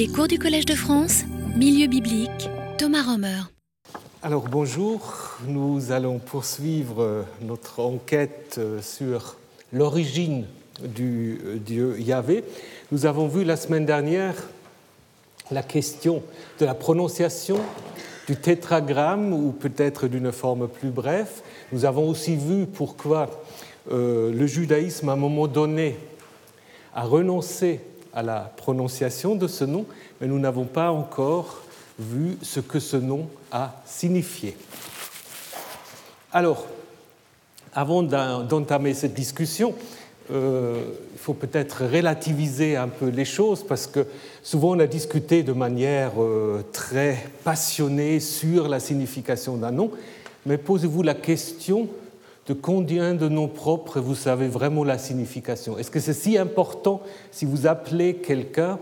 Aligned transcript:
Les 0.00 0.08
cours 0.08 0.28
du 0.28 0.38
Collège 0.38 0.64
de 0.64 0.74
France, 0.74 1.24
Milieu 1.54 1.86
biblique, 1.86 2.48
Thomas 2.78 3.02
Romer. 3.02 3.42
Alors 4.22 4.48
bonjour, 4.48 5.36
nous 5.46 5.92
allons 5.92 6.18
poursuivre 6.18 7.02
euh, 7.02 7.22
notre 7.42 7.80
enquête 7.80 8.54
euh, 8.56 8.80
sur 8.80 9.36
l'origine 9.74 10.46
du 10.82 11.38
euh, 11.44 11.56
Dieu 11.58 12.00
Yahvé. 12.00 12.44
Nous 12.92 13.04
avons 13.04 13.28
vu 13.28 13.44
la 13.44 13.58
semaine 13.58 13.84
dernière 13.84 14.36
la 15.50 15.62
question 15.62 16.22
de 16.58 16.64
la 16.64 16.72
prononciation 16.72 17.58
du 18.26 18.36
tétragramme 18.36 19.34
ou 19.34 19.52
peut-être 19.52 20.08
d'une 20.08 20.32
forme 20.32 20.66
plus 20.66 20.88
brève. 20.88 21.42
Nous 21.72 21.84
avons 21.84 22.08
aussi 22.08 22.36
vu 22.36 22.64
pourquoi 22.64 23.28
le 23.90 24.46
judaïsme 24.46 25.10
à 25.10 25.12
un 25.12 25.16
moment 25.16 25.46
donné 25.46 25.98
a 26.94 27.02
renoncé 27.02 27.80
à 28.14 28.22
la 28.22 28.52
prononciation 28.56 29.34
de 29.34 29.46
ce 29.46 29.64
nom, 29.64 29.86
mais 30.20 30.26
nous 30.26 30.38
n'avons 30.38 30.64
pas 30.64 30.90
encore 30.90 31.62
vu 31.98 32.36
ce 32.42 32.60
que 32.60 32.80
ce 32.80 32.96
nom 32.96 33.28
a 33.52 33.74
signifié. 33.84 34.56
Alors, 36.32 36.66
avant 37.74 38.02
d'entamer 38.02 38.94
cette 38.94 39.14
discussion, 39.14 39.74
euh, 40.32 40.82
il 41.12 41.18
faut 41.18 41.34
peut-être 41.34 41.84
relativiser 41.84 42.76
un 42.76 42.88
peu 42.88 43.08
les 43.08 43.24
choses 43.24 43.64
parce 43.66 43.86
que 43.86 44.06
souvent 44.42 44.76
on 44.76 44.78
a 44.78 44.86
discuté 44.86 45.42
de 45.42 45.52
manière 45.52 46.12
euh, 46.22 46.64
très 46.72 47.26
passionnée 47.42 48.20
sur 48.20 48.68
la 48.68 48.80
signification 48.80 49.56
d'un 49.56 49.72
nom, 49.72 49.90
mais 50.46 50.56
posez-vous 50.56 51.02
la 51.02 51.14
question 51.14 51.88
de 52.50 52.54
combien 52.54 53.14
de 53.14 53.28
noms 53.28 53.46
propres 53.46 54.00
vous 54.00 54.16
savez 54.16 54.48
vraiment 54.48 54.82
la 54.82 54.98
signification. 54.98 55.78
Est-ce 55.78 55.88
que 55.88 56.00
c'est 56.00 56.12
si 56.12 56.36
important 56.36 57.00
si 57.30 57.44
vous 57.44 57.68
appelez 57.68 58.16
quelqu'un 58.16 58.80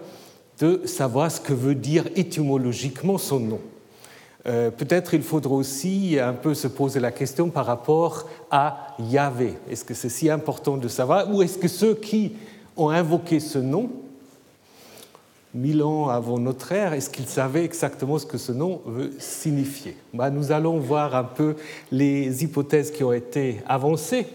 de 0.58 0.80
savoir 0.86 1.30
ce 1.30 1.38
que 1.38 1.52
veut 1.52 1.74
dire 1.74 2.06
étymologiquement 2.16 3.18
son 3.18 3.41
nom? 3.41 3.60
Euh, 4.46 4.70
Peut-être 4.70 5.12
il 5.12 5.20
faudra 5.20 5.52
aussi 5.52 6.16
un 6.19 6.33
peu 6.33 6.55
se 6.55 6.66
poser 6.66 6.98
la 6.98 7.12
question 7.12 7.50
par 7.50 7.66
rapport 7.66 8.27
à 8.50 8.96
Yahvé. 9.00 9.52
Est-ce 9.70 9.84
que 9.84 9.92
c'est 9.92 10.08
si 10.08 10.30
important 10.30 10.78
de 10.78 10.89
savoir 10.89 11.30
Ou 11.30 11.42
est-ce 11.42 11.58
que 11.58 11.69
ceux 11.69 11.94
qui 11.94 12.36
ont 12.74 12.89
invoqué 12.89 13.39
ce 13.39 13.58
nom 13.58 13.91
mille 15.54 15.82
ans 15.82 16.08
avant 16.08 16.38
notre 16.38 16.72
ère, 16.72 16.92
est-ce 16.92 17.10
qu'ils 17.10 17.27
savaient 17.27 17.64
exactement 17.64 18.18
ce 18.18 18.27
que 18.27 18.38
ce 18.38 18.52
nom 18.52 18.80
veut 18.84 19.12
signifier? 19.18 19.96
Bah, 20.12 20.30
Nous 20.30 20.52
allons 20.52 20.78
voir 20.78 21.14
un 21.14 21.24
peu 21.24 21.56
les 21.90 22.44
hypothèses 22.44 22.90
qui 22.90 23.05
ont 23.05 23.12
été 23.12 23.60
avancées. 23.66 24.27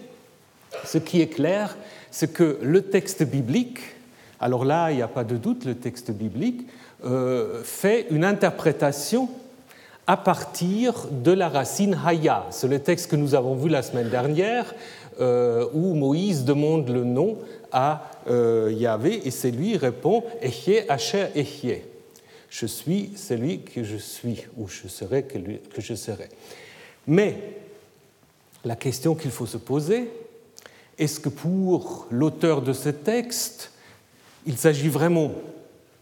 Ce 0.84 0.98
qui 0.98 1.20
est 1.20 1.28
clair, 1.28 1.76
c'est 2.10 2.32
que 2.32 2.58
le 2.62 2.82
texte 2.82 3.22
biblique, 3.22 3.78
alors 4.40 4.64
là, 4.64 4.90
il 4.90 4.96
n'y 4.96 5.02
a 5.02 5.08
pas 5.08 5.24
de 5.24 5.36
doute, 5.36 5.64
le 5.64 5.74
texte 5.74 6.10
biblique 6.10 6.66
euh, 7.04 7.62
fait 7.62 8.06
une 8.10 8.24
interprétation 8.24 9.28
à 10.06 10.16
partir 10.16 11.06
de 11.10 11.32
la 11.32 11.48
racine 11.48 11.98
Haya. 12.04 12.46
C'est 12.50 12.68
le 12.68 12.78
texte 12.78 13.10
que 13.10 13.16
nous 13.16 13.34
avons 13.34 13.54
vu 13.54 13.68
la 13.68 13.82
semaine 13.82 14.10
dernière, 14.10 14.74
euh, 15.20 15.66
où 15.72 15.94
Moïse 15.94 16.44
demande 16.44 16.88
le 16.88 17.04
nom 17.04 17.38
à 17.74 18.08
euh, 18.30 18.72
Yahvé 18.72 19.26
et 19.26 19.30
c'est 19.30 19.50
lui 19.50 19.76
répond 19.76 20.24
Ehye 20.40 20.84
Asher. 20.88 21.26
Je 22.48 22.66
suis 22.66 23.10
celui 23.16 23.62
que 23.62 23.82
je 23.82 23.96
suis, 23.96 24.44
ou 24.56 24.68
je 24.68 24.86
serai 24.86 25.24
que, 25.24 25.38
que 25.38 25.80
je 25.80 25.94
serai. 25.94 26.28
Mais 27.08 27.36
la 28.64 28.76
question 28.76 29.16
qu'il 29.16 29.32
faut 29.32 29.46
se 29.46 29.56
poser, 29.56 30.08
est-ce 30.96 31.18
que 31.18 31.28
pour 31.28 32.06
l'auteur 32.10 32.62
de 32.62 32.72
ce 32.72 32.88
texte, 32.88 33.72
il 34.46 34.56
s'agit 34.56 34.88
vraiment 34.88 35.32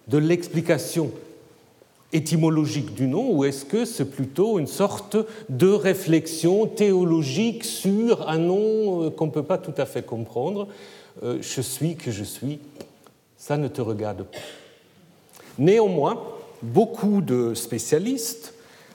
de 0.09 0.19
l'explication 0.19 1.11
étymologique 2.13 2.93
du 2.95 3.07
nom 3.07 3.33
ou 3.33 3.45
est-ce 3.45 3.65
que 3.65 3.87
c'est 3.87 4.11
plutôt 4.11 4.59
une 4.59 4.67
sorte 4.67 5.17
de 5.49 5.69
réflexion 5.69 6.67
théologique 6.67 7.65
sur 7.65 8.29
un 8.29 8.37
nom 8.37 9.05
euh, 9.05 9.11
qu'on 9.11 9.27
ne 9.27 9.31
peut 9.31 9.43
pas 9.43 9.57
tout 9.57 9.75
à 9.79 9.87
fait 9.87 10.05
comprendre? 10.05 10.69
Euh, 11.23 11.39
je 11.41 11.61
suis 11.61 11.97
que 11.97 12.11
je 12.11 12.25
suis, 12.25 12.59
ça 13.37 13.57
ne 13.57 13.69
te 13.69 13.81
regarde 13.81 14.23
pas. 14.23 14.39
Néanmoins, 15.59 16.23
beaucoup 16.63 17.21
de 17.21 17.55
spécialistes 17.55 18.55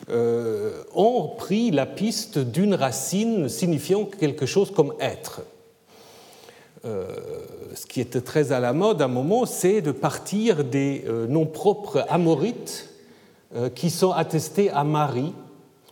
euh, 0.09 0.83
ont 0.95 1.27
pris 1.37 1.69
la 1.69 1.85
piste 1.85 2.39
d'une 2.39 2.73
racine 2.73 3.49
signifiant 3.49 4.05
quelque 4.05 4.45
chose 4.45 4.71
comme 4.71 4.93
être. 4.99 5.41
Euh, 6.85 7.07
ce 7.75 7.85
qui 7.85 8.01
était 8.01 8.21
très 8.21 8.51
à 8.51 8.59
la 8.59 8.73
mode 8.73 9.01
à 9.01 9.05
un 9.05 9.09
moment, 9.09 9.45
c'est 9.45 9.81
de 9.81 9.91
partir 9.91 10.63
des 10.63 11.05
noms 11.29 11.45
propres 11.45 12.05
amorites 12.09 12.89
qui 13.75 13.89
sont 13.89 14.11
attestés 14.11 14.69
à 14.71 14.83
Marie, 14.83 15.33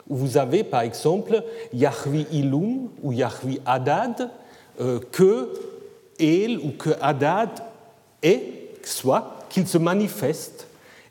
vous 0.09 0.38
avez 0.38 0.63
par 0.63 0.81
exemple 0.81 1.44
Yahvi 1.74 2.28
Ilum 2.31 2.90
ou 3.02 3.12
Yahvi 3.12 3.59
Adad, 3.66 4.30
que 5.12 5.50
El 6.19 6.59
ou 6.59 6.71
que 6.71 6.91
Hadad 7.01 7.49
est, 8.21 8.75
soit 8.83 9.45
qu'il 9.49 9.67
se 9.67 9.77
manifeste. 9.77 10.67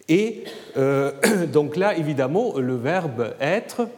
Et 0.09 0.45
euh, 0.77 1.13
donc 1.53 1.77
là, 1.77 1.97
évidemment, 1.97 2.59
le 2.59 2.77
verbe 2.77 3.35
être 3.41 3.89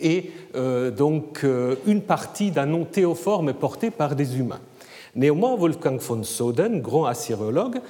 est 0.00 0.30
euh, 0.54 0.90
donc 0.90 1.44
euh, 1.44 1.76
une 1.86 2.02
partie 2.02 2.50
d'un 2.50 2.66
nom 2.66 2.84
théoforme 2.84 3.52
porté 3.52 3.90
par 3.90 4.16
des 4.16 4.38
humains. 4.38 4.60
Néanmoins, 5.14 5.56
Wolfgang 5.56 5.98
von 5.98 6.22
Soden, 6.22 6.80
grand 6.80 7.06
assyriologue, 7.06 7.80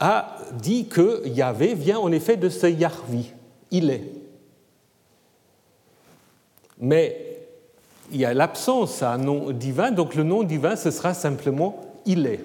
a 0.00 0.36
dit 0.52 0.86
que 0.86 1.26
Yahvé 1.26 1.74
vient 1.74 1.98
en 1.98 2.10
effet 2.12 2.36
de 2.36 2.48
ce 2.48 2.66
Yahvi, 2.66 3.32
il 3.70 3.90
est. 3.90 4.04
Mais 6.80 7.33
il 8.12 8.20
y 8.20 8.24
a 8.24 8.34
l'absence 8.34 9.02
à 9.02 9.12
un 9.12 9.18
nom 9.18 9.50
divin, 9.50 9.90
donc 9.90 10.14
le 10.14 10.22
nom 10.22 10.42
divin, 10.42 10.76
ce 10.76 10.90
sera 10.90 11.14
simplement 11.14 11.80
il 12.06 12.26
est. 12.26 12.40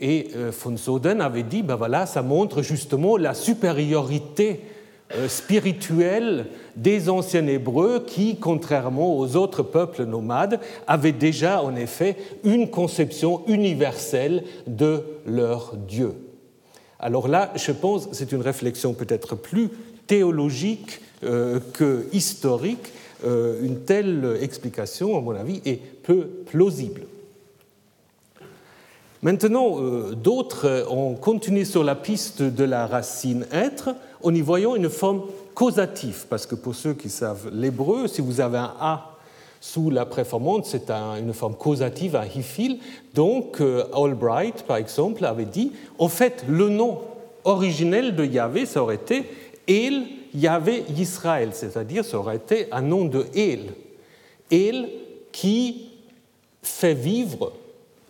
Et 0.00 0.28
euh, 0.36 0.52
von 0.52 0.76
Soden 0.76 1.20
avait 1.20 1.42
dit, 1.42 1.62
ben 1.62 1.76
voilà, 1.76 2.06
ça 2.06 2.22
montre 2.22 2.62
justement 2.62 3.16
la 3.16 3.34
supériorité 3.34 4.60
euh, 5.14 5.28
spirituelle 5.28 6.46
des 6.76 7.08
anciens 7.08 7.46
Hébreux 7.46 8.04
qui, 8.06 8.36
contrairement 8.36 9.16
aux 9.18 9.36
autres 9.36 9.62
peuples 9.62 10.04
nomades, 10.04 10.60
avaient 10.86 11.12
déjà 11.12 11.62
en 11.62 11.74
effet 11.74 12.16
une 12.44 12.70
conception 12.70 13.42
universelle 13.46 14.44
de 14.66 15.02
leur 15.26 15.76
Dieu. 15.76 16.12
Alors 17.00 17.28
là, 17.28 17.52
je 17.56 17.72
pense, 17.72 18.08
c'est 18.12 18.32
une 18.32 18.42
réflexion 18.42 18.92
peut-être 18.92 19.34
plus 19.34 19.70
théologique 20.06 21.00
euh, 21.24 21.58
que 21.72 22.06
historique, 22.12 22.92
une 23.24 23.80
telle 23.84 24.38
explication, 24.40 25.16
à 25.16 25.20
mon 25.20 25.34
avis, 25.34 25.60
est 25.64 25.80
peu 26.02 26.26
plausible. 26.46 27.02
Maintenant, 29.20 29.80
euh, 29.80 30.14
d'autres 30.14 30.86
ont 30.88 31.14
continué 31.14 31.64
sur 31.64 31.82
la 31.82 31.96
piste 31.96 32.40
de 32.40 32.62
la 32.62 32.86
racine 32.86 33.46
être 33.50 33.90
en 34.22 34.32
y 34.32 34.40
voyant 34.40 34.76
une 34.76 34.88
forme 34.88 35.22
causative, 35.54 36.26
parce 36.30 36.46
que 36.46 36.54
pour 36.54 36.76
ceux 36.76 36.94
qui 36.94 37.08
savent 37.08 37.50
l'hébreu, 37.52 38.06
si 38.06 38.20
vous 38.20 38.40
avez 38.40 38.58
un 38.58 38.72
A 38.78 39.16
sous 39.60 39.90
la 39.90 40.06
préformante, 40.06 40.66
c'est 40.66 40.88
une 40.88 41.32
forme 41.32 41.56
causative, 41.56 42.14
un 42.14 42.26
hifil. 42.26 42.78
Donc, 43.12 43.60
euh, 43.60 43.86
Albright, 43.92 44.62
par 44.62 44.76
exemple, 44.76 45.24
avait 45.24 45.46
dit, 45.46 45.72
en 45.98 46.08
fait, 46.08 46.44
le 46.48 46.68
nom 46.68 47.00
originel 47.42 48.14
de 48.14 48.24
Yahvé, 48.24 48.66
ça 48.66 48.84
aurait 48.84 48.94
été 48.94 49.24
El 49.66 50.04
Yahvé 50.34 50.84
Israël, 50.96 51.50
c'est-à-dire 51.52 52.04
ça 52.04 52.18
aurait 52.18 52.36
été 52.36 52.66
un 52.72 52.82
nom 52.82 53.04
de 53.04 53.26
El. 53.34 53.72
El 54.50 54.88
qui 55.32 55.90
fait 56.62 56.94
vivre, 56.94 57.52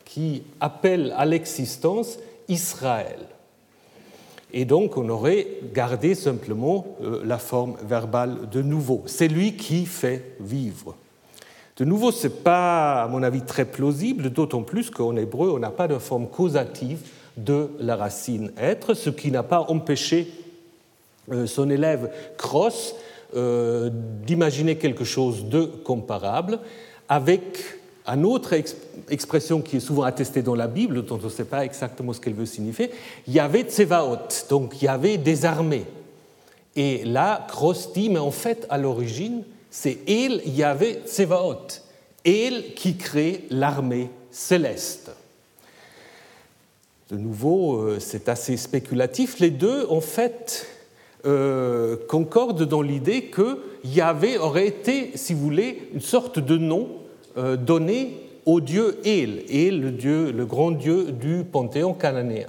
qui 0.04 0.42
appelle 0.60 1.14
à 1.16 1.26
l'existence 1.26 2.18
Israël. 2.48 3.18
Et 4.52 4.64
donc 4.64 4.96
on 4.96 5.08
aurait 5.08 5.46
gardé 5.74 6.14
simplement 6.14 6.86
euh, 7.02 7.20
la 7.24 7.38
forme 7.38 7.76
verbale 7.82 8.48
de 8.50 8.62
nouveau. 8.62 9.02
C'est 9.06 9.28
lui 9.28 9.56
qui 9.56 9.84
fait 9.84 10.36
vivre. 10.40 10.94
De 11.76 11.84
nouveau, 11.84 12.10
ce 12.10 12.26
n'est 12.26 12.34
pas, 12.34 13.02
à 13.04 13.08
mon 13.08 13.22
avis, 13.22 13.42
très 13.42 13.64
plausible, 13.64 14.30
d'autant 14.30 14.62
plus 14.62 14.90
qu'en 14.90 15.16
hébreu, 15.16 15.52
on 15.54 15.60
n'a 15.60 15.70
pas 15.70 15.86
de 15.86 15.98
forme 15.98 16.26
causative 16.26 16.98
de 17.36 17.70
la 17.78 17.94
racine 17.94 18.50
être, 18.58 18.94
ce 18.94 19.10
qui 19.10 19.30
n'a 19.30 19.44
pas 19.44 19.60
empêché 19.68 20.28
son 21.46 21.70
élève 21.70 22.10
Cross 22.36 22.94
euh, 23.36 23.90
d'imaginer 24.24 24.76
quelque 24.76 25.04
chose 25.04 25.44
de 25.50 25.64
comparable 25.64 26.60
avec 27.10 27.58
une 28.06 28.24
autre 28.24 28.54
expression 29.10 29.60
qui 29.60 29.76
est 29.76 29.80
souvent 29.80 30.04
attestée 30.04 30.40
dans 30.40 30.54
la 30.54 30.66
Bible, 30.66 31.04
dont 31.04 31.18
on 31.20 31.24
ne 31.24 31.28
sait 31.28 31.44
pas 31.44 31.62
exactement 31.62 32.14
ce 32.14 32.22
qu'elle 32.22 32.32
veut 32.32 32.46
signifier, 32.46 32.90
il 33.26 33.34
y 33.34 33.38
avait 33.38 33.64
Tsevaot, 33.64 34.16
donc 34.48 34.80
il 34.80 34.86
y 34.86 34.88
avait 34.88 35.18
des 35.18 35.44
armées. 35.44 35.84
Et 36.74 37.04
là, 37.04 37.46
Cross 37.50 37.92
dit, 37.92 38.08
mais 38.08 38.18
en 38.18 38.30
fait, 38.30 38.66
à 38.70 38.78
l'origine, 38.78 39.42
c'est 39.70 39.98
El 40.08 40.40
Yahvé 40.46 41.00
Tsevaot, 41.04 41.66
El 42.24 42.72
qui 42.72 42.96
crée 42.96 43.44
l'armée 43.50 44.08
céleste. 44.30 45.10
De 47.10 47.18
nouveau, 47.18 47.98
c'est 47.98 48.30
assez 48.30 48.56
spéculatif. 48.56 49.38
Les 49.38 49.50
deux, 49.50 49.86
en 49.90 50.00
fait, 50.00 50.66
concordent 52.08 52.64
dans 52.64 52.82
l'idée 52.82 53.22
que 53.24 53.58
Yahvé 53.84 54.38
aurait 54.38 54.68
été, 54.68 55.10
si 55.14 55.34
vous 55.34 55.40
voulez, 55.40 55.90
une 55.92 56.00
sorte 56.00 56.38
de 56.38 56.56
nom 56.56 56.88
donné 57.36 58.28
au 58.46 58.60
dieu 58.60 58.98
El, 59.04 59.44
El, 59.50 59.80
le, 59.80 59.90
dieu, 59.90 60.32
le 60.32 60.46
grand 60.46 60.70
dieu 60.70 61.12
du 61.12 61.44
panthéon 61.44 61.92
cananéen. 61.92 62.46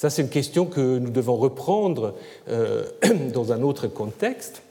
Ça, 0.00 0.08
c'est 0.08 0.22
une 0.22 0.30
question 0.30 0.64
que 0.64 0.98
nous 0.98 1.10
devons 1.10 1.36
reprendre 1.36 2.14
euh, 2.48 2.84
dans 3.34 3.52
un 3.52 3.60
autre 3.60 3.86
contexte, 3.86 4.62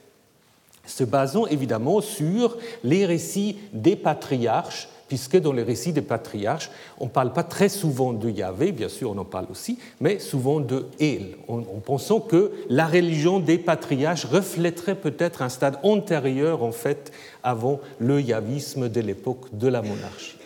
se 0.88 1.04
basant 1.04 1.46
évidemment 1.46 2.02
sur 2.02 2.58
les 2.84 3.06
récits 3.06 3.58
des 3.74 3.96
patriarches, 3.96 4.90
puisque 5.10 5.38
dans 5.38 5.52
les 5.52 5.64
récits 5.64 5.92
des 5.92 6.02
patriarches, 6.02 6.70
on 7.00 7.06
ne 7.06 7.10
parle 7.10 7.34
pas 7.34 7.44
très 7.44 7.68
souvent 7.68 8.14
de 8.14 8.30
Yahvé, 8.30 8.72
bien 8.72 8.88
sûr 8.88 9.12
on 9.12 9.18
en 9.18 9.26
parle 9.26 9.48
aussi, 9.52 9.78
mais 10.00 10.20
souvent 10.20 10.62
de 10.62 10.86
El, 11.02 11.36
en, 11.50 11.62
pensant 11.84 12.22
que 12.22 12.52
la 12.70 12.88
religion 12.88 13.40
des 13.40 13.58
patriarches 13.58 14.26
reflèterait 14.26 14.96
peut-être 14.96 15.42
un 15.42 15.50
stade 15.50 15.80
antérieur, 15.84 16.64
en 16.64 16.72
fait, 16.72 17.12
avant 17.44 17.80
le 17.98 18.22
yavisme 18.22 18.88
de 18.88 19.02
l'époque 19.02 19.48
de 19.52 19.68
la 19.68 19.82
monarchie. 19.82 20.38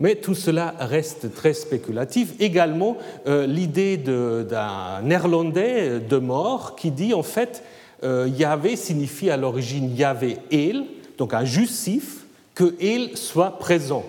Mais 0.00 0.16
tout 0.16 0.34
cela 0.34 0.74
reste 0.80 1.32
très 1.32 1.54
spéculatif. 1.54 2.34
Également, 2.40 2.96
euh, 3.28 3.46
l'idée 3.46 3.96
d'un 3.96 5.02
néerlandais 5.02 6.00
de 6.00 6.16
mort 6.16 6.74
qui 6.74 6.90
dit 6.90 7.14
en 7.14 7.22
fait 7.22 7.62
euh, 8.02 8.28
Yahvé 8.36 8.74
signifie 8.74 9.30
à 9.30 9.36
l'origine 9.36 9.96
Yahvé 9.96 10.38
El, 10.50 10.84
donc 11.16 11.32
un 11.32 11.44
justif, 11.44 12.23
que 12.54 12.74
El 12.80 13.16
soit 13.16 13.58
présent. 13.58 14.04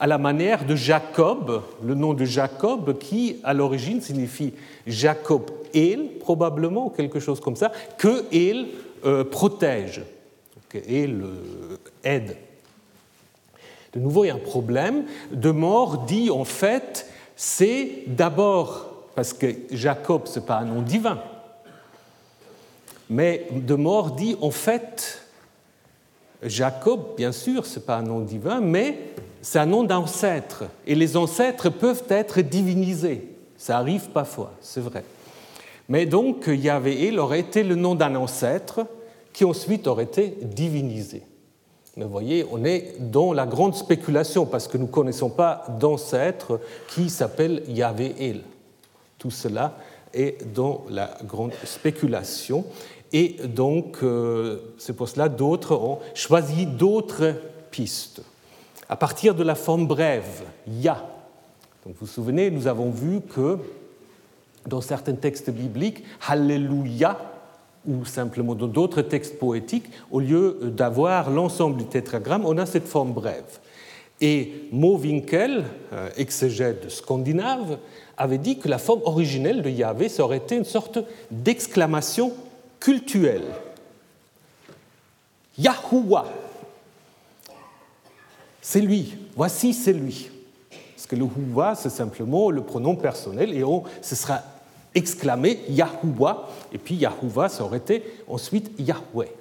À 0.00 0.06
la 0.06 0.18
manière 0.18 0.66
de 0.66 0.74
Jacob, 0.74 1.62
le 1.82 1.94
nom 1.94 2.14
de 2.14 2.24
Jacob, 2.24 2.98
qui 2.98 3.36
à 3.44 3.54
l'origine 3.54 4.00
signifie 4.00 4.52
Jacob 4.86 5.50
El, 5.72 6.18
probablement, 6.18 6.90
quelque 6.90 7.20
chose 7.20 7.40
comme 7.40 7.56
ça, 7.56 7.70
que 7.96 8.24
El 8.32 8.68
euh, 9.04 9.24
protège, 9.24 10.02
que 10.68 10.78
El 10.78 11.24
aide. 12.02 12.36
De 13.92 14.00
nouveau, 14.00 14.24
il 14.24 14.28
y 14.28 14.30
a 14.30 14.34
un 14.34 14.38
problème. 14.38 15.04
De 15.30 15.52
mort 15.52 15.98
dit 15.98 16.30
en 16.30 16.44
fait, 16.44 17.08
c'est 17.36 18.04
d'abord, 18.08 19.06
parce 19.14 19.32
que 19.32 19.46
Jacob, 19.70 20.22
ce 20.26 20.40
n'est 20.40 20.46
pas 20.46 20.58
un 20.58 20.64
nom 20.64 20.82
divin, 20.82 21.22
mais 23.08 23.46
de 23.52 23.74
mort 23.74 24.12
dit 24.12 24.36
en 24.40 24.50
fait, 24.50 25.23
Jacob, 26.42 27.16
bien 27.16 27.32
sûr, 27.32 27.64
ce 27.66 27.78
n'est 27.78 27.84
pas 27.84 27.96
un 27.96 28.02
nom 28.02 28.20
divin, 28.20 28.60
mais 28.60 28.98
c'est 29.40 29.58
un 29.58 29.66
nom 29.66 29.84
d'ancêtre. 29.84 30.64
Et 30.86 30.94
les 30.94 31.16
ancêtres 31.16 31.68
peuvent 31.70 32.04
être 32.08 32.40
divinisés. 32.40 33.28
Ça 33.56 33.78
arrive 33.78 34.08
parfois, 34.10 34.52
c'est 34.60 34.80
vrai. 34.80 35.04
Mais 35.88 36.06
donc, 36.06 36.46
Yahvé 36.48 37.06
il 37.06 37.18
aurait 37.18 37.40
été 37.40 37.62
le 37.62 37.74
nom 37.74 37.94
d'un 37.94 38.14
ancêtre 38.14 38.86
qui 39.32 39.44
ensuite 39.44 39.86
aurait 39.86 40.04
été 40.04 40.38
divinisé. 40.42 41.22
Vous 41.96 42.08
voyez, 42.08 42.44
on 42.50 42.64
est 42.64 42.96
dans 42.98 43.32
la 43.32 43.46
grande 43.46 43.74
spéculation 43.74 44.46
parce 44.46 44.66
que 44.66 44.78
nous 44.78 44.86
ne 44.86 44.90
connaissons 44.90 45.30
pas 45.30 45.64
d'ancêtre 45.78 46.60
qui 46.88 47.08
s'appelle 47.08 47.62
Yahvé 47.68 48.14
El. 48.18 48.40
Tout 49.18 49.30
cela 49.30 49.76
est 50.12 50.52
dans 50.54 50.84
la 50.90 51.16
grande 51.24 51.52
spéculation. 51.64 52.64
Et 53.14 53.36
donc, 53.44 53.98
c'est 54.76 54.92
pour 54.92 55.08
cela 55.08 55.28
d'autres 55.28 55.76
ont 55.76 56.00
choisi 56.14 56.66
d'autres 56.66 57.36
pistes. 57.70 58.22
À 58.88 58.96
partir 58.96 59.36
de 59.36 59.44
la 59.44 59.54
forme 59.54 59.86
brève, 59.86 60.42
Ya. 60.66 61.06
Donc, 61.86 61.94
vous 61.94 62.06
vous 62.06 62.12
souvenez, 62.12 62.50
nous 62.50 62.66
avons 62.66 62.90
vu 62.90 63.20
que 63.20 63.56
dans 64.66 64.80
certains 64.80 65.14
textes 65.14 65.50
bibliques, 65.50 66.02
Hallelujah 66.26 67.18
ou 67.86 68.04
simplement 68.04 68.54
dans 68.54 68.66
d'autres 68.66 69.02
textes 69.02 69.38
poétiques, 69.38 69.90
au 70.10 70.18
lieu 70.18 70.58
d'avoir 70.62 71.30
l'ensemble 71.30 71.76
du 71.76 71.84
tétragramme, 71.84 72.44
on 72.46 72.58
a 72.58 72.66
cette 72.66 72.88
forme 72.88 73.12
brève. 73.12 73.60
Et 74.20 74.68
Mowinckel, 74.72 75.64
euh, 75.92 76.08
exégète 76.16 76.90
scandinave, 76.90 77.78
avait 78.16 78.38
dit 78.38 78.58
que 78.58 78.68
la 78.68 78.78
forme 78.78 79.02
originelle 79.04 79.62
de 79.62 79.70
Yahvé, 79.70 80.08
ça 80.08 80.24
aurait 80.24 80.38
été 80.38 80.56
une 80.56 80.64
sorte 80.64 80.98
d'exclamation 81.30 82.32
cultuelle. 82.84 83.46
Yahuwah, 85.56 86.26
c'est 88.60 88.82
lui, 88.82 89.16
voici 89.34 89.72
c'est 89.72 89.94
lui. 89.94 90.28
Parce 90.94 91.06
que 91.06 91.16
le 91.16 91.24
Huwa, 91.24 91.74
c'est 91.74 91.88
simplement 91.88 92.50
le 92.50 92.62
pronom 92.62 92.94
personnel 92.94 93.54
et 93.54 93.64
on, 93.64 93.84
ce 94.02 94.14
sera 94.14 94.42
exclamé 94.94 95.60
Yahuwah, 95.70 96.50
et 96.72 96.78
puis 96.78 96.96
Yahuwah, 96.96 97.48
ça 97.48 97.64
aurait 97.64 97.78
été 97.78 98.02
ensuite 98.28 98.70
Yahweh. 98.78 99.32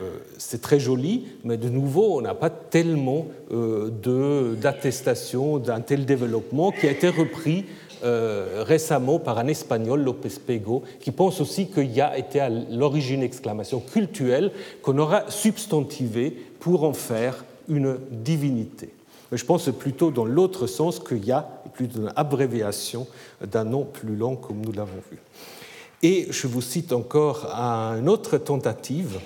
Euh, 0.00 0.18
c'est 0.38 0.62
très 0.62 0.78
joli, 0.78 1.26
mais 1.44 1.56
de 1.56 1.68
nouveau, 1.68 2.18
on 2.18 2.20
n'a 2.20 2.34
pas 2.34 2.50
tellement 2.50 3.26
euh, 3.50 4.54
d'attestation 4.54 5.58
d'un 5.58 5.80
tel 5.80 6.06
développement 6.06 6.70
qui 6.70 6.86
a 6.86 6.92
été 6.92 7.08
repris 7.08 7.66
euh, 8.04 8.64
récemment 8.66 9.18
par 9.18 9.38
un 9.38 9.46
espagnol, 9.46 10.02
López 10.02 10.40
Pego, 10.46 10.82
qui 11.00 11.10
pense 11.10 11.40
aussi 11.40 11.68
que 11.68 11.80
Ya 11.80 12.16
était 12.16 12.40
à 12.40 12.48
l'origine 12.48 13.22
exclamation 13.22 13.80
cultuelle 13.80 14.52
qu'on 14.82 14.98
aura 14.98 15.30
substantivé 15.30 16.30
pour 16.60 16.84
en 16.84 16.92
faire 16.92 17.44
une 17.68 17.98
divinité 18.10 18.90
je 19.32 19.44
pense 19.44 19.70
plutôt 19.70 20.10
dans 20.10 20.24
l'autre 20.24 20.66
sens 20.66 21.00
qu'il 21.00 21.24
y 21.24 21.32
a 21.32 21.48
plutôt 21.72 22.00
une 22.00 22.12
abréviation 22.16 23.06
d'un 23.40 23.64
nom 23.64 23.84
plus 23.84 24.14
long 24.14 24.36
comme 24.36 24.60
nous 24.60 24.72
l'avons 24.72 25.00
vu. 25.10 25.18
Et 26.02 26.26
je 26.30 26.46
vous 26.46 26.60
cite 26.60 26.92
encore 26.92 27.46
une 27.46 28.08
autre 28.08 28.36
tentative 28.36 29.20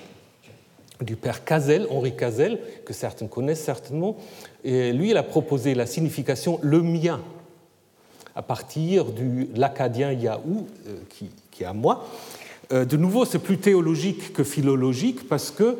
du 1.01 1.15
père 1.15 1.43
Cazel, 1.43 1.87
Henri 1.89 2.15
Cazel, 2.15 2.59
que 2.85 2.93
certains 2.93 3.27
connaissent 3.27 3.63
certainement. 3.63 4.15
Lui, 4.63 5.09
il 5.09 5.17
a 5.17 5.23
proposé 5.23 5.75
la 5.75 5.85
signification 5.85 6.59
le 6.61 6.81
mien 6.81 7.19
à 8.37 8.43
partir 8.43 9.05
de 9.05 9.47
l'acadien 9.55 10.11
Yahou, 10.11 10.67
euh, 10.87 10.95
qui, 11.09 11.31
est 11.59 11.65
à 11.65 11.73
moi. 11.73 12.05
Euh, 12.71 12.85
de 12.85 12.95
nouveau, 12.95 13.25
c'est 13.25 13.39
plus 13.39 13.57
théologique 13.57 14.31
que 14.31 14.43
philologique 14.43 15.27
parce 15.27 15.49
que 15.49 15.77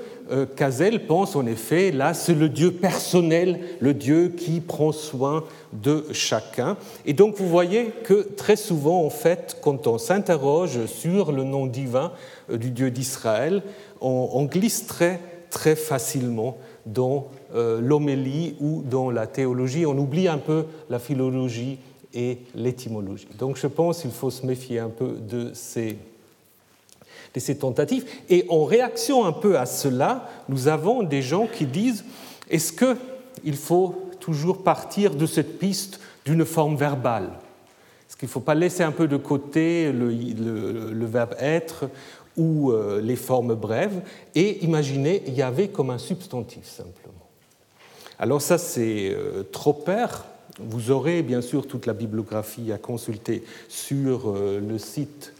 Cazel 0.55 0.95
euh, 0.95 1.07
pense 1.07 1.35
en 1.35 1.45
effet, 1.45 1.91
là, 1.91 2.15
c'est 2.15 2.33
le 2.33 2.49
Dieu 2.49 2.71
personnel, 2.71 3.59
le 3.79 3.93
Dieu 3.93 4.33
qui 4.35 4.59
prend 4.59 4.91
soin 4.91 5.43
de 5.71 6.05
chacun. 6.13 6.77
Et 7.05 7.13
donc, 7.13 7.35
vous 7.35 7.47
voyez 7.47 7.91
que 8.03 8.27
très 8.35 8.55
souvent, 8.55 9.05
en 9.05 9.11
fait, 9.11 9.57
quand 9.61 9.85
on 9.85 9.99
s'interroge 9.99 10.87
sur 10.87 11.31
le 11.31 11.43
nom 11.43 11.67
divin 11.67 12.11
du 12.51 12.71
Dieu 12.71 12.89
d'Israël, 12.89 13.61
on, 14.01 14.45
glisse 14.45 14.87
très, 14.87 15.19
très 15.51 15.75
facilement 15.75 16.57
dans 16.87 17.27
l'homélie 17.53 18.55
ou 18.59 18.81
dans 18.83 19.11
la 19.11 19.27
théologie. 19.27 19.85
On 19.85 19.97
oublie 19.97 20.27
un 20.27 20.37
peu 20.37 20.65
la 20.89 20.99
philologie 20.99 21.77
et 22.13 22.39
l'étymologie. 22.55 23.27
Donc, 23.37 23.57
je 23.57 23.67
pense 23.67 24.01
qu'il 24.01 24.11
faut 24.11 24.31
se 24.31 24.45
méfier 24.45 24.79
un 24.79 24.89
peu 24.89 25.17
de 25.19 25.51
ces 25.53 25.97
tentatives. 27.59 28.05
Et 28.29 28.45
en 28.49 28.65
réaction 28.65 29.25
un 29.25 29.31
peu 29.31 29.57
à 29.57 29.65
cela, 29.65 30.29
nous 30.49 30.67
avons 30.67 31.03
des 31.03 31.21
gens 31.21 31.47
qui 31.47 31.65
disent 31.65 32.03
est-ce 32.49 32.71
qu'il 32.73 33.55
faut 33.55 34.09
toujours 34.19 34.63
partir 34.63 35.15
de 35.15 35.25
cette 35.25 35.59
piste 35.59 35.99
d'une 36.25 36.45
forme 36.45 36.75
verbale? 36.75 37.29
Est-ce 38.07 38.15
qu'il 38.15 38.27
ne 38.27 38.31
faut 38.31 38.39
pas 38.39 38.55
laisser 38.55 38.83
un 38.83 38.91
peu 38.91 39.07
de 39.07 39.17
côté 39.17 39.91
le, 39.91 41.05
verbe 41.05 41.35
être 41.39 41.89
ou 42.37 42.71
euh, 42.71 43.01
les 43.01 43.15
formes 43.15 43.55
brèves 43.55 44.01
et 44.33 44.63
imaginer 44.63 45.23
Yahvé 45.29 45.67
comme 45.67 45.89
un 45.89 45.97
substantif 45.97 46.65
simplement? 46.65 47.13
Alors 48.19 48.41
ça 48.41 48.57
c'est 48.57 49.11
euh, 49.11 49.43
trop 49.51 49.73
père. 49.73 50.25
Vous 50.59 50.91
aurez 50.91 51.21
bien 51.21 51.41
sûr 51.41 51.67
toute 51.67 51.85
la 51.85 51.93
bibliographie 51.93 52.71
à 52.71 52.77
consulter 52.77 53.43
sur 53.69 54.29
euh, 54.29 54.59
le 54.59 54.79
site 54.79 55.33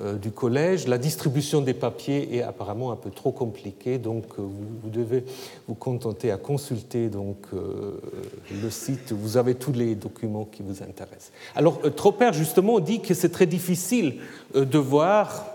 euh, 0.00 0.14
du 0.14 0.30
collège. 0.30 0.86
La 0.86 0.98
distribution 0.98 1.62
des 1.62 1.72
papiers 1.72 2.36
est 2.36 2.42
apparemment 2.42 2.92
un 2.92 2.96
peu 2.96 3.10
trop 3.10 3.32
compliquée, 3.32 3.96
donc 3.96 4.26
euh, 4.38 4.42
vous, 4.42 4.90
devez 4.90 5.24
vous 5.66 5.74
contenter 5.74 6.30
à 6.30 6.36
consulter 6.36 7.08
donc, 7.08 7.38
le 7.52 8.70
site. 8.70 9.12
Vous 9.12 9.38
avez 9.38 9.54
tous 9.54 9.72
les 9.72 9.94
documents 9.94 10.44
qui 10.44 10.62
vous 10.62 10.82
intéressent. 10.82 11.32
Alors, 11.54 11.80
Tropper, 11.96 12.30
justement, 12.32 12.78
dit 12.78 13.00
que 13.00 13.14
c'est 13.14 13.30
très 13.30 13.46
difficile 13.46 14.20
de 14.54 14.78
voir 14.78 15.46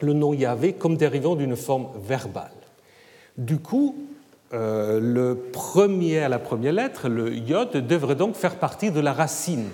le 0.00 0.12
nom 0.12 0.32
Yahvé 0.32 0.74
comme 0.74 0.96
dérivant 0.96 1.34
d'une 1.34 1.56
forme 1.56 1.88
verbale. 2.06 2.50
Du 3.36 3.58
coup, 3.58 3.96
le 4.52 5.34
premier, 5.52 6.28
la 6.28 6.38
première 6.38 6.72
lettre, 6.72 7.08
le 7.08 7.34
yod, 7.34 7.70
devrait 7.70 8.14
donc 8.14 8.34
faire 8.34 8.56
partie 8.56 8.90
de 8.90 9.00
la 9.00 9.12
racine 9.12 9.68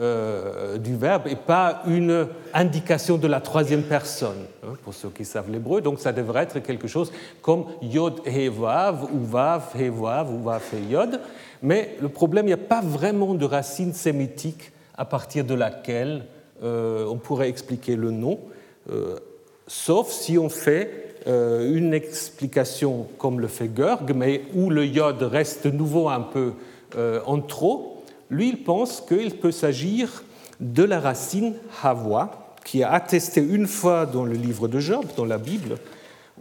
euh, 0.00 0.78
du 0.78 0.96
verbe 0.96 1.26
et 1.26 1.36
pas 1.36 1.82
une 1.86 2.26
indication 2.54 3.18
de 3.18 3.26
la 3.26 3.40
troisième 3.40 3.82
personne, 3.82 4.46
hein, 4.64 4.72
pour 4.82 4.94
ceux 4.94 5.10
qui 5.10 5.26
savent 5.26 5.50
l'hébreu. 5.50 5.82
Donc 5.82 6.00
ça 6.00 6.12
devrait 6.12 6.44
être 6.44 6.60
quelque 6.60 6.88
chose 6.88 7.12
comme 7.42 7.66
yod 7.82 8.20
he 8.26 8.48
vav, 8.48 9.04
ou 9.12 9.22
vav 9.22 9.64
he 9.78 9.90
vav, 9.90 10.32
ou 10.32 10.42
vav 10.42 10.62
he 10.72 10.90
yod. 10.90 11.20
Mais 11.62 11.96
le 12.00 12.08
problème, 12.08 12.46
il 12.46 12.48
n'y 12.48 12.54
a 12.54 12.56
pas 12.56 12.80
vraiment 12.80 13.34
de 13.34 13.44
racine 13.44 13.92
sémitique 13.92 14.72
à 14.96 15.04
partir 15.04 15.44
de 15.44 15.54
laquelle 15.54 16.24
on 16.62 17.18
pourrait 17.22 17.48
expliquer 17.48 17.96
le 17.96 18.12
nom, 18.12 18.38
sauf 19.66 20.10
si 20.10 20.38
on 20.38 20.48
fait 20.48 21.11
une 21.26 21.94
explication 21.94 23.06
comme 23.18 23.40
le 23.40 23.48
fait 23.48 23.68
Görg, 23.68 24.12
mais 24.14 24.42
où 24.54 24.70
le 24.70 24.86
iode 24.86 25.22
reste 25.22 25.66
nouveau 25.66 26.08
un 26.08 26.20
peu 26.20 26.52
en 27.26 27.40
trop. 27.40 28.02
Lui, 28.30 28.48
il 28.48 28.64
pense 28.64 29.00
qu'il 29.00 29.36
peut 29.36 29.52
s'agir 29.52 30.24
de 30.60 30.82
la 30.82 31.00
racine 31.00 31.54
Hava, 31.82 32.54
qui 32.64 32.80
est 32.80 32.84
attestée 32.84 33.42
une 33.42 33.66
fois 33.66 34.06
dans 34.06 34.24
le 34.24 34.34
livre 34.34 34.68
de 34.68 34.78
Job, 34.78 35.04
dans 35.16 35.24
la 35.24 35.38
Bible, 35.38 35.76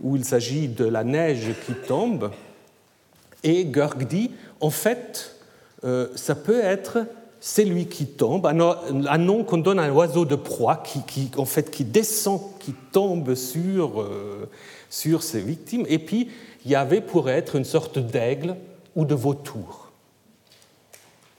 où 0.01 0.15
il 0.15 0.23
s'agit 0.23 0.67
de 0.67 0.85
la 0.85 1.03
neige 1.03 1.53
qui 1.65 1.73
tombe. 1.73 2.31
Et 3.43 3.65
Görg 3.65 4.05
dit, 4.05 4.31
en 4.59 4.69
fait, 4.69 5.35
euh, 5.83 6.07
ça 6.15 6.35
peut 6.35 6.61
être 6.61 6.99
c'est 7.43 7.65
lui 7.65 7.87
qui 7.87 8.05
tombe, 8.05 8.45
un 8.45 9.17
nom 9.17 9.43
qu'on 9.43 9.57
donne 9.57 9.79
à 9.79 9.81
un 9.81 9.91
oiseau 9.91 10.25
de 10.25 10.35
proie 10.35 10.77
qui, 10.77 11.31
en 11.37 11.45
fait, 11.45 11.71
qui 11.71 11.83
descend, 11.83 12.39
qui 12.59 12.71
tombe 12.91 13.33
sur, 13.33 13.99
euh, 13.99 14.47
sur 14.91 15.23
ses 15.23 15.41
victimes. 15.41 15.83
Et 15.89 15.97
puis, 15.97 16.29
Yahvé 16.67 17.01
pourrait 17.01 17.33
être 17.33 17.55
une 17.55 17.65
sorte 17.65 17.97
d'aigle 17.97 18.55
ou 18.95 19.05
de 19.05 19.15
vautour. 19.15 19.91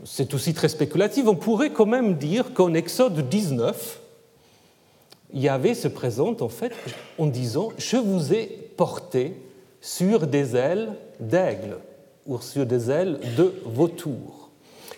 C'est 0.04 0.34
aussi 0.34 0.54
très 0.54 0.68
spéculatif. 0.68 1.24
On 1.28 1.36
pourrait 1.36 1.70
quand 1.70 1.86
même 1.86 2.16
dire 2.16 2.52
qu'en 2.52 2.74
Exode 2.74 3.28
19, 3.28 4.00
Yahvé 5.32 5.74
se 5.74 5.86
présente 5.86 6.42
en 6.42 6.48
fait 6.48 6.72
en 7.16 7.26
disant 7.26 7.68
Je 7.78 7.96
vous 7.96 8.34
ai 8.34 8.46
porté 8.76 9.36
sur 9.80 10.26
des 10.26 10.56
ailes 10.56 10.96
d'aigle 11.20 11.76
ou 12.26 12.40
sur 12.40 12.66
des 12.66 12.90
ailes 12.90 13.20
de 13.36 13.54
vautour. 13.64 14.41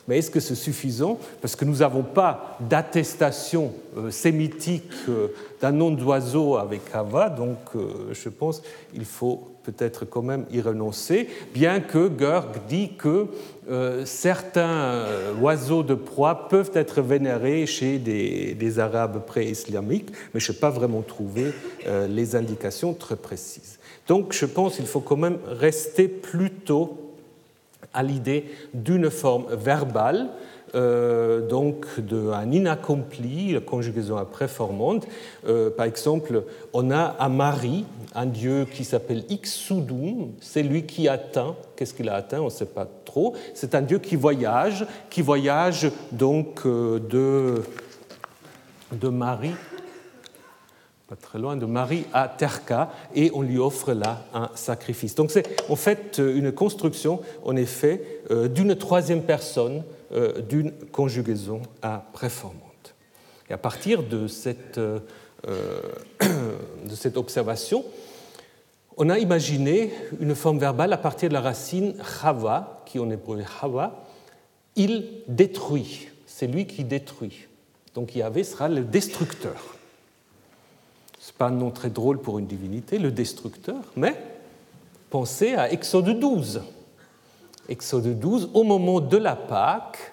Mais 0.06 0.18
est-ce 0.18 0.30
que 0.30 0.40
c'est 0.40 0.54
suffisant? 0.54 1.18
Parce 1.40 1.56
que 1.56 1.64
nous 1.64 1.76
n'avons 1.76 2.02
pas 2.02 2.58
d'attestation 2.61 3.73
euh, 3.96 4.11
sémitique 4.11 4.92
euh, 5.08 5.28
d'un 5.61 5.73
nom 5.73 5.90
d'oiseau 5.90 6.56
avec 6.56 6.82
Hava, 6.92 7.30
donc 7.30 7.58
euh, 7.75 8.12
je 8.12 8.28
pense 8.28 8.62
qu'il 8.92 9.04
faut 9.04 9.49
peut-être 9.62 10.04
quand 10.04 10.20
même 10.20 10.44
y 10.52 10.61
renoncer, 10.61 11.28
bien 11.54 11.80
que 11.80 12.08
Görg 12.08 12.49
dit 12.68 12.90
que 12.99 13.28
certains 14.04 15.06
oiseaux 15.40 15.82
de 15.82 15.94
proie 15.94 16.50
peuvent 16.50 16.73
être 16.75 17.00
vénérés 17.00 17.64
chez 17.64 17.99
des, 17.99 18.52
des 18.52 18.78
Arabes 18.78 19.25
pré-islamiques, 19.25 20.11
mais 20.34 20.40
je 20.40 20.52
n'ai 20.52 20.58
pas 20.58 20.68
vraiment 20.68 21.00
trouvé 21.00 21.54
les 22.11 22.37
indications 22.37 22.92
très 22.92 23.16
précises. 23.16 23.78
Donc 24.06 24.34
je 24.34 24.44
pense 24.44 24.76
qu'il 24.76 24.84
faut 24.84 25.00
quand 25.00 25.16
même 25.16 25.38
rester 25.46 26.08
plutôt 26.08 27.03
à 27.94 28.02
l'idée 28.02 28.44
d'une 28.74 29.10
forme 29.10 29.46
verbale, 29.54 30.28
euh, 30.74 31.46
donc 31.46 31.86
d'un 32.00 32.50
inaccompli, 32.50 33.52
la 33.52 33.60
conjugaison 33.60 34.16
après 34.16 34.48
formante. 34.48 35.06
Euh, 35.46 35.70
par 35.70 35.86
exemple, 35.86 36.42
on 36.72 36.90
a 36.90 37.14
à 37.18 37.28
Marie 37.28 37.84
un 38.14 38.26
dieu 38.26 38.66
qui 38.72 38.82
s'appelle 38.84 39.24
Ixudum, 39.28 40.32
c'est 40.40 40.64
lui 40.64 40.84
qui 40.84 41.06
atteint. 41.08 41.54
Qu'est-ce 41.76 41.94
qu'il 41.94 42.08
a 42.08 42.16
atteint? 42.16 42.40
On 42.40 42.46
ne 42.46 42.50
sait 42.50 42.66
pas 42.66 42.88
trop. 43.04 43.34
C'est 43.54 43.74
un 43.76 43.82
dieu 43.82 43.98
qui 43.98 44.16
voyage, 44.16 44.84
qui 45.10 45.22
voyage 45.22 45.90
donc 46.10 46.62
euh, 46.66 46.98
de, 46.98 47.62
de 48.92 49.08
Marie 49.08 49.54
très 51.21 51.38
loin 51.38 51.56
de 51.56 51.66
Marie 51.66 52.04
à 52.12 52.28
Terka, 52.28 52.90
et 53.14 53.30
on 53.35 53.42
lui 53.42 53.59
offre 53.59 53.92
là 53.92 54.25
un 54.33 54.50
sacrifice. 54.54 55.14
Donc 55.14 55.30
c'est 55.30 55.61
en 55.71 55.76
fait 55.76 56.18
une 56.18 56.52
construction, 56.52 57.21
en 57.44 57.56
effet, 57.56 58.23
euh, 58.30 58.49
d'une 58.49 58.76
troisième 58.76 59.23
personne, 59.23 59.85
euh, 60.12 60.40
d'une 60.40 60.73
conjugaison 60.92 61.62
à 61.83 62.04
préformante. 62.12 62.94
Et 63.50 63.52
à 63.52 63.59
partir 63.59 64.02
de 64.02 64.26
cette, 64.26 64.78
euh, 64.78 65.00
de 66.21 66.94
cette 66.94 67.16
observation, 67.16 67.85
on 68.97 69.11
a 69.11 69.18
imaginé 69.18 69.92
une 70.21 70.35
forme 70.35 70.59
verbale 70.59 70.92
à 70.92 70.99
partir 70.99 71.28
de 71.28 71.35
la 71.35 71.40
racine 71.40 71.94
chava, 72.21 72.83
qui 72.87 72.99
en 72.99 73.11
hébreu 73.11 73.40
est. 73.40 73.90
Il 74.76 75.23
détruit, 75.28 76.09
c'est 76.26 76.47
lui 76.47 76.66
qui 76.66 76.85
détruit. 76.85 77.47
Donc 77.94 78.14
Yahvé 78.14 78.44
sera 78.44 78.68
le 78.68 78.83
destructeur 78.83 79.76
pas 81.38 81.47
un 81.47 81.50
nom 81.50 81.71
très 81.71 81.91
drôle 81.91 82.19
pour 82.19 82.38
une 82.38 82.47
divinité, 82.47 82.99
le 82.99 83.11
destructeur, 83.11 83.81
mais 83.97 84.14
pensez 85.11 85.55
à 85.55 85.73
Exode 85.73 86.19
12. 86.19 86.62
Exode 87.69 88.19
12, 88.19 88.50
au 88.55 88.62
moment 88.62 89.00
de 89.00 89.17
la 89.17 89.37
Pâque, 89.37 90.12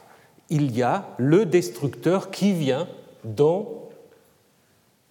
il 0.50 0.75
y 0.75 0.82
a 0.82 1.08
le 1.18 1.46
destructeur 1.46 2.32
qui 2.32 2.54
vient 2.54 2.88
dans 3.24 3.90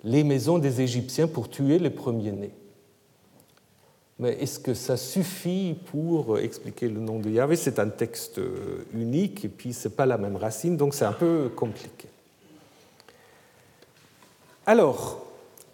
les 0.02 0.24
maisons 0.24 0.58
des 0.58 0.80
Égyptiens 0.80 1.28
pour 1.28 1.48
tuer 1.48 1.78
les 1.78 1.90
premiers-nés. 1.90 2.54
Mais 4.18 4.32
est-ce 4.42 4.58
que 4.58 4.74
ça 4.74 4.96
suffit 4.96 5.76
pour 5.86 6.38
expliquer 6.38 6.88
le 6.88 7.00
nom 7.00 7.18
de 7.18 7.30
Yahvé? 7.30 7.56
C'est 7.56 7.78
un 7.78 7.88
texte 7.88 8.38
unique 8.92 9.44
et 9.46 9.48
puis 9.48 9.72
ce 9.72 9.88
n'est 9.88 9.94
pas 9.94 10.04
la 10.04 10.18
même 10.18 10.36
racine, 10.36 10.76
donc 10.76 10.92
c'est 10.92 11.06
un 11.06 11.12
peu 11.12 11.50
compliqué. 11.54 12.08
Alors, 14.66 15.29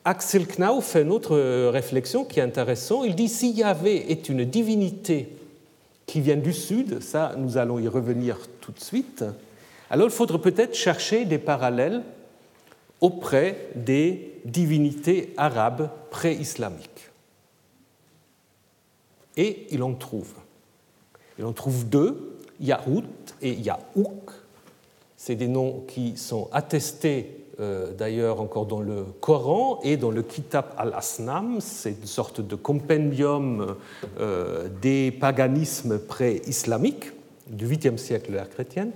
Axel 0.06 0.46
Knau 0.46 0.80
fait 0.80 1.02
une 1.02 1.10
autre 1.10 1.36
réflexion 1.68 2.24
qui 2.24 2.38
est 2.38 2.42
intéressante. 2.44 3.06
Il 3.06 3.16
dit 3.16 3.28
si 3.28 3.50
Yahvé 3.50 4.12
est 4.12 4.28
une 4.28 4.44
divinité 4.44 5.28
qui 6.06 6.20
vient 6.20 6.36
du 6.36 6.52
sud, 6.52 7.02
ça 7.02 7.34
nous 7.36 7.58
allons 7.58 7.80
y 7.80 7.88
revenir 7.88 8.38
tout 8.60 8.70
de 8.70 8.78
suite, 8.78 9.24
alors 9.90 10.06
il 10.06 10.12
faudrait 10.12 10.38
peut-être 10.38 10.76
chercher 10.76 11.24
des 11.24 11.38
parallèles 11.38 12.04
auprès 13.00 13.70
des 13.74 14.40
divinités 14.44 15.34
arabes 15.36 15.90
pré-islamiques. 16.10 17.10
Et 19.36 19.66
il 19.72 19.82
en 19.82 19.94
trouve. 19.94 20.34
Il 21.36 21.44
en 21.44 21.52
trouve 21.52 21.88
deux, 21.88 22.38
Yahout 22.60 23.02
et 23.42 23.54
Yahouk. 23.54 24.30
C'est 25.16 25.34
des 25.34 25.48
noms 25.48 25.84
qui 25.88 26.16
sont 26.16 26.48
attestés 26.52 27.35
euh, 27.58 27.92
d'ailleurs 27.92 28.42
encore 28.42 28.66
dans 28.66 28.80
le 28.80 29.04
Coran 29.20 29.80
et 29.82 29.96
dans 29.96 30.10
le 30.10 30.22
Kitab 30.22 30.66
al-Asnam, 30.76 31.56
c'est 31.60 31.92
une 32.00 32.06
sorte 32.06 32.42
de 32.42 32.54
compendium 32.54 33.76
euh, 34.20 34.68
des 34.82 35.10
paganismes 35.10 35.98
pré-islamiques 35.98 37.12
du 37.46 37.66
8e 37.66 37.96
siècle 37.96 38.30
de 38.30 38.36
l'ère 38.36 38.50
chrétienne. 38.50 38.90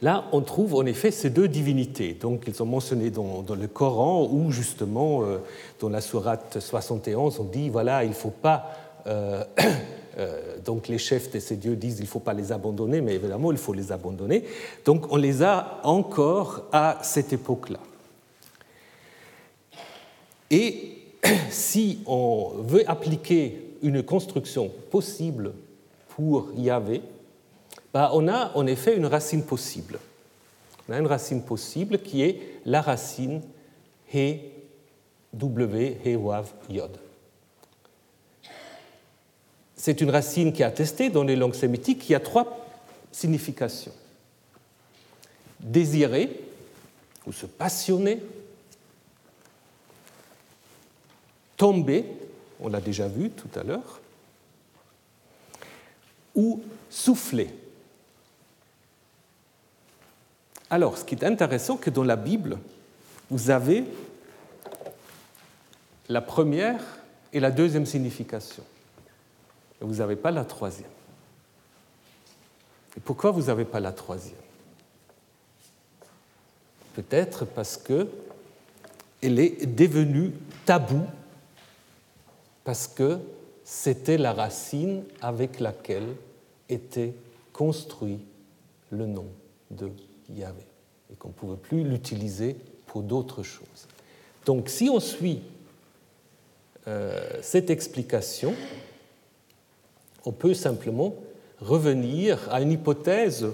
Là, 0.00 0.24
on 0.32 0.40
trouve 0.40 0.74
en 0.74 0.86
effet 0.86 1.10
ces 1.10 1.28
deux 1.28 1.48
divinités. 1.48 2.14
Donc, 2.14 2.44
ils 2.46 2.54
sont 2.54 2.64
mentionnés 2.64 3.10
dans, 3.10 3.44
le 3.48 3.66
Coran, 3.66 4.28
où 4.32 4.50
justement, 4.50 5.22
euh, 5.22 5.38
dans 5.80 5.90
la 5.90 6.00
sourate 6.00 6.60
71, 6.60 7.40
on 7.40 7.44
dit 7.44 7.68
voilà, 7.68 8.04
il 8.04 8.10
ne 8.10 8.14
faut 8.14 8.30
pas 8.30 8.70
donc 10.64 10.88
les 10.88 10.98
chefs 10.98 11.30
de 11.30 11.38
ces 11.38 11.56
dieux 11.56 11.76
disent 11.76 11.96
qu'il 11.96 12.04
ne 12.04 12.08
faut 12.08 12.20
pas 12.20 12.32
les 12.32 12.52
abandonner, 12.52 13.00
mais 13.00 13.14
évidemment 13.14 13.52
il 13.52 13.58
faut 13.58 13.74
les 13.74 13.92
abandonner. 13.92 14.44
Donc 14.84 15.12
on 15.12 15.16
les 15.16 15.42
a 15.42 15.80
encore 15.82 16.64
à 16.72 16.98
cette 17.02 17.32
époque-là. 17.32 17.80
Et 20.50 20.98
si 21.50 22.00
on 22.06 22.52
veut 22.58 22.88
appliquer 22.88 23.74
une 23.82 24.02
construction 24.02 24.70
possible 24.90 25.52
pour 26.08 26.48
Yahvé, 26.56 27.02
bah 27.92 28.10
on 28.14 28.28
a 28.28 28.52
en 28.56 28.66
effet 28.66 28.96
une 28.96 29.06
racine 29.06 29.42
possible. 29.42 29.98
On 30.88 30.92
a 30.92 30.98
une 30.98 31.06
racine 31.06 31.42
possible 31.42 31.98
qui 31.98 32.22
est 32.22 32.60
la 32.64 32.80
racine 32.80 33.42
He, 34.14 34.52
W, 35.34 35.98
He, 36.04 36.16
Wav, 36.16 36.52
Yod. 36.70 36.96
C'est 39.76 40.00
une 40.00 40.10
racine 40.10 40.52
qui 40.52 40.62
est 40.62 40.66
attestée 40.66 41.10
dans 41.10 41.22
les 41.22 41.36
langues 41.36 41.54
sémitiques 41.54 42.00
qui 42.00 42.14
a 42.14 42.20
trois 42.20 42.66
significations. 43.12 43.92
Désirer 45.60 46.40
ou 47.26 47.32
se 47.32 47.46
passionner, 47.46 48.22
tomber, 51.56 52.04
on 52.60 52.68
l'a 52.68 52.80
déjà 52.80 53.08
vu 53.08 53.30
tout 53.30 53.48
à 53.58 53.62
l'heure, 53.62 54.00
ou 56.34 56.62
souffler. 56.88 57.50
Alors, 60.70 60.98
ce 60.98 61.04
qui 61.04 61.14
est 61.14 61.24
intéressant, 61.24 61.76
c'est 61.76 61.84
que 61.84 61.90
dans 61.90 62.04
la 62.04 62.16
Bible, 62.16 62.58
vous 63.30 63.50
avez 63.50 63.84
la 66.08 66.20
première 66.20 66.80
et 67.32 67.40
la 67.40 67.50
deuxième 67.50 67.86
signification 67.86 68.62
vous 69.80 69.96
n'avez 69.96 70.16
pas 70.16 70.30
la 70.30 70.44
troisième. 70.44 70.90
Et 72.96 73.00
pourquoi 73.00 73.30
vous 73.30 73.44
n'avez 73.44 73.64
pas 73.64 73.80
la 73.80 73.92
troisième? 73.92 74.36
Peut-être 76.94 77.44
parce 77.44 77.76
que 77.76 78.08
elle 79.22 79.38
est 79.38 79.66
devenue 79.66 80.32
tabou, 80.64 81.02
parce 82.64 82.86
que 82.86 83.18
c'était 83.64 84.18
la 84.18 84.32
racine 84.32 85.04
avec 85.20 85.60
laquelle 85.60 86.14
était 86.68 87.14
construit 87.52 88.20
le 88.90 89.06
nom 89.06 89.26
de 89.70 89.90
Yahvé 90.30 90.62
et 91.10 91.16
qu'on 91.16 91.28
ne 91.28 91.32
pouvait 91.32 91.56
plus 91.56 91.82
l'utiliser 91.82 92.56
pour 92.86 93.02
d'autres 93.02 93.42
choses. 93.42 93.88
Donc 94.44 94.68
si 94.68 94.88
on 94.88 95.00
suit 95.00 95.42
euh, 96.86 97.20
cette 97.42 97.70
explication, 97.70 98.54
on 100.26 100.32
peut 100.32 100.54
simplement 100.54 101.14
revenir 101.60 102.48
à 102.50 102.60
une 102.60 102.72
hypothèse 102.72 103.46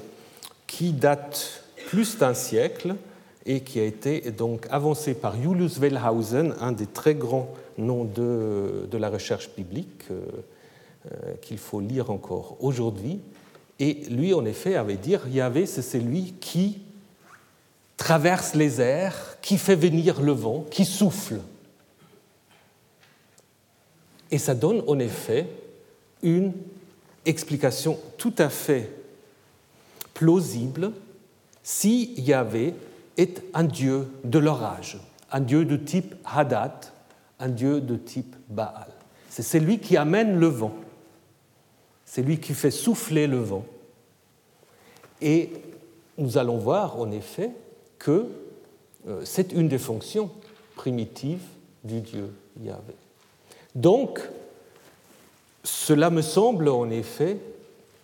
qui 0.67 0.93
date 0.93 1.63
plus 1.87 2.19
d'un 2.19 2.35
siècle 2.35 2.97
et 3.45 3.61
qui 3.61 3.79
a 3.79 3.85
été 3.85 4.31
donc 4.31 4.67
avancée 4.71 5.15
par 5.15 5.41
Julius 5.41 5.79
Wellhausen, 5.79 6.55
un 6.61 6.73
des 6.73 6.87
très 6.87 7.15
grands 7.15 7.51
noms 7.77 8.05
de, 8.05 8.89
la 8.93 9.11
recherche 9.11 9.51
biblique 9.55 10.05
euh, 10.11 10.23
euh, 11.07 11.35
qu'il 11.43 11.59
faut 11.59 11.81
lire 11.81 12.11
encore 12.11 12.57
aujourd'hui. 12.61 13.21
Et 13.79 14.05
lui, 14.11 14.33
en 14.33 14.45
effet, 14.45 14.77
avait 14.77 14.97
dit 14.97 15.17
Yahvé, 15.31 15.67
c'est 15.67 15.83
celui 15.83 16.35
qui 16.41 16.81
traverse 17.97 18.55
les 18.55 18.81
airs, 18.81 19.37
qui 19.43 19.59
fait 19.59 19.77
venir 19.77 20.23
le 20.23 20.33
vent, 20.33 20.65
qui 20.71 20.85
souffle. 20.85 21.41
Et 24.31 24.39
ça 24.39 24.55
donne 24.55 24.83
en 24.87 24.99
effet 24.99 25.47
une 26.23 26.53
explication 27.25 27.99
tout 28.19 28.35
à 28.39 28.49
fait 28.49 28.91
plausible 30.15 30.93
si 31.63 32.15
Yahvé 32.17 32.75
est 33.17 33.43
un 33.55 33.65
dieu 33.65 34.09
de 34.25 34.39
l'orage, 34.39 34.99
un 35.31 35.41
dieu 35.41 35.65
de 35.65 35.77
type 35.77 36.15
Hadad, 36.25 36.73
un 37.39 37.49
dieu 37.49 37.81
de 37.81 37.97
type 37.97 38.37
Baal. 38.49 38.89
C'est 39.29 39.43
celui 39.43 39.79
qui 39.79 39.97
amène 39.97 40.39
le 40.39 40.47
vent, 40.47 40.75
c'est 42.05 42.23
lui 42.23 42.39
qui 42.39 42.55
fait 42.55 42.71
souffler 42.71 43.27
le 43.27 43.39
vent. 43.39 43.65
Et 45.21 45.53
nous 46.19 46.37
allons 46.37 46.59
voir 46.59 46.99
en 46.99 47.11
effet 47.11 47.51
que 47.99 48.27
euh, 49.09 49.23
c'est 49.25 49.53
une 49.53 49.69
des 49.69 49.79
fonctions 49.79 50.31
primitives 50.77 51.43
du 51.85 52.01
Dieu 52.01 52.33
Yahvé. 52.61 52.95
Donc, 53.75 54.21
cela 55.65 56.11
me 56.11 56.23
semble 56.23 56.69
en 56.69 56.91
effet, 56.91 57.37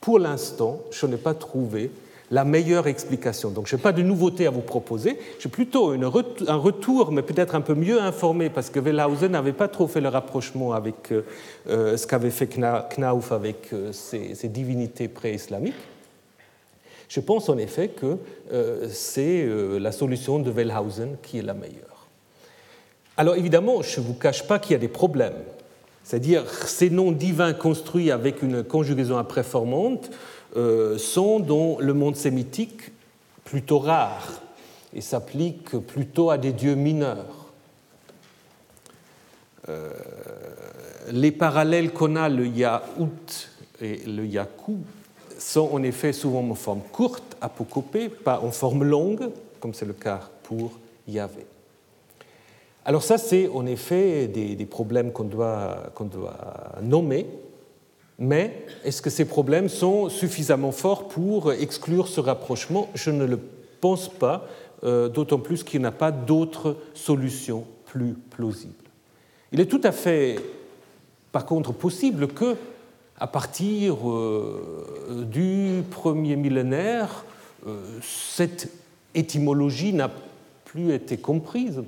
pour 0.00 0.18
l'instant, 0.18 0.80
je 0.90 1.06
n'ai 1.06 1.16
pas 1.16 1.34
trouvé 1.34 1.90
la 2.30 2.44
meilleure 2.44 2.86
explication. 2.86 3.50
Donc 3.50 3.66
je 3.66 3.76
n'ai 3.76 3.82
pas 3.82 3.92
de 3.92 4.02
nouveauté 4.02 4.46
à 4.46 4.50
vous 4.50 4.60
proposer, 4.60 5.18
j'ai 5.38 5.48
plutôt 5.48 5.90
un 5.90 6.56
retour, 6.56 7.10
mais 7.10 7.22
peut-être 7.22 7.54
un 7.54 7.60
peu 7.60 7.74
mieux 7.74 8.00
informé, 8.00 8.50
parce 8.50 8.70
que 8.70 8.80
Wellhausen 8.80 9.32
n'avait 9.32 9.52
pas 9.52 9.68
trop 9.68 9.88
fait 9.88 10.00
le 10.00 10.08
rapprochement 10.08 10.72
avec 10.72 11.10
euh, 11.10 11.22
euh, 11.68 11.96
ce 11.96 12.06
qu'avait 12.06 12.30
fait 12.30 12.46
Knauf 12.46 13.32
avec 13.32 13.70
ses, 13.92 14.48
divinités 14.48 15.08
pré-islamiques. 15.08 15.74
Je 17.08 17.20
pense 17.20 17.48
en 17.48 17.56
effet 17.56 17.88
que 17.88 18.18
c'est 18.90 19.48
la 19.80 19.92
solution 19.92 20.38
de 20.38 20.50
Wellhausen 20.50 21.16
qui 21.22 21.38
est 21.38 21.42
la 21.42 21.54
meilleure. 21.54 22.06
Alors 23.16 23.34
évidemment, 23.34 23.80
je 23.80 24.00
ne 24.00 24.06
vous 24.06 24.12
cache 24.12 24.46
pas 24.46 24.58
qu'il 24.58 24.72
y 24.72 24.74
a 24.74 24.78
des 24.78 24.88
problèmes. 24.88 25.32
C'est-à-dire 26.08 26.48
ces 26.64 26.88
noms 26.88 27.12
divins 27.12 27.52
construits 27.52 28.10
avec 28.10 28.42
une 28.42 28.64
conjugaison 28.64 29.18
impréformante 29.18 30.10
euh, 30.56 30.96
sont 30.96 31.38
dans 31.38 31.76
le 31.80 31.92
monde 31.92 32.16
sémitique 32.16 32.92
plutôt 33.44 33.78
rares 33.78 34.40
et 34.94 35.02
s'appliquent 35.02 35.76
plutôt 35.76 36.30
à 36.30 36.38
des 36.38 36.52
dieux 36.52 36.76
mineurs. 36.76 37.52
Euh, 39.68 39.92
les 41.10 41.30
parallèles 41.30 41.92
qu'on 41.92 42.16
a, 42.16 42.30
le 42.30 42.46
Yaout 42.46 43.50
et 43.82 43.98
le 44.06 44.24
Yakou, 44.24 44.78
sont 45.38 45.68
en 45.74 45.82
effet 45.82 46.14
souvent 46.14 46.40
en 46.40 46.54
forme 46.54 46.80
courte, 46.90 47.36
apocopée, 47.42 48.08
pas 48.08 48.40
en 48.40 48.50
forme 48.50 48.82
longue, 48.82 49.28
comme 49.60 49.74
c'est 49.74 49.84
le 49.84 49.92
cas 49.92 50.22
pour 50.44 50.72
Yahvé. 51.06 51.44
Alors 52.88 53.02
ça, 53.02 53.18
c'est 53.18 53.48
en 53.48 53.66
effet 53.66 54.28
des, 54.28 54.64
problèmes 54.64 55.12
qu'on 55.12 55.24
doit, 55.24 55.92
doit, 56.10 56.38
nommer, 56.80 57.26
mais 58.18 58.64
est-ce 58.82 59.02
que 59.02 59.10
ces 59.10 59.26
problèmes 59.26 59.68
sont 59.68 60.08
suffisamment 60.08 60.72
forts 60.72 61.06
pour 61.06 61.52
exclure 61.52 62.08
ce 62.08 62.18
rapprochement? 62.18 62.88
Je 62.94 63.10
ne 63.10 63.26
le 63.26 63.38
pense 63.82 64.08
pas, 64.08 64.46
euh, 64.84 65.10
d'autant 65.10 65.38
plus 65.38 65.64
qu'il 65.64 65.80
n'y 65.80 65.86
a 65.86 65.92
pas 65.92 66.10
d'autres 66.10 66.78
solutions 66.94 67.66
plus 67.84 68.14
plausibles. 68.14 68.72
Il 69.52 69.60
est 69.60 69.66
tout 69.66 69.82
à 69.84 69.92
fait, 69.92 70.36
par 71.30 71.44
contre, 71.44 71.74
possible 71.74 72.28
que, 72.28 72.56
à 73.20 73.26
partir 73.26 74.08
euh, 74.08 75.26
du 75.30 75.82
premier 75.90 76.36
millénaire, 76.36 77.26
euh, 77.66 77.82
cette 78.00 78.72
étymologie 79.14 79.92
n'a 79.92 80.10
plus 80.64 80.94
été 80.94 81.18
comprise 81.18 81.82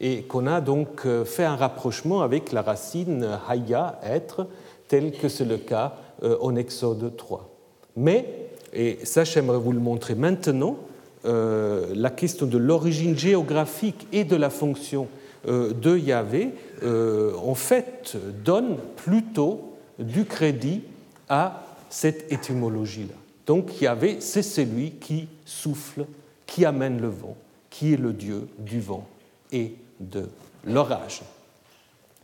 et 0.00 0.22
qu'on 0.22 0.46
a 0.46 0.60
donc 0.60 1.06
euh, 1.06 1.24
fait 1.24 1.44
un 1.44 1.56
rapprochement 1.56 2.22
avec 2.22 2.52
la 2.52 2.62
racine 2.62 3.38
haya, 3.48 3.98
être, 4.04 4.46
tel 4.86 5.12
que 5.12 5.28
c'est 5.28 5.44
le 5.44 5.58
cas 5.58 5.94
euh, 6.22 6.36
en 6.40 6.56
Exode 6.56 7.16
3. 7.16 7.48
Mais, 7.96 8.50
et 8.72 8.98
ça 9.04 9.24
j'aimerais 9.24 9.58
vous 9.58 9.72
le 9.72 9.80
montrer 9.80 10.14
maintenant, 10.14 10.76
euh, 11.24 11.86
la 11.94 12.10
question 12.10 12.46
de 12.46 12.58
l'origine 12.58 13.18
géographique 13.18 14.06
et 14.12 14.24
de 14.24 14.36
la 14.36 14.50
fonction 14.50 15.08
de 15.46 15.96
Yahvé, 15.96 16.50
en 16.84 17.54
fait, 17.54 18.16
donne 18.44 18.76
plutôt 18.96 19.76
du 19.98 20.24
crédit 20.24 20.82
à 21.28 21.62
cette 21.88 22.30
étymologie-là. 22.32 23.14
Donc 23.46 23.80
Yahvé, 23.80 24.16
c'est 24.18 24.42
celui 24.42 24.90
qui 24.90 25.28
souffle, 25.44 26.06
qui 26.44 26.64
amène 26.64 27.00
le 27.00 27.08
vent, 27.08 27.36
qui 27.70 27.94
est 27.94 27.96
le 27.96 28.12
Dieu 28.12 28.48
du 28.58 28.80
vent 28.80 29.06
et 29.52 29.74
de 30.00 30.28
l'orage. 30.64 31.22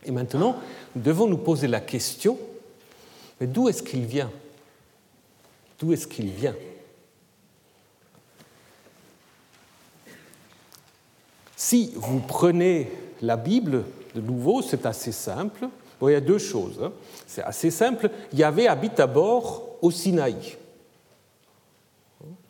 Et 0.05 0.11
maintenant, 0.11 0.57
nous 0.95 1.03
devons 1.03 1.27
nous 1.27 1.39
poser 1.39 1.67
la 1.67 1.81
question, 1.81 2.39
mais 3.41 3.47
d'où 3.47 3.69
est-ce 3.69 3.83
qu'il 3.83 4.05
vient? 4.05 4.31
D'où 5.79 5.93
est-ce 5.93 6.07
qu'il 6.07 6.31
vient? 6.31 6.55
Si 11.57 11.93
vous 11.97 12.21
prenez 12.21 12.91
la 13.23 13.37
Bible 13.37 13.85
de 14.15 14.21
nouveau, 14.21 14.61
c'est 14.61 14.87
assez 14.87 15.13
simple. 15.13 15.69
il 16.03 16.11
y 16.11 16.15
a 16.15 16.21
deux 16.21 16.39
choses. 16.39 16.79
Hein. 16.83 16.93
C'est 17.27 17.43
assez 17.43 17.71
simple. 17.71 18.11
Yahvé 18.33 18.69
habite 18.69 19.01
à 19.01 19.07
bord 19.07 19.63
au 19.81 19.91
Sinaï. 19.91 20.57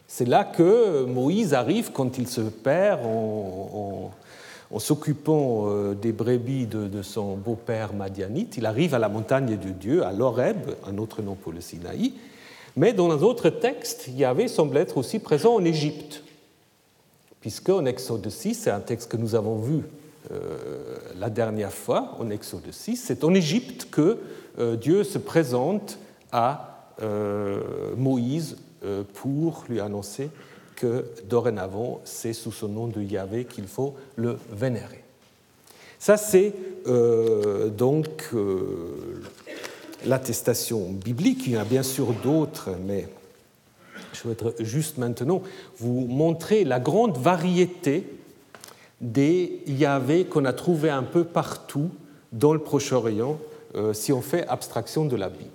C'est 0.09 0.27
là 0.27 0.45
que 0.45 1.05
Moïse 1.05 1.55
arrive 1.55 1.93
quand 1.93 2.19
il 2.19 2.29
se 2.29 2.41
perd 2.41 3.05
en, 3.05 3.09
en 3.09 4.11
s'occupant 4.81 5.69
euh, 5.69 5.95
des 5.95 6.13
brebis 6.13 6.67
de, 6.67 7.03
son 7.03 7.37
beau-père 7.37 7.95
Madianite, 7.95 8.57
il 8.57 8.67
arrive 8.67 8.95
à 8.95 8.99
la 8.99 9.09
montagne 9.09 9.57
de 9.57 9.71
Dieu, 9.71 10.05
à 10.05 10.13
l'Oreb, 10.13 10.71
un 10.87 10.99
autre 10.99 11.23
nom 11.23 11.35
pour 11.35 11.53
le 11.53 11.61
Sinaï. 11.61 12.15
Mais 12.77 12.93
dans 12.93 13.11
un 13.11 13.23
autre 13.23 13.51
texte, 13.51 14.09
Yahvé 14.09 14.49
semble 14.49 14.77
être 14.77 14.97
aussi 14.97 15.21
présent 15.21 15.55
en 15.55 15.65
Égypte, 15.65 16.25
puisque 17.41 17.69
en 17.69 17.85
Exode 17.85 18.29
6, 18.29 18.55
c'est 18.55 18.71
un 18.71 18.81
texte 18.81 19.11
que 19.11 19.17
nous 19.17 19.35
avons 19.35 19.57
vu 19.57 19.83
euh, 20.33 20.97
la 21.19 21.31
dernière 21.31 21.73
fois, 21.73 22.17
en 22.19 22.31
Exode 22.31 22.73
6, 22.73 22.97
c'est 22.97 23.23
en 23.23 23.33
Égypte 23.33 23.89
que 23.91 24.19
euh, 24.59 24.77
Dieu 24.77 25.05
se 25.05 25.19
présente 25.19 25.99
à 26.33 26.71
Moïse 27.97 28.57
pour 29.15 29.65
lui 29.69 29.81
annoncer 29.81 30.31
que 30.77 31.05
dorénavant, 31.29 32.01
c'est 32.05 32.33
sous 32.33 32.53
ce 32.53 32.67
nom 32.67 32.87
de 32.87 33.01
Yahvé 33.01 33.45
qu'il 33.45 33.67
faut 33.67 33.95
le 34.17 34.39
vénérer. 34.51 35.03
Ça, 35.99 36.17
c'est 36.17 36.53
euh, 36.87 37.71
donc 37.71 38.29
euh, 38.35 39.23
l'attestation 40.05 40.91
biblique. 40.91 41.47
Il 41.47 41.55
y 41.55 41.57
en 41.57 41.63
a 41.63 41.65
bien 41.65 41.83
sûr 41.83 42.13
d'autres, 42.13 42.71
mais 42.85 43.09
je 44.13 44.29
voudrais 44.29 44.55
juste 44.61 44.99
maintenant 44.99 45.43
vous 45.79 46.07
montrer 46.07 46.65
la 46.65 46.81
grande 46.81 47.17
variété 47.17 48.07
des 49.01 49.63
Yahvé 49.67 50.25
qu'on 50.25 50.45
a 50.45 50.53
trouvé 50.53 50.91
un 50.91 51.03
peu 51.03 51.25
partout 51.25 51.91
dans 52.33 52.53
le 52.53 52.59
Proche-Orient, 52.59 53.39
euh, 53.75 53.93
si 53.93 54.13
on 54.13 54.21
fait 54.21 54.47
abstraction 54.49 55.05
de 55.05 55.17
la 55.17 55.29
Bible. 55.29 55.51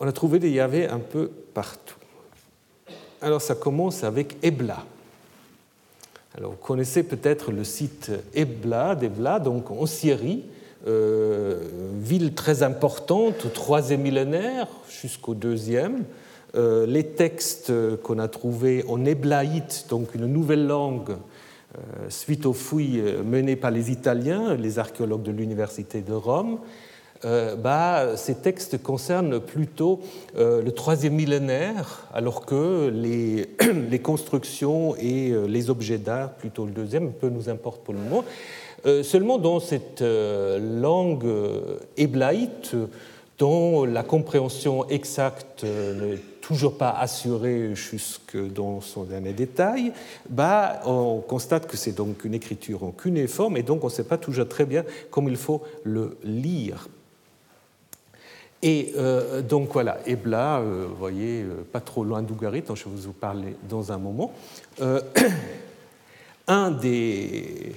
On 0.00 0.06
a 0.06 0.12
trouvé 0.12 0.38
des 0.38 0.50
Yahvé 0.50 0.88
un 0.88 1.00
peu 1.00 1.30
partout. 1.52 1.96
Alors 3.24 3.40
ça 3.40 3.54
commence 3.54 4.04
avec 4.04 4.36
Ebla. 4.42 4.84
Alors 6.36 6.50
vous 6.50 6.58
connaissez 6.58 7.02
peut-être 7.02 7.52
le 7.52 7.64
site 7.64 8.10
Ebla, 8.34 8.94
d'Ebla, 8.94 9.40
donc 9.40 9.70
en 9.70 9.86
Syrie, 9.86 10.44
euh, 10.86 11.58
ville 11.98 12.34
très 12.34 12.62
importante 12.62 13.46
au 13.46 13.48
troisième 13.48 14.02
millénaire 14.02 14.66
jusqu'au 14.90 15.32
deuxième. 15.32 16.04
Euh, 16.54 16.84
les 16.84 17.06
textes 17.06 17.72
qu'on 18.02 18.18
a 18.18 18.28
trouvés 18.28 18.84
en 18.88 19.06
éblaïte, 19.06 19.86
donc 19.88 20.14
une 20.14 20.26
nouvelle 20.26 20.66
langue, 20.66 21.12
euh, 21.12 21.80
suite 22.10 22.44
aux 22.44 22.52
fouilles 22.52 23.02
menées 23.24 23.56
par 23.56 23.70
les 23.70 23.90
Italiens, 23.90 24.54
les 24.54 24.78
archéologues 24.78 25.22
de 25.22 25.32
l'Université 25.32 26.02
de 26.02 26.12
Rome, 26.12 26.58
euh, 27.24 27.56
bah, 27.56 28.16
ces 28.16 28.34
textes 28.34 28.82
concernent 28.82 29.40
plutôt 29.40 30.00
euh, 30.36 30.62
le 30.62 30.72
troisième 30.72 31.14
millénaire, 31.14 32.06
alors 32.12 32.44
que 32.44 32.88
les, 33.90 33.98
constructions 34.00 34.94
et 34.96 35.30
euh, 35.30 35.46
les 35.46 35.70
objets 35.70 35.98
d'art, 35.98 36.30
plutôt 36.32 36.66
le 36.66 36.72
deuxième, 36.72 37.12
peu 37.12 37.28
nous 37.28 37.48
importe 37.48 37.82
pour 37.82 37.94
le 37.94 38.00
moment. 38.00 38.24
seulement 39.02 39.38
dans 39.38 39.60
cette 39.60 40.02
langue 40.02 41.26
héblaïte, 41.96 42.76
dont 43.38 43.84
la 43.84 44.02
compréhension 44.02 44.86
exacte 44.88 45.64
n'est 45.64 46.18
toujours 46.42 46.76
pas 46.76 46.90
assurée 46.90 47.74
jusque 47.74 48.36
dans 48.36 48.82
son 48.82 49.04
dernier 49.04 49.32
détail, 49.32 49.92
bah, 50.28 50.80
on 50.84 51.20
constate 51.26 51.66
que 51.66 51.78
c'est 51.78 51.92
donc 51.96 52.26
une 52.26 52.34
écriture 52.34 52.84
en 52.84 52.90
cunéiforme 52.90 53.56
et 53.56 53.62
donc 53.62 53.82
on 53.82 53.86
ne 53.86 53.92
sait 53.92 54.04
pas 54.04 54.18
toujours 54.18 54.46
très 54.46 54.66
bien 54.66 54.84
comment 55.10 55.30
il 55.30 55.38
faut 55.38 55.62
le 55.84 56.18
lire. 56.22 56.86
Et 58.66 58.94
euh, 58.96 59.42
donc 59.42 59.68
voilà, 59.74 59.98
Ebla, 60.06 60.60
euh, 60.60 60.86
vous 60.88 60.96
voyez, 60.96 61.42
euh, 61.42 61.66
pas 61.70 61.80
trop 61.80 62.02
loin 62.02 62.22
d'Ougarit, 62.22 62.62
dont 62.62 62.74
je 62.74 62.84
vais 62.84 62.96
vous 62.96 63.12
parler 63.12 63.56
dans 63.68 63.92
un 63.92 63.98
moment. 63.98 64.32
un 66.46 66.70
des, 66.70 67.74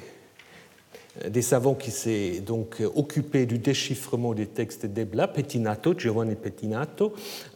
savants 1.41 1.73
qui 1.73 1.91
s'est 1.91 2.39
donc 2.39 2.81
occupé 2.95 3.45
du 3.45 3.57
déchiffrement 3.57 4.33
des 4.33 4.45
textes 4.45 4.85
d'Ebla, 4.85 5.27
Pettinato, 5.27 5.93
Giovanni 5.93 6.35
Pettinato, 6.35 7.13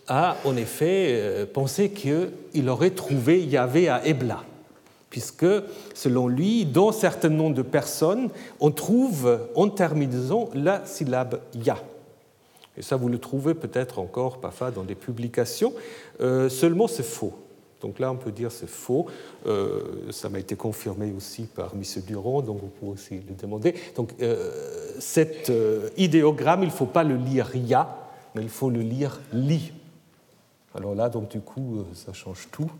a 0.09 0.35
en 0.43 0.57
effet 0.57 1.47
pensé 1.53 1.91
qu'il 1.91 2.67
aurait 2.67 2.89
trouvé 2.89 3.41
Yahvé 3.41 3.87
à 3.87 4.05
Ebla 4.05 4.43
puisque, 5.09 5.45
selon 5.93 6.29
lui, 6.29 6.65
dans 6.65 6.93
certains 6.93 7.29
noms 7.29 7.49
de 7.49 7.61
personnes, 7.61 8.29
on 8.61 8.71
trouve 8.71 9.39
en 9.55 9.67
terminaison 9.67 10.49
la 10.53 10.85
syllabe 10.85 11.41
Ya. 11.53 11.77
Et 12.81 12.83
ça, 12.83 12.95
vous 12.95 13.09
le 13.09 13.19
trouvez 13.19 13.53
peut-être 13.53 13.99
encore 13.99 14.39
parfois 14.39 14.71
dans 14.71 14.81
des 14.81 14.95
publications. 14.95 15.71
Euh, 16.19 16.49
seulement, 16.49 16.87
c'est 16.87 17.05
faux. 17.05 17.31
Donc 17.79 17.99
là, 17.99 18.11
on 18.11 18.15
peut 18.15 18.31
dire 18.31 18.51
c'est 18.51 18.67
faux. 18.67 19.05
Euh, 19.45 19.83
ça 20.09 20.29
m'a 20.29 20.39
été 20.39 20.55
confirmé 20.55 21.13
aussi 21.15 21.43
par 21.43 21.73
M. 21.75 21.83
Durand, 22.07 22.41
donc 22.41 22.59
vous 22.59 22.69
pouvez 22.79 22.91
aussi 22.93 23.21
le 23.27 23.35
demander. 23.39 23.75
Donc 23.95 24.15
euh, 24.19 24.51
cet 24.97 25.51
idéogramme, 25.95 26.63
il 26.63 26.67
ne 26.67 26.71
faut 26.71 26.87
pas 26.87 27.03
le 27.03 27.17
lire 27.17 27.55
ya, 27.55 28.09
mais 28.33 28.41
il 28.41 28.49
faut 28.49 28.71
le 28.71 28.81
lire 28.81 29.21
li. 29.31 29.71
Alors 30.73 30.95
là, 30.95 31.07
donc 31.07 31.29
du 31.29 31.39
coup, 31.39 31.83
ça 31.93 32.13
change 32.13 32.47
tout. 32.51 32.71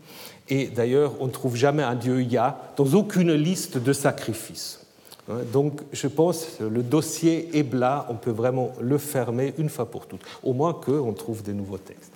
Et 0.48 0.66
d'ailleurs, 0.66 1.12
on 1.20 1.26
ne 1.26 1.32
trouve 1.32 1.54
jamais 1.54 1.84
un 1.84 1.94
dieu 1.94 2.20
ya 2.22 2.72
dans 2.76 2.92
aucune 2.94 3.34
liste 3.34 3.78
de 3.78 3.92
sacrifices. 3.92 4.81
Hein, 5.28 5.38
donc 5.52 5.80
je 5.92 6.08
pense 6.08 6.60
le 6.60 6.82
dossier 6.82 7.56
Ebla, 7.56 8.06
on 8.08 8.14
peut 8.14 8.30
vraiment 8.30 8.72
le 8.80 8.98
fermer 8.98 9.54
une 9.58 9.68
fois 9.68 9.90
pour 9.90 10.06
toutes, 10.06 10.24
au 10.42 10.52
moins 10.52 10.74
qu'on 10.74 11.12
trouve 11.12 11.42
des 11.42 11.52
nouveaux 11.52 11.78
textes. 11.78 12.12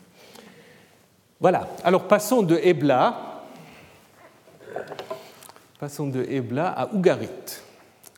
Voilà, 1.39 1.69
alors 1.85 2.09
passons 2.09 2.43
de 2.43 2.59
Ebla, 2.63 3.45
passons 5.79 6.09
de 6.09 6.25
Ebla 6.25 6.69
à 6.69 6.95
Ougarit. 6.95 7.29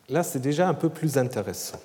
Là, 0.09 0.23
c'est 0.23 0.39
déjà 0.39 0.67
un 0.67 0.73
peu 0.73 0.89
plus 0.89 1.17
intéressant. 1.17 1.79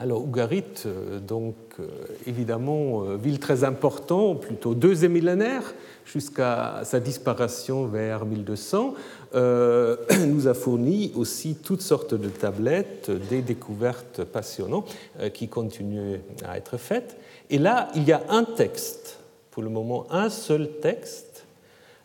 Alors 0.00 0.22
Ougarit, 0.22 0.62
euh, 0.86 1.18
donc 1.18 1.56
euh, 1.80 1.88
évidemment, 2.26 3.02
euh, 3.02 3.16
ville 3.16 3.40
très 3.40 3.64
importante, 3.64 4.40
plutôt 4.42 4.74
deuxième 4.74 5.10
millénaire, 5.12 5.74
jusqu'à 6.04 6.82
sa 6.84 7.00
disparition 7.00 7.86
vers 7.86 8.24
1200, 8.24 8.94
euh, 9.34 9.96
nous 10.28 10.46
a 10.46 10.54
fourni 10.54 11.12
aussi 11.16 11.56
toutes 11.56 11.82
sortes 11.82 12.14
de 12.14 12.28
tablettes, 12.28 13.10
des 13.28 13.42
découvertes 13.42 14.22
passionnantes 14.22 14.94
qui 15.34 15.48
continuent 15.48 16.20
à 16.46 16.56
être 16.56 16.76
faites. 16.76 17.16
Et 17.50 17.58
là, 17.58 17.88
il 17.96 18.04
y 18.04 18.12
a 18.12 18.22
un 18.28 18.44
texte, 18.44 19.18
pour 19.50 19.64
le 19.64 19.68
moment, 19.68 20.06
un 20.10 20.30
seul 20.30 20.68
texte, 20.80 21.44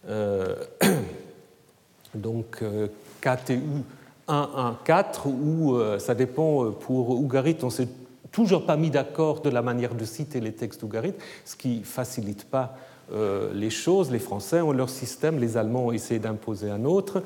donc 2.15 2.63
KTU 3.21 3.83
114, 4.27 5.27
où 5.27 5.77
ça 5.99 6.15
dépend 6.15 6.71
pour 6.71 7.09
Ougarit, 7.11 7.57
on 7.63 7.69
s'est 7.69 7.87
toujours 8.33 8.65
pas 8.65 8.75
mis 8.75 8.89
d'accord 8.89 9.41
de 9.41 9.49
la 9.49 9.61
manière 9.61 9.95
de 9.95 10.03
citer 10.03 10.41
les 10.41 10.51
textes 10.51 10.83
Ougarit, 10.83 11.13
ce 11.45 11.55
qui 11.55 11.83
facilite 11.83 12.45
pas 12.45 12.75
euh, 13.11 13.51
les 13.53 13.69
choses. 13.69 14.11
Les 14.11 14.19
Français 14.19 14.61
ont 14.61 14.71
leur 14.71 14.89
système, 14.89 15.39
les 15.39 15.55
Allemands 15.55 15.87
ont 15.87 15.91
essayé 15.91 16.19
d'imposer 16.19 16.69
un 16.69 16.83
autre, 16.83 17.21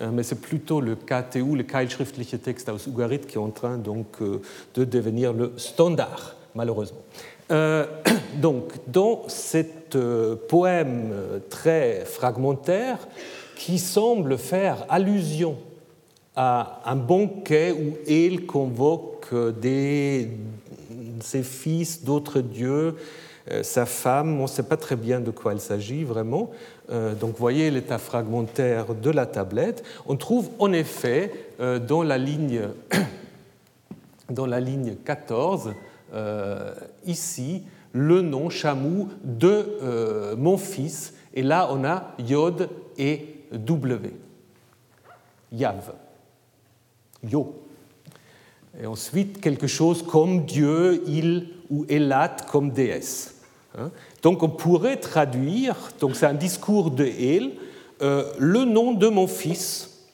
euh, 0.00 0.10
mais 0.12 0.22
c'est 0.22 0.40
plutôt 0.40 0.80
le 0.80 0.96
KTU, 0.96 1.56
le 1.56 1.62
Keilschriftliche 1.62 2.40
Text 2.42 2.68
aus 2.68 2.86
Ugarit, 2.86 3.20
qui 3.20 3.36
est 3.36 3.40
en 3.40 3.50
train 3.50 3.78
donc 3.78 4.06
euh, 4.20 4.42
de 4.74 4.84
devenir 4.84 5.32
le 5.32 5.52
standard, 5.56 6.36
malheureusement. 6.54 7.02
donc, 8.36 8.74
dans 8.86 9.24
cet 9.26 9.98
poème 10.46 11.12
très 11.48 12.04
fragmentaire, 12.04 12.98
qui 13.56 13.80
semble 13.80 14.38
faire 14.38 14.86
allusion 14.88 15.56
un 16.84 16.96
banquet 16.96 17.72
où 17.72 17.96
il 18.06 18.46
convoque 18.46 19.28
ses 21.20 21.42
fils 21.42 22.04
d'autres 22.04 22.40
dieux, 22.40 22.96
euh, 23.50 23.62
sa 23.62 23.86
femme, 23.86 24.38
on 24.38 24.42
ne 24.42 24.48
sait 24.48 24.62
pas 24.62 24.76
très 24.76 24.96
bien 24.96 25.20
de 25.20 25.30
quoi 25.30 25.54
il 25.54 25.60
s'agit 25.60 26.04
vraiment. 26.04 26.50
Euh, 26.90 27.14
donc 27.14 27.36
voyez 27.36 27.70
l'état 27.70 27.98
fragmentaire 27.98 28.94
de 28.94 29.10
la 29.10 29.26
tablette. 29.26 29.82
On 30.06 30.16
trouve 30.16 30.50
en 30.58 30.72
effet 30.72 31.32
euh, 31.60 31.78
dans 31.78 32.02
la 32.02 32.18
ligne, 32.18 32.62
dans 34.30 34.46
la 34.46 34.60
ligne 34.60 34.96
14, 35.04 35.74
ici, 37.06 37.62
le 37.92 38.20
nom 38.20 38.50
Chamou 38.50 39.08
de 39.22 40.34
mon 40.36 40.56
fils. 40.56 41.14
Et 41.34 41.44
là, 41.44 41.68
on 41.70 41.84
a 41.84 42.14
Yod 42.18 42.68
et 42.98 43.26
W. 43.52 44.12
Yav. 45.52 45.92
Yo. 47.22 47.54
Et 48.80 48.86
ensuite, 48.86 49.40
quelque 49.40 49.66
chose 49.66 50.02
comme 50.02 50.44
Dieu, 50.44 51.02
il 51.06 51.48
ou 51.70 51.84
Elat 51.88 52.36
comme 52.50 52.70
déesse. 52.70 53.42
Hein. 53.78 53.90
Donc 54.22 54.42
on 54.42 54.48
pourrait 54.48 54.96
traduire, 54.96 55.76
donc 56.00 56.16
c'est 56.16 56.26
un 56.26 56.34
discours 56.34 56.90
de 56.90 57.04
El, 57.04 57.52
euh, 58.02 58.32
le 58.38 58.64
nom 58.64 58.92
de 58.92 59.08
mon 59.08 59.26
fils, 59.26 60.06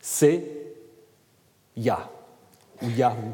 c'est 0.00 0.44
Yah 1.76 2.10
ou 2.82 2.90
Yahou. 2.90 3.32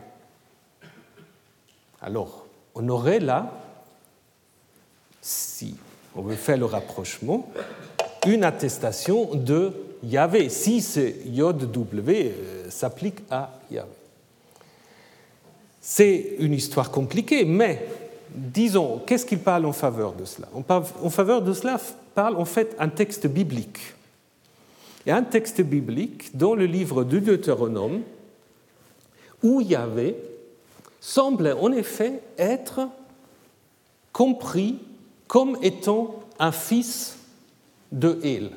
Alors, 2.00 2.46
on 2.74 2.88
aurait 2.88 3.18
là, 3.18 3.52
si 5.20 5.76
on 6.14 6.22
veut 6.22 6.36
faire 6.36 6.56
le 6.56 6.64
rapprochement, 6.64 7.50
une 8.26 8.44
attestation 8.44 9.34
de 9.34 9.72
Yahvé. 10.02 10.48
Si 10.48 10.80
ce 10.80 11.26
Yod 11.26 11.70
W 11.70 12.32
euh, 12.36 12.70
s'applique 12.70 13.18
à 13.30 13.58
Yahvé. 13.70 13.88
C'est 15.80 16.36
une 16.38 16.52
histoire 16.52 16.90
compliquée, 16.90 17.44
mais 17.44 17.86
disons, 18.34 19.00
qu'est-ce 19.06 19.24
qu'il 19.24 19.38
parle 19.38 19.64
en 19.64 19.72
faveur 19.72 20.12
de 20.12 20.24
cela? 20.24 20.48
En 20.52 21.10
faveur 21.10 21.40
de 21.40 21.52
cela 21.52 21.80
parle 22.14 22.36
en 22.36 22.44
fait 22.44 22.76
un 22.78 22.88
texte 22.88 23.26
biblique. 23.26 23.78
Et 25.06 25.10
un 25.10 25.22
texte 25.22 25.62
biblique 25.62 26.36
dans 26.36 26.54
le 26.54 26.66
livre 26.66 27.04
du 27.04 27.22
Deutéronome, 27.22 28.02
où 29.42 29.60
Yahvé 29.60 30.16
semble 31.00 31.56
en 31.58 31.72
effet 31.72 32.20
être 32.36 32.88
compris 34.12 34.78
comme 35.26 35.56
étant 35.62 36.20
un 36.38 36.52
fils 36.52 37.16
de 37.92 38.18
El. 38.22 38.50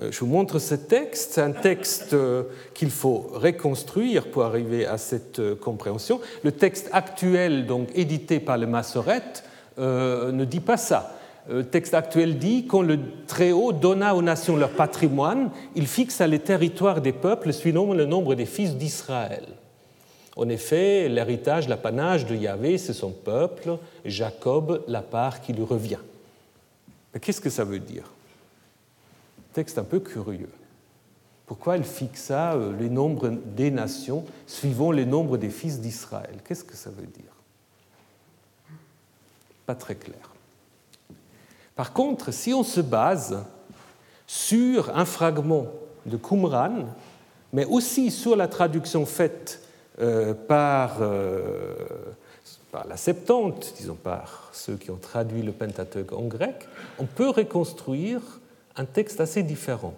Euh, 0.00 0.10
je 0.10 0.20
vous 0.20 0.26
montre 0.26 0.58
ce 0.58 0.74
texte. 0.74 1.32
C'est 1.34 1.42
un 1.42 1.52
texte 1.52 2.14
euh, 2.14 2.44
qu'il 2.74 2.90
faut 2.90 3.30
reconstruire 3.32 4.30
pour 4.30 4.44
arriver 4.44 4.86
à 4.86 4.98
cette 4.98 5.38
euh, 5.38 5.54
compréhension. 5.54 6.20
Le 6.42 6.52
texte 6.52 6.88
actuel, 6.92 7.66
donc 7.66 7.88
édité 7.94 8.40
par 8.40 8.58
le 8.58 8.66
Massorette, 8.66 9.44
ne 9.76 10.44
dit 10.44 10.60
pas 10.60 10.76
ça. 10.76 11.18
Le 11.48 11.64
texte 11.64 11.94
actuel 11.94 12.38
dit 12.38 12.66
Quand 12.66 12.82
le 12.82 12.98
Très-Haut 13.26 13.72
donna 13.72 14.14
aux 14.14 14.22
nations 14.22 14.56
leur 14.56 14.70
patrimoine, 14.70 15.50
il 15.74 15.88
fixa 15.88 16.28
les 16.28 16.38
territoires 16.38 17.00
des 17.00 17.12
peuples 17.12 17.52
suivant 17.52 17.92
le 17.92 18.06
nombre 18.06 18.36
des 18.36 18.46
fils 18.46 18.76
d'Israël. 18.76 19.44
En 20.36 20.48
effet, 20.48 21.08
l'héritage, 21.08 21.68
l'apanage 21.68 22.26
de 22.26 22.36
Yahvé, 22.36 22.78
c'est 22.78 22.92
son 22.92 23.10
peuple, 23.10 23.78
Jacob, 24.04 24.84
la 24.86 25.02
part 25.02 25.40
qui 25.40 25.52
lui 25.52 25.64
revient. 25.64 25.98
Qu'est-ce 27.20 27.40
que 27.40 27.50
ça 27.50 27.64
veut 27.64 27.80
dire? 27.80 28.13
Texte 29.54 29.78
un 29.78 29.84
peu 29.84 30.00
curieux. 30.00 30.50
Pourquoi 31.46 31.76
il 31.76 31.84
fixa 31.84 32.54
euh, 32.54 32.76
les 32.76 32.90
nombres 32.90 33.28
des 33.28 33.70
nations 33.70 34.24
suivant 34.46 34.90
les 34.90 35.06
nombres 35.06 35.36
des 35.36 35.48
fils 35.48 35.80
d'Israël? 35.80 36.40
Qu'est-ce 36.44 36.64
que 36.64 36.74
ça 36.74 36.90
veut 36.90 37.06
dire? 37.06 37.32
Pas 39.64 39.76
très 39.76 39.94
clair. 39.94 40.32
Par 41.76 41.92
contre, 41.92 42.32
si 42.32 42.52
on 42.52 42.64
se 42.64 42.80
base 42.80 43.44
sur 44.26 44.96
un 44.96 45.04
fragment 45.04 45.66
de 46.04 46.16
Qumran, 46.16 46.86
mais 47.52 47.64
aussi 47.64 48.10
sur 48.10 48.36
la 48.36 48.48
traduction 48.48 49.06
faite 49.06 49.60
par, 50.48 50.98
par 52.72 52.86
la 52.86 52.96
Septante, 52.96 53.74
disons 53.76 53.94
par 53.94 54.50
ceux 54.52 54.76
qui 54.76 54.90
ont 54.90 54.96
traduit 54.96 55.42
le 55.42 55.52
Pentateuque 55.52 56.12
en 56.12 56.22
grec, 56.22 56.68
on 56.98 57.06
peut 57.06 57.30
reconstruire 57.30 58.20
un 58.76 58.84
texte 58.84 59.20
assez 59.20 59.42
différent. 59.42 59.94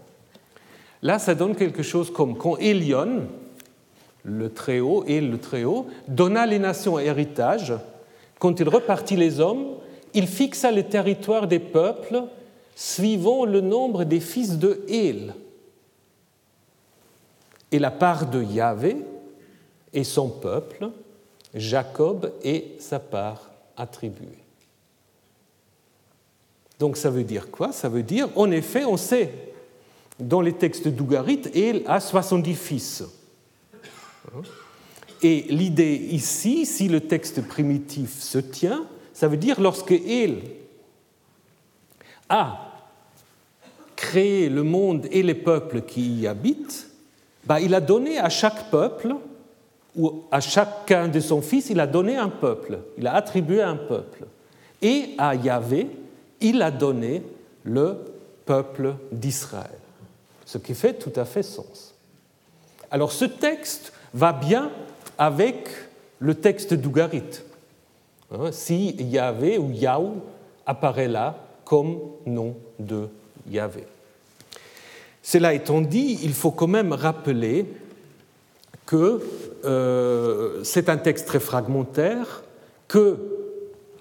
Là, 1.02 1.18
ça 1.18 1.34
donne 1.34 1.54
quelque 1.54 1.82
chose 1.82 2.12
comme 2.12 2.36
quand 2.36 2.56
Élion, 2.56 3.28
le 4.24 4.52
Très-Haut 4.52 5.04
et 5.06 5.20
le 5.20 5.38
Très-Haut, 5.38 5.86
donna 6.08 6.46
les 6.46 6.58
nations 6.58 6.98
héritage, 6.98 7.74
quand 8.38 8.58
il 8.60 8.68
repartit 8.68 9.16
les 9.16 9.40
hommes, 9.40 9.76
il 10.14 10.26
fixa 10.26 10.72
le 10.72 10.82
territoire 10.82 11.46
des 11.46 11.58
peuples 11.58 12.24
suivant 12.74 13.44
le 13.44 13.60
nombre 13.60 14.04
des 14.04 14.20
fils 14.20 14.58
de 14.58 14.82
Hél. 14.88 15.34
Et 17.72 17.78
la 17.78 17.90
part 17.90 18.30
de 18.30 18.42
Yahvé 18.42 18.96
et 19.92 20.04
son 20.04 20.28
peuple, 20.28 20.90
Jacob 21.54 22.32
et 22.42 22.76
sa 22.78 22.98
part 22.98 23.50
attribuée. 23.76 24.45
Donc 26.78 26.96
ça 26.96 27.10
veut 27.10 27.24
dire 27.24 27.50
quoi? 27.50 27.72
Ça 27.72 27.88
veut 27.88 28.02
dire, 28.02 28.28
en 28.36 28.50
effet, 28.50 28.84
on 28.84 28.96
sait, 28.96 29.32
dans 30.18 30.40
les 30.40 30.52
textes 30.52 30.88
d'Ougarit, 30.88 31.42
Hél 31.54 31.82
a 31.86 32.00
70 32.00 32.54
fils. 32.54 33.04
Et 35.22 35.46
l'idée 35.48 35.94
ici, 35.94 36.66
si 36.66 36.88
le 36.88 37.00
texte 37.00 37.46
primitif 37.46 38.20
se 38.20 38.38
tient, 38.38 38.86
ça 39.12 39.28
veut 39.28 39.36
dire 39.36 39.60
lorsque 39.60 39.92
Hél 39.92 40.42
a 42.28 42.72
créé 43.94 44.48
le 44.50 44.62
monde 44.62 45.06
et 45.10 45.22
les 45.22 45.34
peuples 45.34 45.82
qui 45.82 46.20
y 46.20 46.26
habitent, 46.26 46.90
bah, 47.46 47.60
il 47.60 47.74
a 47.74 47.80
donné 47.80 48.18
à 48.18 48.28
chaque 48.28 48.70
peuple, 48.70 49.14
ou 49.96 50.24
à 50.30 50.40
chacun 50.40 51.08
de 51.08 51.20
son 51.20 51.40
fils, 51.40 51.70
il 51.70 51.80
a 51.80 51.86
donné 51.86 52.16
un 52.16 52.28
peuple, 52.28 52.80
il 52.98 53.06
a 53.06 53.14
attribué 53.14 53.62
un 53.62 53.76
peuple. 53.76 54.26
Et 54.82 55.14
à 55.16 55.34
Yahvé, 55.34 55.86
il 56.40 56.62
a 56.62 56.70
donné 56.70 57.22
le 57.64 57.96
peuple 58.44 58.94
d'Israël, 59.12 59.78
ce 60.44 60.58
qui 60.58 60.74
fait 60.74 60.94
tout 60.94 61.12
à 61.16 61.24
fait 61.24 61.42
sens. 61.42 61.94
Alors 62.90 63.12
ce 63.12 63.24
texte 63.24 63.92
va 64.14 64.32
bien 64.32 64.70
avec 65.18 65.68
le 66.18 66.34
texte 66.34 66.74
d'Ougarit. 66.74 67.42
Hein, 68.32 68.50
si 68.52 68.94
Yahvé 68.96 69.58
ou 69.58 69.70
Yahou 69.70 70.20
apparaît 70.64 71.08
là 71.08 71.36
comme 71.64 71.98
nom 72.24 72.56
de 72.78 73.08
Yahvé. 73.50 73.84
Cela 75.22 75.54
étant 75.54 75.80
dit, 75.80 76.20
il 76.22 76.34
faut 76.34 76.52
quand 76.52 76.68
même 76.68 76.92
rappeler 76.92 77.66
que 78.86 79.20
euh, 79.64 80.62
c'est 80.62 80.88
un 80.88 80.96
texte 80.96 81.26
très 81.26 81.40
fragmentaire, 81.40 82.42
que 82.86 83.18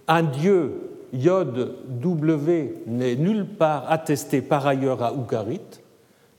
un 0.07 0.21
Dieu 0.21 0.84
Yod 1.13 1.75
W 1.87 2.75
n'est 2.87 3.15
nulle 3.15 3.45
part 3.45 3.85
attesté 3.89 4.41
par 4.41 4.67
ailleurs 4.67 5.03
à 5.03 5.13
Ougarit, 5.13 5.61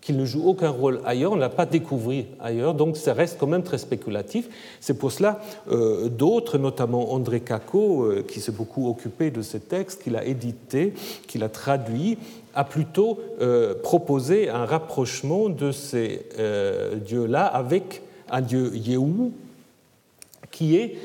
qu'il 0.06 0.16
ne 0.16 0.24
joue 0.24 0.44
aucun 0.46 0.70
rôle 0.70 1.00
ailleurs, 1.04 1.32
on 1.32 1.34
ne 1.34 1.40
l'a 1.40 1.48
pas 1.48 1.66
découvert 1.66 2.22
ailleurs, 2.38 2.74
donc 2.74 2.96
ça 2.96 3.12
reste 3.12 3.38
quand 3.40 3.48
même 3.48 3.64
très 3.64 3.78
spéculatif. 3.78 4.48
C'est 4.80 4.96
pour 4.96 5.10
cela 5.10 5.40
euh, 5.68 6.08
d'autres, 6.08 6.58
notamment 6.58 7.12
André 7.12 7.40
Kako, 7.40 8.04
euh, 8.04 8.24
qui 8.26 8.38
s'est 8.38 8.52
beaucoup 8.52 8.88
occupé 8.88 9.32
de 9.32 9.42
ce 9.42 9.56
texte, 9.56 10.04
qu'il 10.04 10.14
a 10.14 10.24
édité, 10.24 10.94
qu'il 11.26 11.42
a 11.42 11.48
traduit, 11.48 12.18
a 12.54 12.62
plutôt 12.62 13.18
euh, 13.40 13.74
proposé 13.82 14.48
un 14.48 14.64
rapprochement 14.64 15.48
de 15.48 15.72
ces 15.72 16.24
dieux-là 17.04 17.44
avec 17.44 18.02
un 18.30 18.42
dieu 18.42 18.76
Yehou, 18.76 19.32
qui 20.52 20.76
est 20.76 20.96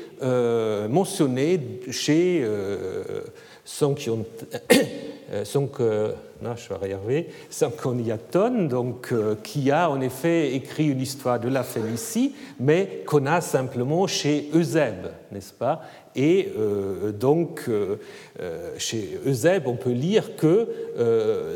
mentionné 0.88 1.58
chez 1.90 2.46
Sankhyon 3.64 4.24
non, 6.42 6.56
je 6.56 7.06
vais 7.06 7.28
Sankoniaton, 7.48 8.66
donc, 8.66 9.12
euh, 9.12 9.36
qui 9.42 9.70
a 9.70 9.88
en 9.88 10.00
effet 10.00 10.54
écrit 10.54 10.88
une 10.88 11.00
histoire 11.00 11.38
de 11.38 11.48
la 11.48 11.62
Phénicie, 11.62 12.34
mais 12.58 13.02
qu'on 13.06 13.26
a 13.26 13.40
simplement 13.40 14.06
chez 14.06 14.50
Eusèbe, 14.52 15.12
n'est-ce 15.30 15.52
pas? 15.52 15.82
Et 16.16 16.52
euh, 16.58 17.12
donc, 17.12 17.66
euh, 17.68 17.96
chez 18.76 19.18
Eusèbe, 19.24 19.68
on 19.68 19.76
peut 19.76 19.92
lire 19.92 20.36
que 20.36 20.68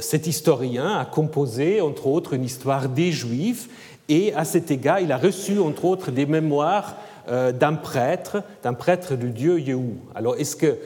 cet 0.01 0.27
historien 0.27 0.99
a 0.99 1.05
composé, 1.05 1.81
entre 1.81 2.07
autres, 2.07 2.33
une 2.33 2.45
histoire 2.45 2.89
des 2.89 3.13
Juifs, 3.13 3.69
et 4.09 4.33
à 4.35 4.45
cet 4.45 4.71
égard, 4.71 5.01
il 5.01 5.11
a 5.11 5.19
reçu, 5.19 5.59
entre 5.59 5.85
autres, 5.85 6.13
des 6.13 6.27
mémoires 6.27 6.97
d'un 7.29 7.75
prêtre, 7.75 8.43
d'un 8.63 8.75
prêtre 8.75 9.17
du 9.17 9.31
dieu 9.31 9.59
Yehou. 9.59 9.97
Alors, 10.15 10.37
est-ce 10.37 10.57
que 10.57 10.77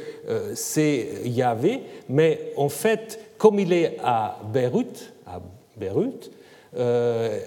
c'est 0.55 1.09
Yahvé? 1.25 1.83
Mais 2.09 2.53
en 2.57 2.69
fait, 2.69 3.21
comme 3.37 3.59
il 3.59 3.73
est 3.73 3.99
à 4.03 4.39
Beyrouth, 4.53 5.13
à 5.27 5.41
Beyrouth 5.77 6.31
euh, 6.77 7.39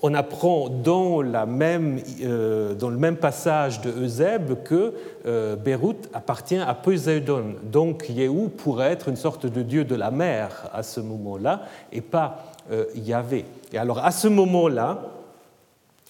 on 0.00 0.14
apprend 0.14 0.68
dans, 0.68 1.22
la 1.22 1.44
même, 1.44 1.98
euh, 2.22 2.72
dans, 2.74 2.88
le 2.88 2.96
même 2.96 3.16
passage 3.16 3.80
de 3.80 3.90
Eusèbe 3.90 4.62
que 4.62 4.94
euh, 5.26 5.56
Beyrouth 5.56 6.08
appartient 6.14 6.56
à 6.56 6.72
Poséidon. 6.72 7.56
Donc 7.64 8.08
Yehou 8.08 8.48
pourrait 8.48 8.92
être 8.92 9.08
une 9.08 9.16
sorte 9.16 9.46
de 9.46 9.62
dieu 9.62 9.84
de 9.84 9.96
la 9.96 10.12
mer 10.12 10.70
à 10.72 10.84
ce 10.84 11.00
moment-là 11.00 11.62
et 11.92 12.00
pas 12.00 12.44
Yahvé. 12.94 13.46
Et 13.72 13.78
alors 13.78 14.04
à 14.04 14.10
ce 14.10 14.28
moment-là, 14.28 15.00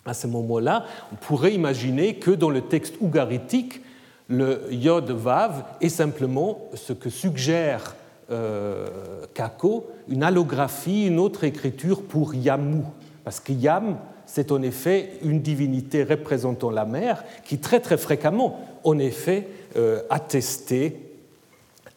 à 0.08 0.14
ce 0.14 0.26
moment-là, 0.26 0.84
on 1.12 1.16
pourrait 1.16 1.54
imaginer 1.54 2.14
que 2.14 2.30
dans 2.30 2.50
le 2.50 2.62
texte 2.62 2.94
ougaritique, 3.00 3.82
le 4.28 4.62
yod 4.70 5.10
vav 5.10 5.64
est 5.80 5.88
simplement 5.88 6.68
ce 6.74 6.92
que 6.92 7.10
suggère 7.10 7.94
euh, 8.30 8.86
Kako 9.32 9.86
une 10.08 10.22
allographie, 10.22 11.06
une 11.06 11.18
autre 11.18 11.44
écriture 11.44 12.02
pour 12.02 12.34
Yamu, 12.34 12.82
parce 13.24 13.40
que 13.40 13.52
Yam, 13.52 13.96
c'est 14.26 14.52
en 14.52 14.60
effet 14.62 15.12
une 15.22 15.40
divinité 15.40 16.04
représentant 16.04 16.70
la 16.70 16.84
mer 16.84 17.24
qui 17.44 17.58
très 17.58 17.80
très 17.80 17.96
fréquemment, 17.96 18.60
en 18.84 18.98
effet, 18.98 19.48
euh, 19.76 20.02
attestée 20.10 20.96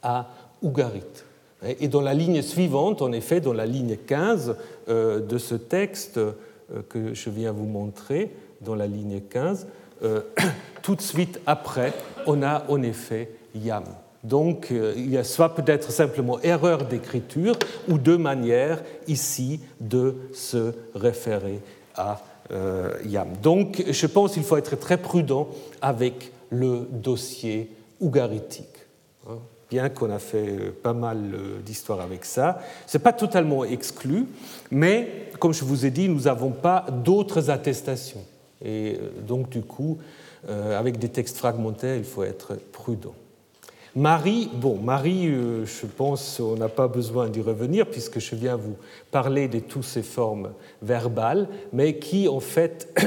à 0.02 0.30
Ougarit. 0.62 1.04
Et 1.80 1.88
dans 1.88 2.02
la 2.02 2.14
ligne 2.14 2.42
suivante, 2.42 3.02
en 3.02 3.12
effet, 3.12 3.40
dans 3.40 3.54
la 3.54 3.66
ligne 3.66 3.96
15 3.96 4.56
euh, 4.90 5.20
de 5.20 5.38
ce 5.38 5.56
texte 5.56 6.20
que 6.90 7.14
je 7.14 7.30
viens 7.30 7.52
vous 7.52 7.66
montrer, 7.66 8.32
dans 8.62 8.76
la 8.76 8.88
ligne 8.88 9.22
15, 9.22 9.68
tout 10.82 10.96
de 10.96 11.02
suite 11.02 11.40
après, 11.46 11.94
on 12.26 12.44
a 12.44 12.64
en 12.70 12.82
effet 12.82 13.30
Yam. 13.56 13.84
Donc 14.24 14.72
euh, 14.72 14.94
il 14.96 15.10
y 15.10 15.18
a 15.18 15.24
soit 15.24 15.56
peut-être 15.56 15.92
simplement 15.92 16.40
erreur 16.42 16.86
d'écriture 16.86 17.56
ou 17.90 17.98
deux 17.98 18.18
manières 18.18 18.84
ici 19.08 19.62
de 19.80 20.16
se 20.34 20.74
référer 20.94 21.60
à 21.96 22.22
euh, 22.52 22.92
YAM. 23.06 23.30
Donc 23.42 23.84
je 23.90 24.08
pense 24.08 24.34
qu'il 24.34 24.44
faut 24.44 24.58
être 24.58 24.76
très 24.78 24.98
prudent 24.98 25.48
avec 25.82 26.32
le 26.50 26.88
dossier 26.92 27.72
ougaritique. 28.00 28.68
Hein. 29.28 29.40
Bien 29.72 29.90
qu'on 29.90 30.12
a 30.12 30.20
fait 30.20 30.72
pas 30.84 30.94
mal 30.94 31.18
euh, 31.34 31.60
d'histoires 31.66 32.02
avec 32.02 32.26
ça, 32.26 32.60
ce 32.86 32.98
n'est 32.98 33.04
pas 33.04 33.14
totalement 33.14 33.66
exclu, 33.66 34.28
mais 34.70 35.32
comme 35.40 35.54
je 35.54 35.66
vous 35.66 35.88
ai 35.88 35.90
dit, 35.90 36.08
nous 36.08 36.22
n'avons 36.22 36.52
pas 36.52 36.86
d'autres 36.92 37.50
attestations. 37.50 38.24
Et 38.64 39.00
donc 39.28 39.50
du 39.50 39.64
coup, 39.64 39.98
avec 40.48 41.00
des 41.00 41.10
textes 41.10 41.38
fragmentaires, 41.38 41.96
il 41.96 42.04
faut 42.04 42.22
être 42.22 42.54
prudent. 42.72 43.16
Marie, 43.96 44.50
bon, 44.54 44.78
Marie, 44.78 45.28
euh, 45.28 45.66
je 45.66 45.86
pense, 45.86 46.40
on 46.40 46.56
n'a 46.56 46.70
pas 46.70 46.88
besoin 46.88 47.28
d'y 47.28 47.42
revenir 47.42 47.86
puisque 47.86 48.20
je 48.20 48.36
viens 48.36 48.56
vous 48.56 48.78
parler 49.12 49.50
de 49.50 49.60
toutes 49.60 49.84
ces 49.84 50.02
formes 50.02 50.52
verbales, 50.82 51.50
mais 51.74 52.00
qui 52.00 52.30
en 52.30 52.40
fait 52.40 52.98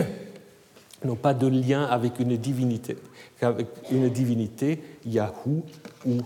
n'ont 1.04 1.16
pas 1.16 1.32
de 1.32 1.46
lien 1.46 1.84
avec 1.84 2.20
une 2.20 2.36
divinité, 2.36 2.98
avec 3.40 3.66
une 3.90 4.10
divinité 4.10 4.78
Yahoo 5.06 5.62
ou 6.06 6.18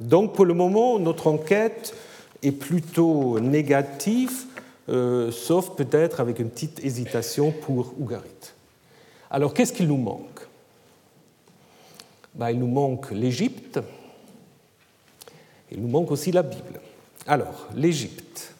Donc 0.00 0.34
pour 0.34 0.44
le 0.44 0.54
moment, 0.54 0.98
notre 0.98 1.28
enquête 1.28 1.94
est 2.42 2.52
plutôt 2.52 3.38
négative, 3.38 4.44
euh, 4.88 5.30
sauf 5.30 5.70
peut-être 5.76 6.20
avec 6.20 6.38
une 6.38 6.50
petite 6.50 6.84
hésitation 6.84 7.52
pour 7.52 7.94
Ougarit. 7.98 8.52
Alors 9.30 9.54
qu'est-ce 9.54 9.72
qu'il 9.72 9.88
nous 9.88 9.96
manque? 9.96 10.40
Bah, 12.34 12.50
il 12.50 12.58
nous 12.58 12.66
manque 12.66 13.10
l'Égypte, 13.12 13.80
il 15.70 15.80
nous 15.80 15.88
manque 15.88 16.10
aussi 16.10 16.32
la 16.32 16.42
Bible. 16.42 16.80
Alors, 17.26 17.66
l'Égypte. 17.74 18.52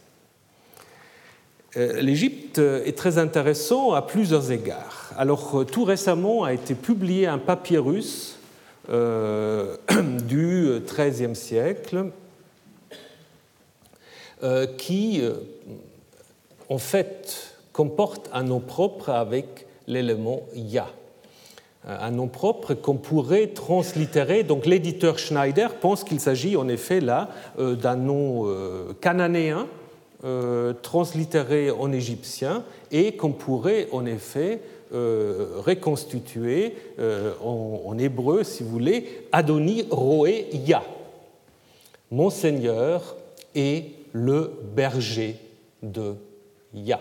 Euh, 1.77 2.01
L'Égypte 2.01 2.59
est 2.59 2.97
très 2.97 3.19
intéressant 3.19 3.93
à 3.93 4.03
plusieurs 4.03 4.51
égards. 4.51 5.13
Alors, 5.17 5.61
euh, 5.61 5.65
tout 5.65 5.85
récemment 5.85 6.45
a 6.45 6.55
été 6.55 6.75
publié 6.75 7.27
un 7.27 7.39
papyrus 7.39 8.36
du 8.89 10.81
XIIIe 10.87 11.35
siècle 11.35 12.07
qui, 14.77 15.23
en 16.69 16.79
fait, 16.79 17.55
comporte 17.73 18.31
un 18.33 18.45
nom 18.45 18.61
propre 18.61 19.11
avec 19.11 19.67
l'élément 19.87 20.43
Ya. 20.55 20.87
Un 21.85 22.11
nom 22.11 22.29
propre 22.29 22.75
qu'on 22.75 22.97
pourrait 22.97 23.49
translittérer. 23.49 24.43
Donc 24.43 24.67
l'éditeur 24.67 25.19
Schneider 25.19 25.75
pense 25.77 26.05
qu'il 26.05 26.21
s'agit 26.21 26.57
en 26.57 26.69
effet 26.69 27.01
là 27.01 27.31
d'un 27.59 27.97
nom 27.97 28.47
cananéen 29.01 29.67
translittéré 30.83 31.71
en 31.71 31.93
égyptien 31.93 32.65
et 32.91 33.17
qu'on 33.17 33.33
pourrait 33.33 33.89
en 33.93 34.07
effet 34.07 34.55
euh, 34.55 34.76
reconstitué 34.93 36.77
euh, 36.99 37.35
en, 37.43 37.97
hébreu, 37.99 38.45
si 38.45 38.63
vous 38.63 38.71
voulez, 38.71 39.27
Adoni 39.33 39.87
Roé 39.91 40.49
Ya. 40.53 40.83
Monseigneur 42.11 43.17
est 43.55 43.87
le 44.13 44.53
berger 44.75 45.37
de 45.83 46.15
Ya. 46.73 47.01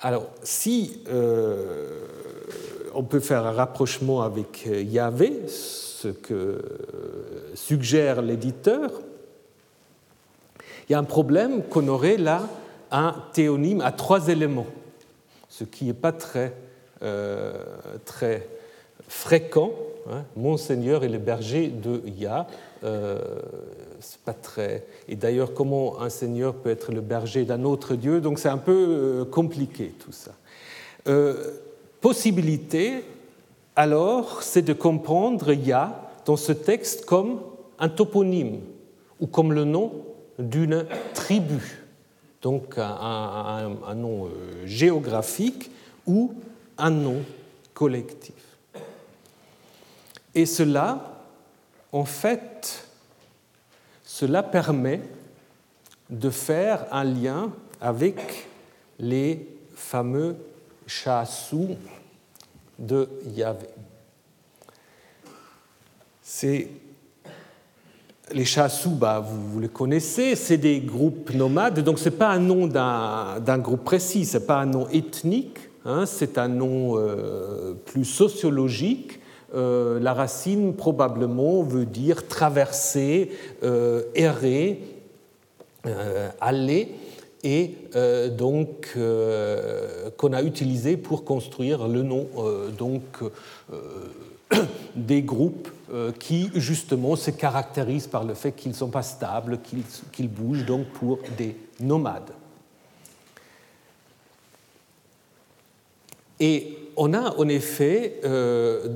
Alors, 0.00 0.26
si 0.42 1.02
euh, 1.08 2.06
on 2.94 3.04
peut 3.04 3.20
faire 3.20 3.46
un 3.46 3.52
rapprochement 3.52 4.22
avec 4.22 4.66
Yahvé, 4.66 5.48
ce 5.48 6.08
que 6.08 6.60
suggère 7.54 8.22
l'éditeur, 8.22 8.90
il 10.88 10.92
y 10.92 10.94
a 10.94 10.98
un 10.98 11.04
problème 11.04 11.62
qu'on 11.62 11.88
aurait 11.88 12.18
là 12.18 12.42
un 12.90 13.14
théonyme 13.32 13.80
à 13.80 13.92
trois 13.92 14.28
éléments 14.28 14.66
ce 15.58 15.62
qui 15.62 15.84
n'est 15.84 15.92
pas 15.92 16.10
très, 16.10 16.52
euh, 17.02 17.52
fréquent. 19.06 19.70
Hein. 20.10 20.24
Monseigneur 20.36 21.04
et 21.04 21.08
le 21.08 21.18
berger 21.18 21.68
de 21.68 22.02
Ya, 22.06 22.46
euh. 22.82 23.18
Et 25.08 25.16
d'ailleurs, 25.16 25.54
comment 25.54 26.00
un 26.02 26.10
seigneur 26.10 26.54
peut 26.54 26.70
être 26.70 26.92
le 26.92 27.00
berger 27.00 27.44
d'un 27.44 27.64
autre 27.64 27.94
dieu? 27.94 28.20
Donc 28.20 28.38
c'est 28.38 28.48
un 28.48 28.58
peu 28.58 28.72
euh, 28.72 29.24
compliqué 29.24 29.94
tout 29.98 30.12
ça. 30.12 30.32
possibilité, 32.00 33.04
alors, 33.76 34.42
c'est 34.42 34.62
de 34.62 34.72
comprendre 34.72 35.52
Ya 35.52 36.10
dans 36.26 36.36
ce 36.36 36.52
texte 36.52 37.04
comme 37.04 37.40
un 37.78 37.88
toponyme 37.88 38.60
ou 39.20 39.26
comme 39.26 39.52
le 39.52 39.64
nom 39.64 39.92
d'une 40.38 40.84
tribu 41.14 41.83
donc 42.44 42.74
un, 42.76 43.94
nom 43.94 44.26
euh, 44.26 44.66
géographique 44.66 45.70
ou 46.06 46.34
un 46.76 46.90
nom 46.90 47.22
collectif. 47.72 48.34
Et 50.34 50.44
cela, 50.44 51.22
en 51.90 52.04
fait, 52.04 52.86
cela 54.04 54.42
permet 54.42 55.00
de 56.10 56.28
faire 56.28 56.86
un 56.92 57.04
lien 57.04 57.50
avec 57.80 58.46
les 58.98 59.48
fameux 59.74 60.36
chassous 60.86 61.78
de 62.78 63.08
Yahvé. 63.28 63.68
C'est 66.20 66.68
les 68.32 68.44
chassous, 68.44 68.90
bah, 68.90 69.24
vous, 69.24 69.60
les 69.60 69.68
connaissez, 69.68 70.34
c'est 70.34 70.56
des 70.56 70.80
groupes 70.80 71.32
nomades, 71.34 71.80
donc 71.80 71.98
ce 71.98 72.08
n'est 72.08 72.16
pas 72.16 72.30
un 72.30 72.38
nom 72.38 72.66
d'un 72.66 73.58
groupe 73.58 73.84
précis, 73.84 74.24
ce 74.24 74.38
n'est 74.38 74.44
pas 74.44 74.60
un 74.60 74.66
nom 74.66 74.88
ethnique, 74.88 75.58
hein, 75.84 76.06
c'est 76.06 76.38
un 76.38 76.48
nom 76.48 76.98
euh, 76.98 77.74
plus 77.84 78.04
sociologique. 78.04 79.20
Euh, 79.54 80.00
la 80.00 80.14
racine 80.14 80.74
probablement 80.74 81.62
veut 81.62 81.84
dire 81.84 82.26
traverser, 82.26 83.30
euh, 83.62 84.02
errer, 84.14 84.80
aller, 86.40 86.94
et 87.42 87.74
donc 88.38 88.96
qu'on 90.16 90.32
a 90.32 90.42
utilisé 90.42 90.96
pour 90.96 91.24
construire 91.24 91.88
le 91.88 92.02
nom 92.02 92.26
donc, 92.78 93.02
des 94.96 95.22
groupes 95.22 95.68
euh, 95.92 96.12
qui 96.12 96.50
justement 96.54 97.16
se 97.16 97.30
caractérisent 97.30 98.06
par 98.06 98.24
le 98.24 98.34
fait 98.34 98.52
qu'ils 98.52 98.70
ne 98.70 98.76
sont 98.76 98.88
pas 98.88 99.02
stables, 99.02 99.58
qu'ils 100.12 100.28
bougent 100.28 100.64
donc 100.64 100.86
pour 100.88 101.18
des 101.36 101.56
nomades. 101.80 102.30
Et 106.40 106.78
on 106.96 107.12
a 107.14 107.36
en 107.36 107.48
effet 107.48 108.20
euh, 108.24 108.88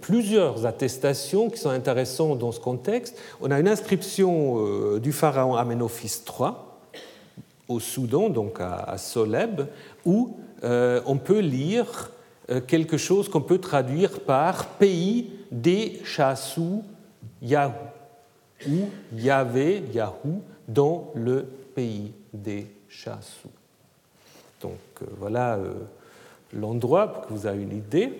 plusieurs 0.00 0.66
attestations 0.66 1.50
qui 1.50 1.58
sont 1.58 1.70
intéressantes 1.70 2.38
dans 2.38 2.52
ce 2.52 2.60
contexte. 2.60 3.18
On 3.40 3.50
a 3.50 3.58
une 3.58 3.68
inscription 3.68 4.56
euh, 4.58 5.00
du 5.00 5.12
pharaon 5.12 5.56
Amenophis 5.56 6.20
III 6.26 6.50
au 7.68 7.80
Soudan, 7.80 8.28
donc 8.28 8.60
à, 8.60 8.96
Soleb, 8.98 9.62
où 10.04 10.36
on 10.62 11.18
peut 11.18 11.40
lire 11.40 12.10
quelque 12.66 12.96
chose 12.96 13.28
qu'on 13.28 13.40
peut 13.40 13.58
traduire 13.58 14.20
par 14.20 14.66
pays 14.70 15.30
des 15.50 16.00
Chassou 16.04 16.84
Yahou, 17.42 17.72
ou 18.68 18.88
Yahvé 19.14 19.82
Yahou, 19.92 20.42
dans 20.68 21.12
le 21.14 21.46
pays 21.74 22.12
des 22.32 22.66
Chassou. 22.88 23.48
Donc 24.60 24.78
euh, 25.02 25.06
voilà 25.18 25.56
euh, 25.56 25.74
l'endroit 26.52 27.12
pour 27.12 27.26
que 27.26 27.32
vous 27.34 27.46
ayez 27.46 27.62
une 27.62 27.76
idée. 27.76 28.12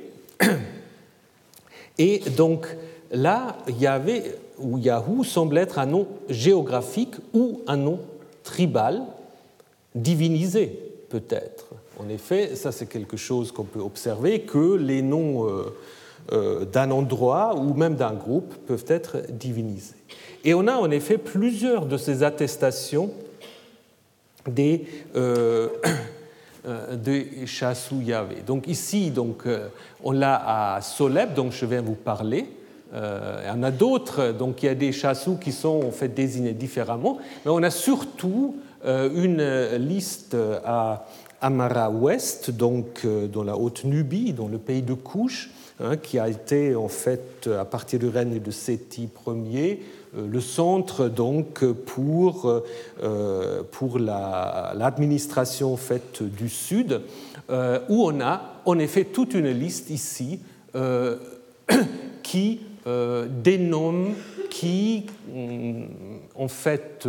Et 1.98 2.18
donc 2.36 2.66
là, 3.10 3.56
Yahvé 3.78 4.34
ou 4.58 4.78
Yahou 4.78 5.24
semble 5.24 5.58
être 5.58 5.78
un 5.78 5.86
nom 5.86 6.06
géographique 6.28 7.14
ou 7.32 7.62
un 7.66 7.76
nom 7.76 8.00
tribal, 8.42 9.02
divinisé 9.94 10.66
peut-être. 11.08 11.66
En 11.98 12.08
effet, 12.08 12.54
ça 12.56 12.72
c'est 12.72 12.86
quelque 12.86 13.16
chose 13.16 13.52
qu'on 13.52 13.64
peut 13.64 13.80
observer, 13.80 14.40
que 14.40 14.76
les 14.76 15.02
noms 15.02 15.48
euh, 15.48 15.74
euh, 16.32 16.64
d'un 16.64 16.90
endroit 16.90 17.54
ou 17.54 17.72
même 17.74 17.94
d'un 17.94 18.12
groupe 18.12 18.52
peuvent 18.66 18.84
être 18.88 19.22
divinisés. 19.30 19.94
Et 20.42 20.54
on 20.54 20.66
a 20.66 20.74
en 20.74 20.90
effet 20.90 21.18
plusieurs 21.18 21.86
de 21.86 21.96
ces 21.96 22.24
attestations 22.24 23.12
des, 24.48 24.86
euh, 25.14 25.68
euh 26.66 27.46
Chassou 27.46 28.00
Yahvé. 28.00 28.42
Donc 28.44 28.66
ici, 28.66 29.12
donc, 29.12 29.44
on 30.02 30.10
l'a 30.10 30.74
à 30.74 30.80
Soleb, 30.80 31.32
dont 31.34 31.52
je 31.52 31.64
viens 31.64 31.82
vous 31.82 31.94
parler. 31.94 32.46
Euh, 32.92 33.42
il 33.44 33.50
en 33.56 33.62
a 33.62 33.70
d'autres, 33.70 34.32
donc 34.32 34.64
il 34.64 34.66
y 34.66 34.68
a 34.68 34.74
des 34.74 34.90
chassous 34.90 35.36
qui 35.36 35.52
sont 35.52 35.84
en 35.84 35.92
fait 35.92 36.08
désignés 36.08 36.54
différemment, 36.54 37.18
mais 37.44 37.52
on 37.52 37.62
a 37.62 37.70
surtout 37.70 38.56
une 38.84 39.42
liste 39.78 40.36
à 40.64 41.06
Amara 41.46 41.90
Ouest, 41.90 42.50
donc 42.50 43.06
dans 43.32 43.44
la 43.44 43.56
Haute-Nubie, 43.56 44.32
dans 44.32 44.48
le 44.48 44.58
pays 44.58 44.82
de 44.82 44.94
Couche, 44.94 45.50
Hein, 45.78 45.98
qui 45.98 46.18
a 46.18 46.26
été 46.26 46.74
en 46.74 46.88
fait 46.88 47.46
à 47.48 47.66
partir 47.66 47.98
du 47.98 48.08
règne 48.08 48.40
de 48.40 48.50
Séti 48.50 49.10
Ier 49.26 49.82
euh, 50.16 50.26
le 50.26 50.40
centre 50.40 51.08
donc 51.08 51.62
pour, 51.66 52.62
euh, 53.02 53.62
pour 53.72 53.98
l'administration 53.98 55.76
faite 55.76 56.22
du 56.22 56.48
Sud, 56.48 57.02
euh, 57.50 57.80
où 57.90 58.06
on 58.06 58.22
a 58.22 58.62
en 58.64 58.78
effet 58.78 59.04
toute 59.04 59.34
une 59.34 59.50
liste 59.50 59.90
ici 59.90 60.40
qui 62.22 62.60
dénomme, 62.86 64.14
qui 64.48 65.04
mm, 65.30 65.82
en 66.36 66.48
fait 66.48 67.06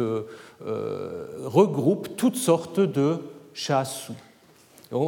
regroupe 1.46 2.18
toutes 2.18 2.36
sortes 2.36 2.82
de 2.82 3.20
chassous. 3.54 4.27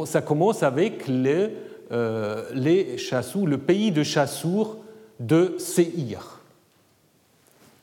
Ça 0.04 0.22
commence 0.22 0.62
avec 0.62 1.08
euh, 1.08 2.44
les 2.54 2.96
le 2.96 3.56
pays 3.58 3.92
de 3.92 4.02
Chassour 4.02 4.76
de 5.18 5.54
Séhir. 5.58 6.40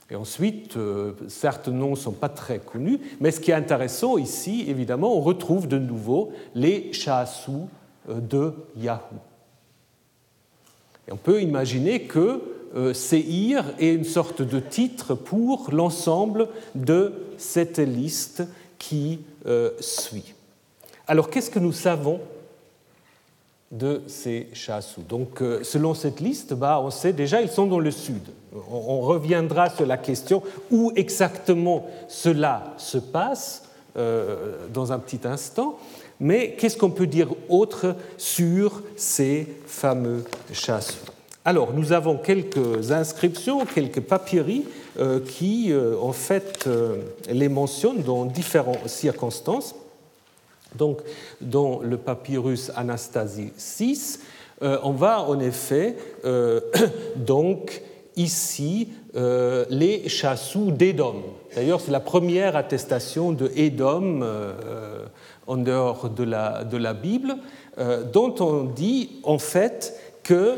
Et 0.10 0.16
ensuite, 0.16 0.78
euh, 0.78 1.12
certains 1.28 1.72
noms 1.72 1.92
ne 1.92 1.96
sont 1.96 2.14
pas 2.14 2.30
très 2.30 2.60
connus, 2.60 3.00
mais 3.20 3.32
ce 3.32 3.42
qui 3.42 3.52
est 3.52 3.56
intéressant 3.56 4.18
ici, 4.18 4.66
évidemment, 4.68 5.18
on 5.18 5.22
retrouve 5.22 5.68
de 5.68 5.78
nouveau 5.78 6.32
les 6.56 6.94
Chassours 6.94 7.68
euh, 8.10 8.20
de 8.22 8.54
Yahou. 8.78 9.18
Et 11.08 11.12
on 11.12 11.18
peut 11.18 11.42
imaginer 11.42 12.04
que 12.04 12.42
euh, 12.76 12.94
Séhir 12.94 13.66
est 13.80 13.94
une 13.94 14.06
sorte 14.06 14.42
de 14.42 14.60
titre 14.60 15.14
pour 15.14 15.72
l'ensemble 15.72 16.48
de 16.76 17.14
cette 17.38 17.80
liste 17.80 18.44
qui 18.78 19.20
suit. 19.80 20.34
Alors, 21.08 21.30
qu'est-ce 21.30 21.50
que 21.50 21.60
nous 21.60 21.72
savons 21.72 22.20
de 23.72 24.02
ces 24.08 24.48
chassous. 24.54 25.02
Donc, 25.02 25.42
euh, 25.42 25.64
selon 25.64 25.94
cette 25.94 26.20
liste, 26.20 26.54
bah, 26.54 26.80
on 26.82 26.90
sait 26.90 27.14
déjà 27.14 27.42
ils 27.42 27.50
sont 27.50 27.66
dans 27.66 27.80
le 27.80 27.92
sud. 27.92 28.22
On 28.72 29.02
reviendra 29.02 29.70
sur 29.70 29.86
la 29.86 29.98
question 29.98 30.42
où 30.72 30.92
exactement 30.96 31.86
cela 32.08 32.74
se 32.78 32.98
passe 32.98 33.64
euh, 33.98 34.56
dans 34.74 34.94
un 34.94 35.00
petit 35.00 35.20
instant. 35.26 35.78
Mais 36.20 36.56
qu'est-ce 36.58 36.78
qu'on 36.78 36.90
peut 36.90 37.08
dire 37.08 37.28
autre 37.50 37.96
sur 38.18 38.82
ces 38.96 39.48
fameux 39.68 40.24
chassous 40.54 41.06
Alors, 41.46 41.74
nous 41.74 41.92
avons 41.92 42.18
quelques 42.18 42.92
inscriptions, 42.92 43.66
quelques 43.66 44.02
papyries 44.02 44.66
euh, 44.98 45.20
qui, 45.20 45.72
en 46.02 46.14
fait, 46.14 46.68
les 47.30 47.50
mentionnent 47.50 48.02
dans 48.02 48.26
différentes 48.26 48.88
circonstances. 48.88 49.76
Donc, 50.76 51.02
dans 51.42 51.80
le 51.80 51.98
papyrus 51.98 52.72
Anastasie 52.76 53.52
6, 53.58 54.22
on 54.62 54.92
va 54.92 55.22
en 55.22 55.40
effet 55.40 55.96
donc 57.16 57.82
ici 58.16 58.90
les 59.14 60.10
chassous 60.10 60.72
d'Édom. 60.72 61.24
D'ailleurs, 61.56 61.80
c'est 61.80 61.92
la 61.92 62.00
première 62.00 62.56
attestation 62.56 63.32
de 63.32 63.52
Édom 63.56 64.24
en 65.46 65.58
dehors 65.58 66.10
de 66.10 66.24
la, 66.24 66.64
de 66.64 66.78
la 66.78 66.94
Bible, 66.94 67.36
dont 68.12 68.34
on 68.40 68.64
dit 68.64 69.22
en 69.24 69.38
fait 69.38 69.94
que 70.24 70.56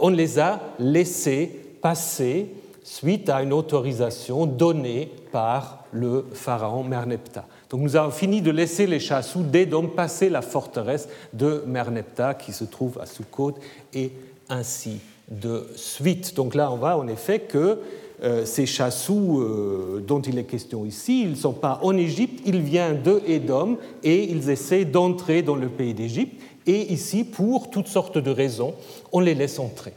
on 0.00 0.08
les 0.08 0.38
a 0.40 0.60
laissés 0.80 1.64
passer 1.80 2.48
suite 2.84 3.28
à 3.28 3.42
une 3.42 3.52
autorisation 3.52 4.46
donnée 4.46 5.10
par 5.32 5.84
le 5.92 6.24
pharaon 6.32 6.84
Merneptah. 6.84 7.46
Donc 7.74 7.82
nous 7.82 7.96
avons 7.96 8.12
fini 8.12 8.40
de 8.40 8.52
laisser 8.52 8.86
les 8.86 9.00
chassous 9.00 9.42
d'Édom 9.42 9.88
passer 9.88 10.28
la 10.28 10.42
forteresse 10.42 11.08
de 11.32 11.64
Merneptah 11.66 12.34
qui 12.34 12.52
se 12.52 12.62
trouve 12.62 13.00
à 13.00 13.06
Sukkot 13.06 13.54
et 13.92 14.12
ainsi 14.48 15.00
de 15.28 15.66
suite. 15.74 16.36
Donc 16.36 16.54
là, 16.54 16.70
on 16.70 16.76
voit 16.76 16.96
en 16.96 17.08
effet 17.08 17.40
que 17.40 17.80
euh, 18.22 18.44
ces 18.44 18.66
chassous 18.66 19.40
euh, 19.40 20.04
dont 20.06 20.20
il 20.20 20.38
est 20.38 20.44
question 20.44 20.86
ici, 20.86 21.22
ils 21.22 21.30
ne 21.30 21.34
sont 21.34 21.52
pas 21.52 21.80
en 21.82 21.96
Égypte, 21.96 22.42
ils 22.46 22.60
viennent 22.60 23.02
de 23.02 23.20
Édom 23.26 23.78
et 24.04 24.22
ils 24.22 24.50
essaient 24.50 24.84
d'entrer 24.84 25.42
dans 25.42 25.56
le 25.56 25.68
pays 25.68 25.94
d'Égypte. 25.94 26.40
Et 26.68 26.92
ici, 26.92 27.24
pour 27.24 27.70
toutes 27.70 27.88
sortes 27.88 28.18
de 28.18 28.30
raisons, 28.30 28.74
on 29.10 29.18
les 29.18 29.34
laisse 29.34 29.58
entrer. 29.58 29.94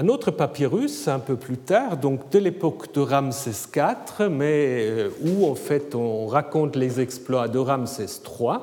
Un 0.00 0.06
autre 0.06 0.30
papyrus, 0.30 1.08
un 1.08 1.18
peu 1.18 1.34
plus 1.34 1.56
tard, 1.56 1.96
donc 1.96 2.30
de 2.30 2.38
l'époque 2.38 2.94
de 2.94 3.00
Ramsès 3.00 3.50
IV, 3.74 4.28
mais 4.30 4.86
euh, 4.88 5.10
où 5.26 5.44
en 5.44 5.56
fait 5.56 5.96
on 5.96 6.28
raconte 6.28 6.76
les 6.76 7.00
exploits 7.00 7.48
de 7.48 7.58
Ramsès 7.58 8.06
III, 8.24 8.58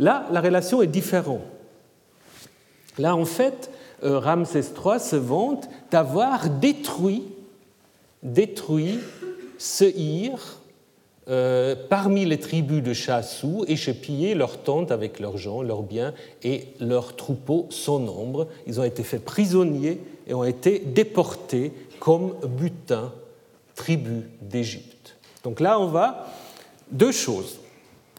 là 0.00 0.26
la 0.32 0.40
relation 0.40 0.82
est 0.82 0.88
différente. 0.88 1.42
Là 2.98 3.14
en 3.14 3.24
fait, 3.24 3.70
euh, 4.02 4.18
Ramsès 4.18 4.64
III 4.84 4.98
se 4.98 5.14
vante 5.14 5.68
d'avoir 5.92 6.50
détruit, 6.50 7.22
détruit 8.24 8.98
Seir 9.58 10.58
euh, 11.28 11.76
parmi 11.88 12.24
les 12.24 12.40
tribus 12.40 12.82
de 12.82 12.94
Chassou 12.94 13.64
et 13.68 13.76
pillé 13.92 14.34
leurs 14.34 14.62
tentes 14.62 14.90
avec 14.90 15.20
leurs 15.20 15.36
gens, 15.36 15.62
leurs 15.62 15.82
biens 15.82 16.14
et 16.42 16.68
leurs 16.80 17.14
troupeaux 17.14 17.66
sans 17.70 18.00
nombre. 18.00 18.48
Ils 18.66 18.80
ont 18.80 18.84
été 18.84 19.04
faits 19.04 19.24
prisonniers 19.24 20.00
et 20.28 20.34
ont 20.34 20.44
été 20.44 20.78
déportés 20.78 21.72
comme 21.98 22.34
butin, 22.46 23.12
tribu 23.74 24.28
d'Égypte. 24.42 25.16
Donc 25.42 25.60
là, 25.60 25.80
on 25.80 25.86
va 25.86 26.26
deux 26.90 27.12
choses. 27.12 27.58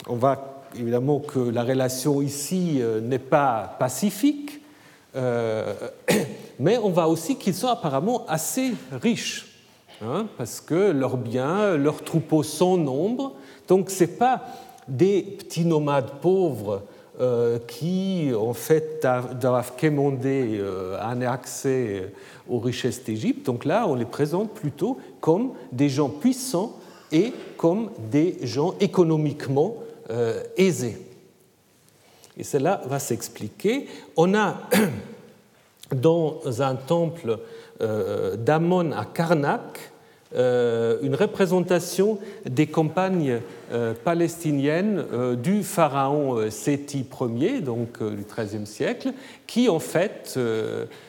On 0.07 0.15
va 0.15 0.63
évidemment 0.75 1.19
que 1.19 1.39
la 1.39 1.63
relation 1.63 2.21
ici 2.21 2.77
euh, 2.81 2.99
n'est 2.99 3.19
pas 3.19 3.75
pacifique, 3.79 4.61
euh, 5.15 5.73
mais 6.59 6.77
on 6.77 6.89
va 6.89 7.07
aussi 7.07 7.35
qu'ils 7.35 7.55
sont 7.55 7.67
apparemment 7.67 8.25
assez 8.27 8.73
riches. 8.91 9.45
Hein, 10.01 10.27
parce 10.37 10.61
que 10.61 10.91
leurs 10.91 11.17
biens, 11.17 11.75
leurs 11.75 12.03
troupeaux 12.03 12.43
sont 12.43 12.77
nombre. 12.77 13.33
Donc 13.67 13.89
ce 13.89 14.05
pas 14.05 14.43
des 14.87 15.21
petits 15.21 15.65
nomades 15.65 16.11
pauvres 16.21 16.83
qui, 17.67 18.31
en 18.33 18.53
fait, 18.53 19.05
doivent 19.39 19.73
quémander 19.75 20.57
euh, 20.59 20.97
un 21.01 21.21
accès 21.21 22.13
aux 22.49 22.59
richesses 22.59 23.03
d'Égypte. 23.03 23.45
Donc 23.45 23.65
là, 23.65 23.85
on 23.87 23.95
les 23.95 24.05
présente 24.05 24.53
plutôt 24.53 24.97
comme 25.19 25.51
des 25.71 25.89
gens 25.89 26.09
puissants 26.09 26.77
et 27.11 27.33
comme 27.57 27.91
des 28.09 28.37
gens 28.43 28.75
économiquement 28.79 29.75
euh, 30.09 30.43
aisés. 30.55 30.97
Et 32.37 32.43
cela 32.43 32.81
va 32.85 32.99
s'expliquer. 32.99 33.87
On 34.15 34.33
a 34.33 34.57
dans 35.93 36.39
un 36.61 36.75
temple 36.75 37.39
d'Amon 38.37 38.91
à 38.91 39.05
Karnak 39.05 39.61
euh, 39.61 39.98
une 40.35 41.15
représentation 41.15 42.19
des 42.45 42.67
campagnes 42.67 43.41
euh, 43.71 43.93
palestiniennes 44.03 45.03
euh, 45.11 45.35
du 45.35 45.63
pharaon 45.63 46.49
Séti 46.49 47.05
Ier, 47.35 47.61
donc 47.61 48.01
du 48.03 48.23
XIIIe 48.23 48.67
siècle, 48.67 49.13
qui 49.47 49.69
en 49.69 49.79
fait 49.79 50.39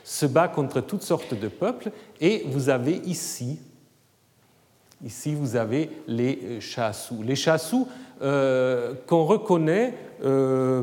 se 0.05 0.27
bat 0.27 0.49
contre 0.49 0.81
toutes 0.81 1.03
sortes 1.03 1.39
de 1.39 1.49
peuples. 1.49 1.91
Et 2.21 2.45
vous 2.47 2.69
avez 2.69 2.97
ici, 3.05 3.59
ici 5.05 5.35
vous 5.35 5.57
avez 5.57 5.91
les 6.07 6.61
chassous. 6.61 7.23
Les 7.23 7.37
chassous 7.37 7.89
qu'on 8.21 9.25
reconnaît 9.25 9.95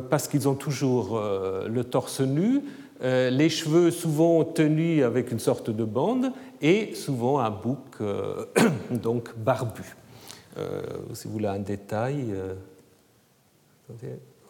parce 0.10 0.28
qu'ils 0.28 0.50
ont 0.50 0.56
toujours 0.56 1.22
le 1.68 1.84
torse 1.84 2.22
nu, 2.22 2.64
les 3.04 3.50
cheveux 3.50 3.92
souvent 3.92 4.44
tenus 4.44 5.04
avec 5.04 5.32
une 5.32 5.40
sorte 5.40 5.70
de 5.70 5.84
bande, 5.84 6.32
et 6.62 6.96
souvent 6.96 7.40
un 7.40 7.50
bouc 7.50 7.80
euh, 8.02 8.46
donc 8.92 9.36
barbu. 9.38 9.96
Euh, 10.58 10.82
si 11.14 11.28
vous 11.28 11.34
voulez 11.34 11.48
un 11.48 11.60
détail, 11.60 12.26
euh, 12.32 12.56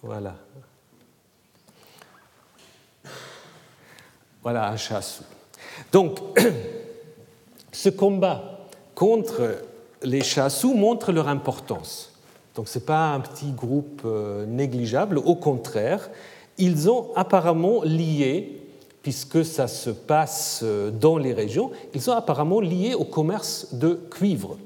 voilà. 0.01 0.35
Voilà 4.41 4.69
un 4.69 4.77
chassou. 4.77 5.23
Donc, 5.91 6.19
ce 7.71 7.89
combat 7.89 8.67
contre 8.95 9.57
les 10.01 10.23
chassous 10.23 10.73
montre 10.73 11.11
leur 11.11 11.27
importance. 11.27 12.13
Donc, 12.55 12.69
ce 12.69 12.79
n'est 12.79 12.85
pas 12.85 13.13
un 13.13 13.19
petit 13.19 13.51
groupe 13.51 14.03
négligeable, 14.47 15.17
au 15.17 15.35
contraire, 15.35 16.09
ils 16.57 16.89
ont 16.89 17.11
apparemment 17.15 17.83
lié 17.83 18.66
puisque 19.07 19.45
ça 19.45 19.69
se 19.69 19.89
passe 19.89 20.59
euh, 20.65 20.91
dans 20.91 21.17
les 21.17 21.31
régions, 21.31 21.71
ils 21.93 22.01
sont 22.01 22.11
apparemment 22.11 22.59
liés 22.59 22.93
au 22.93 23.05
commerce 23.05 23.73
de 23.73 23.93
cuivre. 23.93 24.57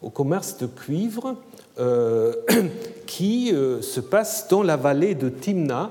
Au 0.00 0.08
commerce 0.08 0.56
de 0.56 0.66
cuivre 0.66 1.36
euh, 1.78 2.32
qui 3.06 3.52
euh, 3.52 3.82
se 3.82 4.00
passe 4.00 4.48
dans 4.48 4.62
la 4.62 4.78
vallée 4.78 5.14
de 5.14 5.28
Timna, 5.28 5.90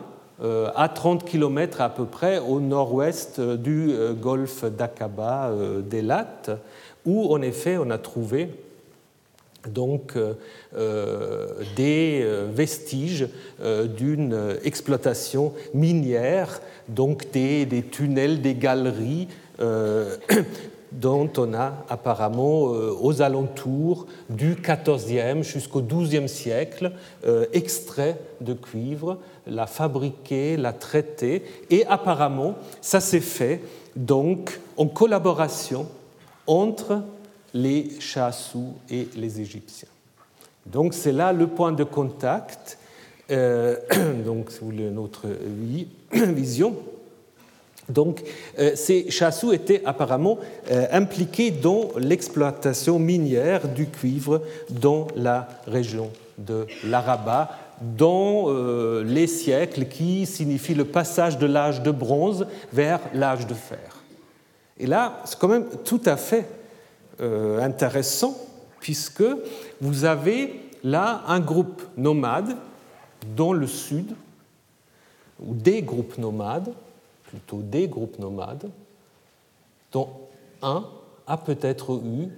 à 0.75 0.89
30 0.89 1.23
km 1.25 1.79
à 1.79 1.89
peu 1.89 2.05
près 2.05 2.39
au 2.39 2.59
nord-ouest 2.59 3.39
du 3.39 3.93
golfe 4.19 4.65
d'Aqaba 4.65 5.51
d'Elat, 5.87 6.57
où 7.05 7.31
en 7.31 7.41
effet 7.41 7.77
on 7.77 7.89
a 7.91 7.97
trouvé 7.97 8.49
donc 9.70 10.18
des 11.76 12.26
vestiges 12.53 13.28
d'une 13.97 14.57
exploitation 14.64 15.53
minière 15.74 16.59
donc 16.88 17.32
des, 17.32 17.86
tunnels, 17.91 18.41
des 18.41 18.55
galeries 18.55 19.28
euh, 19.59 20.18
dont 20.91 21.30
on 21.38 21.55
a 21.55 21.74
apparemment 21.89 22.72
euh, 22.72 22.95
aux 23.01 23.24
alentours 23.24 24.05
du 24.30 24.55
XIVe 24.55 25.41
jusqu'au 25.41 25.82
XIIe 25.82 26.30
siècle 26.30 26.91
euh, 27.26 27.45
extrait 27.51 28.20
de 28.41 28.53
cuivre, 28.53 29.18
la 29.47 29.66
fabriqué, 29.66 30.55
la 30.55 30.72
traité, 30.72 31.43
et 31.72 31.86
apparemment 31.88 32.55
ça 32.82 32.99
s'est 32.99 33.22
fait 33.22 33.61
donc 33.95 34.59
en 34.78 34.86
collaboration 34.86 35.88
entre 36.45 37.01
les 37.53 37.99
Chassous 37.99 38.73
et 38.89 39.07
les 39.15 39.41
Égyptiens. 39.41 39.89
Donc 40.65 40.93
c'est 40.93 41.11
là 41.11 41.33
le 41.33 41.47
point 41.47 41.71
de 41.71 41.83
contact 41.83 42.77
euh, 43.31 43.75
donc, 44.25 44.51
si 44.51 44.59
vous 44.59 44.67
voulez, 44.67 44.89
notre 44.89 45.27
vision. 46.11 46.75
Donc, 47.89 48.23
euh, 48.59 48.71
ces 48.75 49.11
chassous 49.11 49.51
étaient 49.51 49.81
apparemment 49.85 50.37
euh, 50.71 50.85
impliqués 50.91 51.51
dans 51.51 51.89
l'exploitation 51.97 52.97
minière 52.97 53.67
du 53.67 53.87
cuivre 53.87 54.41
dans 54.69 55.07
la 55.15 55.49
région 55.67 56.09
de 56.37 56.65
l'Araba, 56.85 57.51
dans 57.81 58.47
les 59.03 59.27
siècles 59.27 59.85
qui 59.85 60.25
signifient 60.25 60.75
le 60.75 60.85
passage 60.85 61.37
de 61.37 61.45
l'âge 61.45 61.81
de 61.81 61.91
bronze 61.91 62.47
vers 62.71 63.01
l'âge 63.13 63.45
de 63.45 63.53
fer. 63.53 63.97
Et 64.79 64.87
là, 64.87 65.21
c'est 65.25 65.37
quand 65.37 65.49
même 65.49 65.65
tout 65.83 66.01
à 66.05 66.15
fait 66.15 66.45
intéressant, 67.20 68.36
puisque 68.80 69.24
vous 69.80 70.05
avez 70.05 70.59
là 70.84 71.24
un 71.28 71.39
groupe 71.39 71.82
nomade 71.95 72.57
dans 73.36 73.53
le 73.53 73.68
sud, 73.68 74.14
ou 75.39 75.53
des 75.53 75.82
groupes 75.82 76.18
nomades, 76.18 76.74
plutôt 77.24 77.61
des 77.61 77.88
groupes 77.88 78.20
nomades, 78.20 78.70
dont 79.91 80.09
un 80.61 80.86
a 81.28 81.38
peut-être 81.38 82.01
eu 82.03 82.30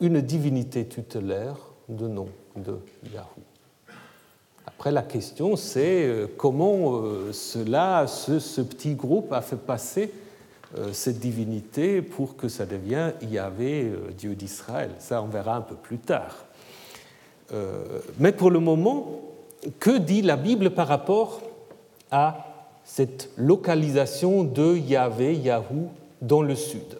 une 0.00 0.20
divinité 0.20 0.86
tutélaire 0.86 1.56
de 1.88 2.08
nom 2.08 2.28
de 2.56 2.78
Yahoo. 3.12 3.26
Après, 4.66 4.90
la 4.90 5.02
question, 5.02 5.56
c'est 5.56 6.06
euh, 6.06 6.26
comment 6.36 6.96
euh, 6.96 7.32
cela, 7.32 8.06
ce, 8.06 8.60
petit 8.62 8.94
groupe 8.94 9.32
a 9.32 9.42
fait 9.42 9.56
passer 9.56 10.12
cette 10.92 11.18
divinité 11.18 12.00
pour 12.00 12.36
que 12.36 12.48
ça 12.48 12.64
devienne 12.64 13.14
Yahvé, 13.22 13.92
Dieu 14.16 14.34
d'Israël. 14.34 14.90
Ça, 14.98 15.22
on 15.22 15.26
verra 15.26 15.56
un 15.56 15.60
peu 15.62 15.74
plus 15.74 15.98
tard. 15.98 16.44
mais 18.18 18.32
pour 18.32 18.50
le 18.50 18.60
moment, 18.60 19.20
que 19.78 19.98
dit 19.98 20.22
la 20.22 20.36
Bible 20.36 20.70
par 20.70 20.88
rapport 20.88 21.40
à 22.10 22.46
cette 22.84 23.30
localisation 23.36 24.42
de 24.44 24.76
Yahvé, 24.76 25.34
Yahou, 25.36 25.90
dans 26.20 26.42
le 26.42 26.54
sud? 26.54 26.98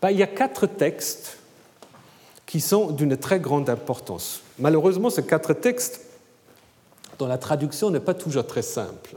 Ben, 0.00 0.10
Il 0.10 0.18
y 0.18 0.22
a 0.22 0.26
quatre 0.26 0.66
textes 0.66 1.38
qui 2.46 2.60
sont 2.60 2.90
d'une 2.90 3.16
très 3.16 3.40
grande 3.40 3.68
importance. 3.68 4.42
Malheureusement, 4.58 5.10
ces 5.10 5.24
quatre 5.24 5.52
textes, 5.52 6.02
dont 7.18 7.26
la 7.26 7.38
traduction 7.38 7.90
n'est 7.90 8.00
pas 8.00 8.14
toujours 8.14 8.46
très 8.46 8.62
simple, 8.62 9.16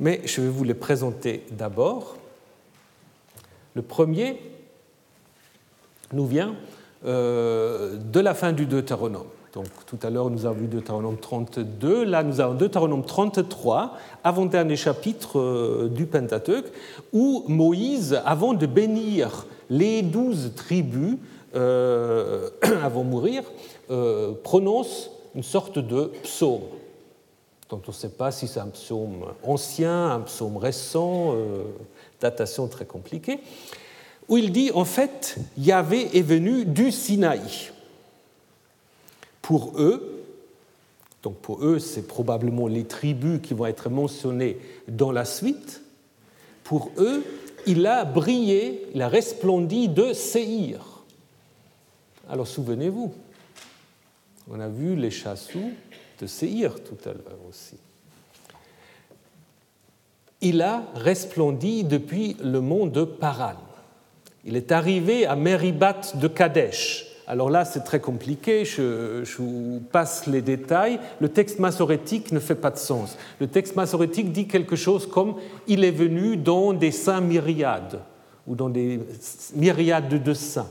mais 0.00 0.20
je 0.24 0.40
vais 0.40 0.48
vous 0.48 0.64
les 0.64 0.74
présenter 0.74 1.44
d'abord. 1.50 2.16
Le 3.74 3.82
premier 3.82 4.38
nous 6.12 6.26
vient 6.26 6.54
euh, 7.04 7.96
de 7.96 8.20
la 8.20 8.34
fin 8.34 8.52
du 8.52 8.66
Deutéronome. 8.66 9.26
Donc 9.54 9.66
tout 9.86 9.98
à 10.02 10.10
l'heure, 10.10 10.30
nous 10.30 10.46
avons 10.46 10.60
vu 10.60 10.66
Deutéronome 10.66 11.16
32, 11.18 12.04
là 12.04 12.22
nous 12.22 12.40
avons 12.40 12.54
Deutéronome 12.54 13.04
33, 13.04 13.96
avant-dernier 14.24 14.76
chapitre 14.76 15.38
euh, 15.38 15.88
du 15.88 16.06
Pentateuque, 16.06 16.72
où 17.12 17.44
Moïse, 17.48 18.20
avant 18.24 18.54
de 18.54 18.66
bénir 18.66 19.46
les 19.68 20.02
douze 20.02 20.52
tribus, 20.54 21.16
euh, 21.54 22.50
avant 22.82 23.04
de 23.04 23.08
mourir, 23.08 23.42
prononce 24.42 25.10
une 25.34 25.42
sorte 25.42 25.78
de 25.78 26.12
psaume, 26.22 26.62
dont 27.68 27.80
on 27.86 27.90
ne 27.90 27.94
sait 27.94 28.10
pas 28.10 28.30
si 28.30 28.46
c'est 28.46 28.60
un 28.60 28.68
psaume 28.68 29.24
ancien, 29.42 30.12
un 30.12 30.20
psaume 30.20 30.56
récent, 30.56 31.34
datation 32.22 32.68
très 32.68 32.86
compliquée, 32.86 33.40
où 34.28 34.38
il 34.38 34.52
dit 34.52 34.70
en 34.72 34.84
fait, 34.84 35.36
Yahvé 35.58 36.16
est 36.16 36.22
venu 36.22 36.64
du 36.64 36.90
Sinaï. 36.90 37.70
Pour 39.42 39.78
eux, 39.78 40.24
donc 41.22 41.36
pour 41.36 41.64
eux, 41.64 41.78
c'est 41.78 42.06
probablement 42.06 42.66
les 42.66 42.84
tribus 42.84 43.40
qui 43.42 43.54
vont 43.54 43.66
être 43.66 43.90
mentionnées 43.90 44.58
dans 44.88 45.12
la 45.12 45.24
suite. 45.24 45.82
Pour 46.64 46.90
eux, 46.98 47.24
il 47.66 47.86
a 47.86 48.04
brillé, 48.04 48.86
il 48.94 49.02
a 49.02 49.08
resplendi 49.08 49.88
de 49.88 50.12
Séhir. 50.12 51.04
Alors 52.28 52.46
souvenez-vous, 52.46 53.12
on 54.48 54.58
a 54.58 54.68
vu 54.68 54.96
les 54.96 55.10
chassous 55.10 55.72
de 56.20 56.26
Séhir 56.26 56.82
tout 56.82 56.98
à 57.04 57.12
l'heure 57.12 57.38
aussi. 57.48 57.76
Il 60.42 60.60
a 60.60 60.82
resplendi 60.94 61.84
depuis 61.84 62.36
le 62.42 62.60
mont 62.60 62.86
de 62.86 63.04
Paran. 63.04 63.54
Il 64.44 64.56
est 64.56 64.72
arrivé 64.72 65.24
à 65.24 65.36
Meribat 65.36 66.00
de 66.16 66.28
Kadesh, 66.28 67.12
alors 67.32 67.50
là, 67.50 67.64
c'est 67.64 67.84
très 67.84 68.00
compliqué, 68.00 68.64
je, 68.64 69.24
vous 69.38 69.80
passe 69.92 70.26
les 70.26 70.42
détails. 70.42 70.98
Le 71.20 71.28
texte 71.28 71.60
massorétique 71.60 72.32
ne 72.32 72.40
fait 72.40 72.56
pas 72.56 72.70
de 72.70 72.76
sens. 72.76 73.16
Le 73.40 73.46
texte 73.46 73.76
massorétique 73.76 74.32
dit 74.32 74.48
quelque 74.48 74.76
chose 74.76 75.06
comme 75.06 75.36
il 75.68 75.84
est 75.84 75.92
venu 75.92 76.36
dans 76.36 76.72
des 76.72 76.90
saints 76.90 77.20
myriades 77.20 78.00
ou 78.46 78.54
dans 78.54 78.68
des 78.68 79.00
myriades 79.54 80.22
de 80.22 80.34
saints. 80.34 80.68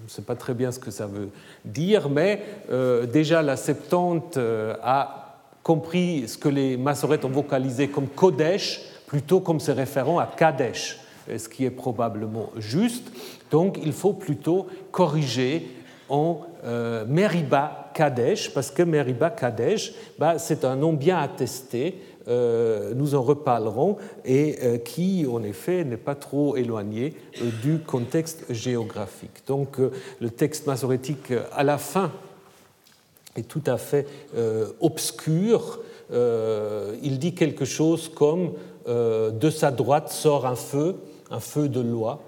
Je 0.00 0.04
ne 0.06 0.10
sais 0.10 0.22
pas 0.22 0.34
très 0.34 0.54
bien 0.54 0.72
ce 0.72 0.78
que 0.78 0.90
ça 0.90 1.06
veut 1.06 1.28
dire, 1.64 2.08
mais 2.08 2.42
euh, 2.72 3.06
déjà 3.06 3.42
la 3.42 3.56
Septante 3.56 4.38
euh, 4.38 4.74
a 4.82 5.38
compris 5.62 6.26
ce 6.26 6.38
que 6.38 6.48
les 6.48 6.76
massorètes 6.76 7.24
ont 7.24 7.30
vocalisé 7.30 7.86
comme 7.86 8.08
Kodesh 8.08 8.80
plutôt 9.12 9.40
comme 9.40 9.60
se 9.60 9.70
référant 9.70 10.18
à 10.18 10.24
Kadesh, 10.24 10.98
ce 11.28 11.46
qui 11.46 11.66
est 11.66 11.70
probablement 11.70 12.48
juste. 12.56 13.12
Donc 13.50 13.78
il 13.84 13.92
faut 13.92 14.14
plutôt 14.14 14.66
corriger 14.90 15.68
en 16.08 16.40
euh, 16.64 17.04
Meriba 17.06 17.90
Kadesh, 17.92 18.54
parce 18.54 18.70
que 18.70 18.82
Meriba 18.82 19.28
Kadesh, 19.28 19.92
bah, 20.18 20.38
c'est 20.38 20.64
un 20.64 20.76
nom 20.76 20.94
bien 20.94 21.18
attesté, 21.18 21.98
euh, 22.26 22.94
nous 22.94 23.14
en 23.14 23.20
reparlerons, 23.20 23.98
et 24.24 24.56
euh, 24.62 24.78
qui, 24.78 25.26
en 25.30 25.42
effet, 25.42 25.84
n'est 25.84 25.98
pas 25.98 26.14
trop 26.14 26.56
éloigné 26.56 27.12
du 27.62 27.80
contexte 27.80 28.50
géographique. 28.50 29.42
Donc, 29.46 29.76
le 30.22 30.30
texte 30.30 30.66
masorétique, 30.66 31.34
à 31.52 31.62
la 31.62 31.76
fin, 31.76 32.10
est 33.36 33.46
tout 33.46 33.64
à 33.66 33.76
fait 33.76 34.06
obscur. 34.80 35.80
il 36.10 37.18
dit 37.18 37.34
quelque 37.34 37.64
chose 37.64 38.10
comme 38.10 38.52
De 38.86 39.50
sa 39.50 39.70
droite 39.70 40.10
sort 40.10 40.46
un 40.46 40.56
feu, 40.56 40.96
un 41.30 41.40
feu 41.40 41.68
de 41.68 41.80
loi 41.80 42.20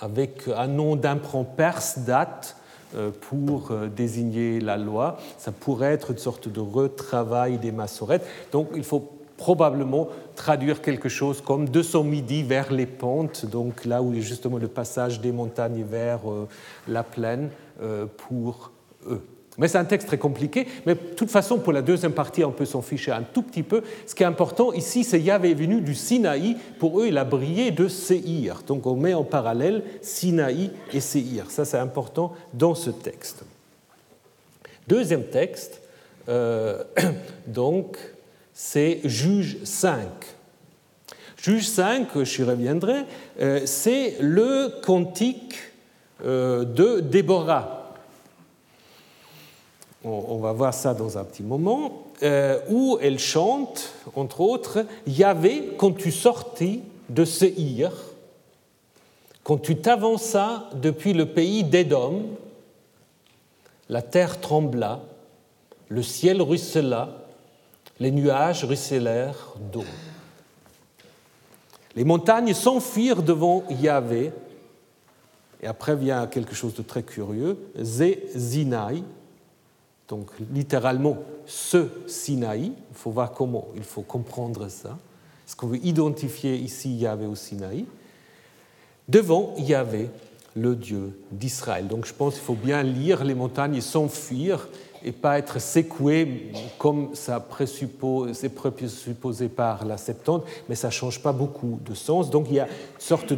avec 0.00 0.48
un 0.54 0.66
nom 0.66 0.96
d'implant 0.96 1.44
perse, 1.44 2.00
date, 2.00 2.56
euh, 2.94 3.10
pour 3.30 3.70
euh, 3.70 3.88
désigner 3.88 4.60
la 4.60 4.76
loi. 4.76 5.16
Ça 5.38 5.50
pourrait 5.50 5.94
être 5.94 6.10
une 6.10 6.18
sorte 6.18 6.48
de 6.48 6.60
retravail 6.60 7.56
des 7.56 7.72
massorettes. 7.72 8.26
Donc 8.50 8.68
il 8.74 8.84
faut 8.84 9.08
probablement 9.38 10.08
traduire 10.36 10.82
quelque 10.82 11.08
chose 11.08 11.40
comme 11.40 11.70
de 11.70 11.80
son 11.80 12.04
midi 12.04 12.42
vers 12.42 12.70
les 12.70 12.84
pentes, 12.84 13.46
donc 13.46 13.86
là 13.86 14.02
où 14.02 14.12
est 14.12 14.20
justement 14.20 14.58
le 14.58 14.68
passage 14.68 15.22
des 15.22 15.32
montagnes 15.32 15.84
vers 15.84 16.30
euh, 16.30 16.46
la 16.86 17.02
plaine 17.02 17.48
pour 18.18 18.70
eux. 19.08 19.22
Mais 19.58 19.68
c'est 19.68 19.78
un 19.78 19.84
texte 19.84 20.08
très 20.08 20.18
compliqué. 20.18 20.66
Mais 20.86 20.94
de 20.94 21.00
toute 21.00 21.30
façon, 21.30 21.58
pour 21.58 21.72
la 21.72 21.82
deuxième 21.82 22.12
partie, 22.12 22.42
on 22.44 22.52
peut 22.52 22.64
s'en 22.64 22.80
ficher 22.80 23.12
un 23.12 23.22
tout 23.22 23.42
petit 23.42 23.62
peu. 23.62 23.82
Ce 24.06 24.14
qui 24.14 24.22
est 24.22 24.26
important 24.26 24.72
ici, 24.72 25.04
c'est 25.04 25.20
Yahvé 25.20 25.50
est 25.50 25.54
venu 25.54 25.82
du 25.82 25.94
Sinaï. 25.94 26.56
Pour 26.78 27.00
eux, 27.00 27.08
il 27.08 27.18
a 27.18 27.24
brillé 27.24 27.70
de 27.70 27.86
Séhir. 27.88 28.62
Donc 28.66 28.86
on 28.86 28.96
met 28.96 29.14
en 29.14 29.24
parallèle 29.24 29.82
Sinaï 30.00 30.70
et 30.92 31.00
Séhir. 31.00 31.50
Ça, 31.50 31.64
c'est 31.64 31.78
important 31.78 32.32
dans 32.54 32.74
ce 32.74 32.90
texte. 32.90 33.44
Deuxième 34.88 35.24
texte, 35.24 35.82
euh, 36.28 36.82
donc, 37.46 37.98
c'est 38.54 39.00
Juge 39.04 39.58
5. 39.64 40.00
Juge 41.36 41.66
5, 41.66 42.22
j'y 42.22 42.44
reviendrai, 42.44 43.04
euh, 43.40 43.62
c'est 43.64 44.16
le 44.20 44.80
cantique 44.82 45.56
euh, 46.24 46.64
de 46.64 47.00
Déborah 47.00 47.81
on, 50.04 50.38
va 50.38 50.52
voir 50.52 50.74
ça 50.74 50.94
dans 50.94 51.18
un 51.18 51.24
petit 51.24 51.42
moment, 51.42 52.04
euh, 52.22 52.58
où 52.68 52.98
elle 53.00 53.18
chante, 53.18 53.92
entre 54.16 54.40
autres, 54.40 54.84
Yahvé, 55.06 55.74
quand 55.76 55.92
tu 55.92 56.10
sortis 56.10 56.82
de 57.08 57.24
Seir, 57.24 57.92
quand 59.44 59.58
tu 59.58 59.76
t'avanças 59.76 60.64
depuis 60.74 61.12
le 61.12 61.26
pays 61.26 61.64
d'Édom, 61.64 62.24
la 63.88 64.02
terre 64.02 64.40
trembla, 64.40 65.00
le 65.88 66.02
ciel 66.02 66.40
ruissela, 66.40 67.26
les 68.00 68.10
nuages 68.10 68.64
ruisselèrent 68.64 69.54
d'eau. 69.72 69.84
Les 71.94 72.04
montagnes 72.04 72.54
s'enfuirent 72.54 73.22
devant 73.22 73.64
Yahvé, 73.68 74.32
et 75.62 75.66
après 75.66 75.94
vient 75.94 76.26
quelque 76.26 76.54
chose 76.54 76.74
de 76.74 76.82
très 76.82 77.02
curieux, 77.02 77.58
Zé 77.80 78.26
donc 80.08 80.30
littéralement 80.52 81.18
ce 81.46 81.88
Sinaï. 82.06 82.72
Il 82.90 82.96
faut 82.96 83.10
voir 83.10 83.32
comment, 83.32 83.68
il 83.76 83.84
faut 83.84 84.02
comprendre 84.02 84.68
ça. 84.68 84.98
Ce 85.46 85.56
qu'on 85.56 85.66
veut 85.66 85.84
identifier 85.84 86.56
ici 86.56 86.94
Yahvé 86.96 87.26
au 87.26 87.34
Sinaï. 87.34 87.86
Devant 89.08 89.54
Yahvé, 89.58 90.08
le 90.54 90.76
Dieu 90.76 91.18
d'Israël. 91.30 91.86
Donc 91.86 92.06
je 92.06 92.12
pense 92.12 92.34
qu'il 92.34 92.42
faut 92.42 92.54
bien 92.54 92.82
lire 92.82 93.24
les 93.24 93.34
montagnes 93.34 93.80
s'enfuir 93.80 94.68
et 95.04 95.12
pas 95.12 95.38
être 95.38 95.60
secoué 95.60 96.52
comme 96.78 97.14
ça 97.14 97.40
présuppose, 97.40 98.32
c'est 98.34 98.50
présupposé 98.50 99.48
par 99.48 99.84
la 99.84 99.96
Septante, 99.96 100.44
mais 100.68 100.74
ça 100.74 100.88
ne 100.88 100.92
change 100.92 101.20
pas 101.20 101.32
beaucoup 101.32 101.80
de 101.84 101.94
sens. 101.94 102.30
Donc 102.30 102.46
il 102.50 102.56
y 102.56 102.60
a 102.60 102.66
une 102.66 103.00
sorte 103.00 103.34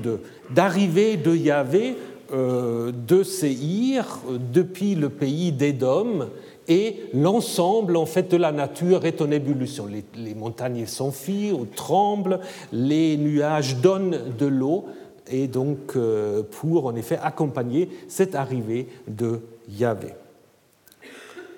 d'arrivée 0.50 1.16
de, 1.16 1.34
Yahvé 1.34 1.96
euh, 2.32 2.92
de 2.92 3.22
Séhir 3.22 4.18
depuis 4.52 4.94
le 4.94 5.08
pays 5.08 5.52
d'Édom 5.52 6.28
et 6.68 7.04
l'ensemble 7.12 7.96
en 7.96 8.06
fait 8.06 8.30
de 8.30 8.36
la 8.36 8.52
nature 8.52 9.04
est 9.04 9.20
en 9.20 9.30
ébullition. 9.30 9.86
Les, 10.14 10.34
montagnes 10.34 10.86
s'enfuient 10.86 11.52
ou 11.52 11.66
tremblent, 11.66 12.40
les 12.72 13.16
nuages 13.16 13.76
donnent 13.76 14.34
de 14.38 14.46
l'eau, 14.46 14.86
et 15.28 15.46
donc 15.46 15.96
euh, 15.96 16.42
pour 16.42 16.86
en 16.86 16.96
effet 16.96 17.18
accompagner 17.22 17.88
cette 18.08 18.34
arrivée 18.34 18.88
de 19.08 19.40
Yahvé. 19.68 20.14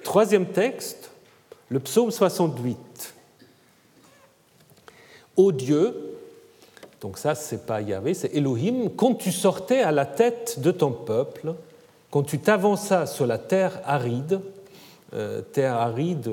Troisième 0.03 0.47
texte, 0.47 1.11
le 1.69 1.81
psaume 1.81 2.11
68. 2.11 2.77
Ô 5.37 5.53
Dieu, 5.53 5.95
donc 7.01 7.19
ça 7.19 7.35
c'est 7.35 7.67
pas 7.67 7.81
Yahvé, 7.81 8.15
c'est 8.15 8.35
Elohim, 8.35 8.89
quand 8.97 9.15
tu 9.15 9.31
sortais 9.31 9.83
à 9.83 9.93
la 9.93 10.07
tête 10.07 10.61
de 10.61 10.71
ton 10.71 10.93
peuple, 10.93 11.55
quand 12.11 12.23
tu 12.23 12.39
t'avanças 12.39 13.07
sur 13.07 13.27
la 13.27 13.39
terre 13.39 13.81
aride, 13.85 14.41
euh, 15.15 15.41
terre 15.41 15.75
aride, 15.75 16.31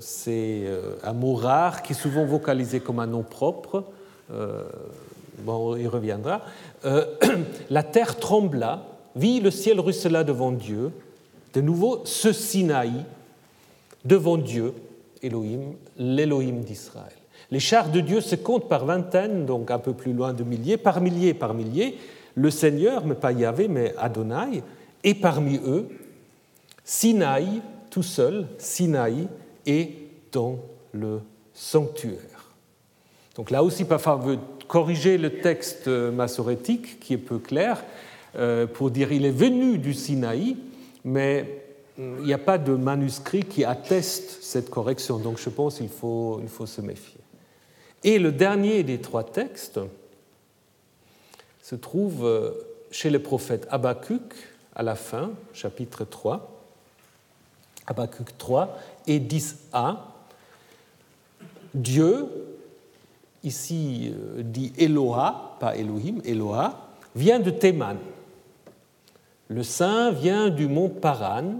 c'est 0.00 0.62
euh, 0.66 0.96
un 1.02 1.12
mot 1.12 1.34
rare 1.34 1.82
qui 1.82 1.92
est 1.92 1.96
souvent 1.96 2.24
vocalisé 2.24 2.80
comme 2.80 3.00
un 3.00 3.06
nom 3.06 3.22
propre. 3.22 3.84
bon, 4.30 5.72
on 5.72 5.76
y 5.76 5.86
reviendra. 5.86 6.42
la 7.70 7.82
terre 7.82 8.18
trembla, 8.18 8.84
vit 9.16 9.40
le 9.40 9.50
ciel 9.50 9.80
ruissela 9.80 10.24
devant 10.24 10.52
Dieu. 10.52 10.92
De 11.54 11.60
nouveau, 11.60 12.02
ce 12.04 12.32
Sinaï 12.32 13.04
devant 14.04 14.36
Dieu, 14.36 14.74
Elohim, 15.22 15.74
l'Elohim 15.96 16.60
d'Israël. 16.60 17.12
Les 17.50 17.60
chars 17.60 17.90
de 17.90 18.00
Dieu 18.00 18.20
se 18.20 18.34
comptent 18.34 18.68
par 18.68 18.84
vingtaines, 18.84 19.46
donc 19.46 19.70
un 19.70 19.78
peu 19.78 19.92
plus 19.92 20.12
loin 20.12 20.32
de 20.32 20.44
milliers, 20.44 20.76
par 20.76 21.00
milliers, 21.00 21.34
par 21.34 21.54
milliers. 21.54 21.96
Le 22.34 22.50
Seigneur, 22.50 23.06
mais 23.06 23.14
pas 23.14 23.32
Yahvé, 23.32 23.68
mais 23.68 23.94
Adonai, 23.98 24.62
et 25.04 25.14
parmi 25.14 25.60
eux, 25.64 25.88
Sinaï, 26.84 27.62
tout 27.94 28.02
seul, 28.02 28.48
Sinaï, 28.58 29.28
est 29.66 29.92
dans 30.32 30.58
le 30.90 31.20
sanctuaire. 31.52 32.56
Donc 33.36 33.52
là 33.52 33.62
aussi, 33.62 33.86
on 33.88 34.16
veut 34.16 34.38
corriger 34.66 35.16
le 35.16 35.38
texte 35.38 35.86
massorétique, 35.86 36.98
qui 36.98 37.14
est 37.14 37.18
peu 37.18 37.38
clair, 37.38 37.84
euh, 38.34 38.66
pour 38.66 38.90
dire 38.90 39.12
il 39.12 39.24
est 39.24 39.30
venu 39.30 39.78
du 39.78 39.94
Sinaï, 39.94 40.56
mais 41.04 41.62
il 41.96 42.24
n'y 42.24 42.32
a 42.32 42.38
pas 42.38 42.58
de 42.58 42.74
manuscrit 42.74 43.44
qui 43.44 43.62
atteste 43.62 44.42
cette 44.42 44.70
correction, 44.70 45.18
donc 45.18 45.38
je 45.38 45.48
pense 45.48 45.76
qu'il 45.76 45.88
faut, 45.88 46.40
il 46.42 46.48
faut 46.48 46.66
se 46.66 46.80
méfier. 46.80 47.20
Et 48.02 48.18
le 48.18 48.32
dernier 48.32 48.82
des 48.82 49.00
trois 49.00 49.22
textes 49.22 49.78
se 51.62 51.76
trouve 51.76 52.26
euh, 52.26 52.50
chez 52.90 53.10
le 53.10 53.20
prophète 53.20 53.68
Habakkuk 53.70 54.34
à 54.74 54.82
la 54.82 54.96
fin, 54.96 55.30
chapitre 55.52 56.04
3, 56.04 56.53
Habakkuk 57.86 58.36
3 58.38 58.78
et 59.06 59.20
10a. 59.20 59.96
Dieu, 61.74 62.28
ici 63.42 64.12
euh, 64.12 64.42
dit 64.42 64.72
Eloha, 64.78 65.56
pas 65.60 65.76
Elohim, 65.76 66.20
Eloha, 66.24 66.88
vient 67.14 67.40
de 67.40 67.50
Théman. 67.50 67.96
Le 69.48 69.62
saint 69.62 70.10
vient 70.10 70.48
du 70.48 70.68
mont 70.68 70.88
Paran, 70.88 71.52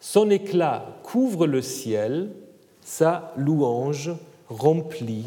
son 0.00 0.30
éclat 0.30 0.84
couvre 1.02 1.46
le 1.46 1.62
ciel, 1.62 2.30
sa 2.82 3.32
louange 3.36 4.12
remplit 4.48 5.26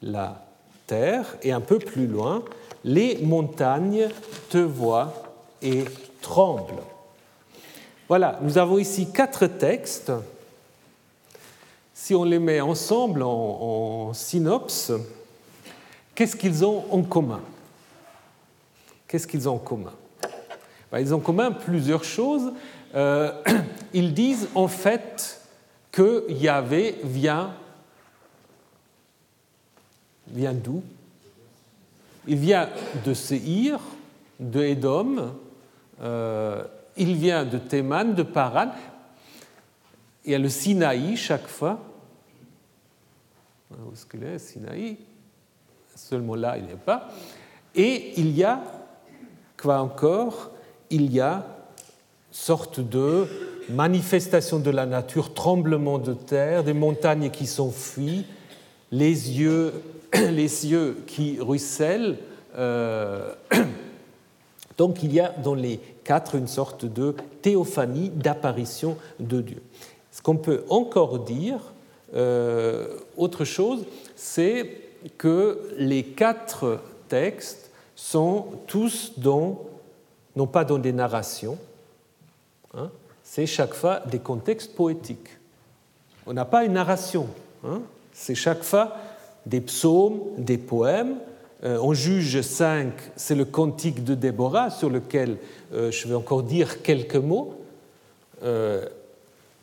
la 0.00 0.44
terre, 0.86 1.36
et 1.42 1.52
un 1.52 1.60
peu 1.60 1.78
plus 1.78 2.06
loin, 2.06 2.42
les 2.84 3.18
montagnes 3.22 4.08
te 4.50 4.58
voient 4.58 5.12
et 5.60 5.84
tremblent. 6.20 6.82
Voilà, 8.12 8.38
nous 8.42 8.58
avons 8.58 8.76
ici 8.76 9.10
quatre 9.10 9.46
textes. 9.46 10.12
Si 11.94 12.14
on 12.14 12.24
les 12.24 12.38
met 12.38 12.60
ensemble 12.60 13.22
en, 13.22 14.12
synopse, 14.12 14.92
qu'est-ce 16.14 16.36
qu'ils 16.36 16.62
ont 16.62 16.84
en 16.90 17.00
commun? 17.04 17.40
Qu'est-ce 19.08 19.26
qu'ils 19.26 19.48
ont 19.48 19.54
en 19.54 19.58
commun? 19.58 19.94
Ben, 20.90 21.00
Ils 21.00 21.14
ont 21.14 21.16
en 21.16 21.20
commun 21.20 21.52
plusieurs 21.52 22.04
choses. 22.04 22.52
Euh, 22.94 23.32
ils 23.94 24.12
disent 24.12 24.50
en 24.54 24.68
fait 24.68 25.40
que 25.90 26.26
Yahvé 26.28 27.00
vient 27.04 27.54
vient 30.28 30.52
d'où? 30.52 30.82
Il 32.26 32.36
vient 32.36 32.68
de 33.06 33.14
Séhir, 33.14 33.80
de 34.38 34.62
Édom, 34.62 35.32
euh, 36.02 36.62
il 36.96 37.16
vient 37.16 37.44
de 37.44 37.58
Théman, 37.58 38.14
de 38.14 38.22
Paran. 38.22 38.72
Il 40.24 40.32
y 40.32 40.34
a 40.34 40.38
le 40.38 40.48
Sinaï 40.48 41.16
chaque 41.16 41.46
fois. 41.46 41.80
Où 43.70 43.92
est-ce 43.92 44.06
qu'il 44.06 44.22
est, 44.22 44.38
Sinaï? 44.38 44.96
Seulement 45.94 46.34
là, 46.34 46.56
il 46.58 46.64
n'y 46.64 46.72
a 46.72 46.76
pas. 46.76 47.08
Et 47.74 48.20
il 48.20 48.36
y 48.36 48.44
a, 48.44 48.62
quoi 49.60 49.80
encore 49.80 50.50
Il 50.90 51.12
y 51.12 51.20
a 51.20 51.46
sorte 52.30 52.80
de 52.80 53.26
manifestation 53.68 54.58
de 54.58 54.70
la 54.70 54.86
nature, 54.86 55.34
tremblement 55.34 55.98
de 55.98 56.14
terre, 56.14 56.64
des 56.64 56.72
montagnes 56.72 57.30
qui 57.30 57.46
s'enfuient, 57.46 58.26
les 58.90 59.38
yeux 59.38 59.72
les 60.30 60.48
cieux 60.48 61.02
qui 61.06 61.38
ruissellent. 61.40 62.18
Euh, 62.56 63.34
donc 64.78 65.02
il 65.02 65.12
y 65.12 65.20
a 65.20 65.30
dans 65.30 65.54
les 65.54 65.78
quatre 66.04 66.34
une 66.34 66.48
sorte 66.48 66.84
de 66.84 67.14
théophanie, 67.42 68.10
d'apparition 68.10 68.96
de 69.20 69.40
Dieu. 69.40 69.62
Ce 70.10 70.22
qu'on 70.22 70.36
peut 70.36 70.64
encore 70.68 71.20
dire, 71.20 71.60
euh, 72.14 72.98
autre 73.16 73.44
chose, 73.44 73.84
c'est 74.16 74.80
que 75.18 75.70
les 75.78 76.04
quatre 76.04 76.80
textes 77.08 77.70
sont 77.96 78.46
tous 78.66 79.12
dans, 79.16 79.60
non 80.36 80.46
pas 80.46 80.64
dans 80.64 80.78
des 80.78 80.92
narrations, 80.92 81.58
hein, 82.74 82.90
c'est 83.22 83.46
chaque 83.46 83.74
fois 83.74 84.00
des 84.00 84.18
contextes 84.18 84.74
poétiques. 84.74 85.38
On 86.26 86.32
n'a 86.32 86.44
pas 86.44 86.64
une 86.64 86.74
narration, 86.74 87.28
hein, 87.64 87.80
c'est 88.12 88.34
chaque 88.34 88.62
fois 88.62 88.96
des 89.46 89.60
psaumes, 89.60 90.20
des 90.38 90.58
poèmes. 90.58 91.16
Euh, 91.64 91.78
en 91.78 91.94
Juge 91.94 92.40
5, 92.40 92.92
c'est 93.14 93.36
le 93.36 93.44
cantique 93.44 94.02
de 94.02 94.14
Déborah 94.14 94.70
sur 94.70 94.90
lequel 94.90 95.36
euh, 95.72 95.92
je 95.92 96.08
vais 96.08 96.14
encore 96.14 96.42
dire 96.42 96.82
quelques 96.82 97.16
mots. 97.16 97.54
Euh, 98.42 98.84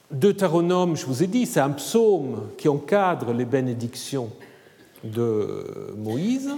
Deutéronome, 0.10 0.96
je 0.96 1.06
vous 1.06 1.24
ai 1.24 1.28
dit, 1.28 1.46
c'est 1.46 1.60
un 1.60 1.72
psaume 1.72 2.48
qui 2.58 2.70
encadre 2.70 3.34
les 3.34 3.44
bénédictions 3.44 4.30
de 5.04 5.94
Moïse. 5.98 6.50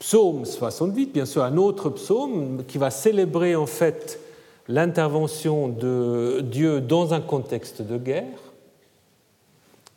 Psaume 0.00 0.44
68, 0.44 1.12
bien 1.12 1.26
sûr, 1.26 1.44
un 1.44 1.56
autre 1.56 1.88
psaume 1.90 2.64
qui 2.66 2.76
va 2.76 2.90
célébrer 2.90 3.54
en 3.54 3.66
fait 3.66 4.18
l'intervention 4.66 5.68
de 5.68 6.40
Dieu 6.42 6.80
dans 6.80 7.14
un 7.14 7.20
contexte 7.20 7.82
de 7.82 7.96
guerre. 7.96 8.24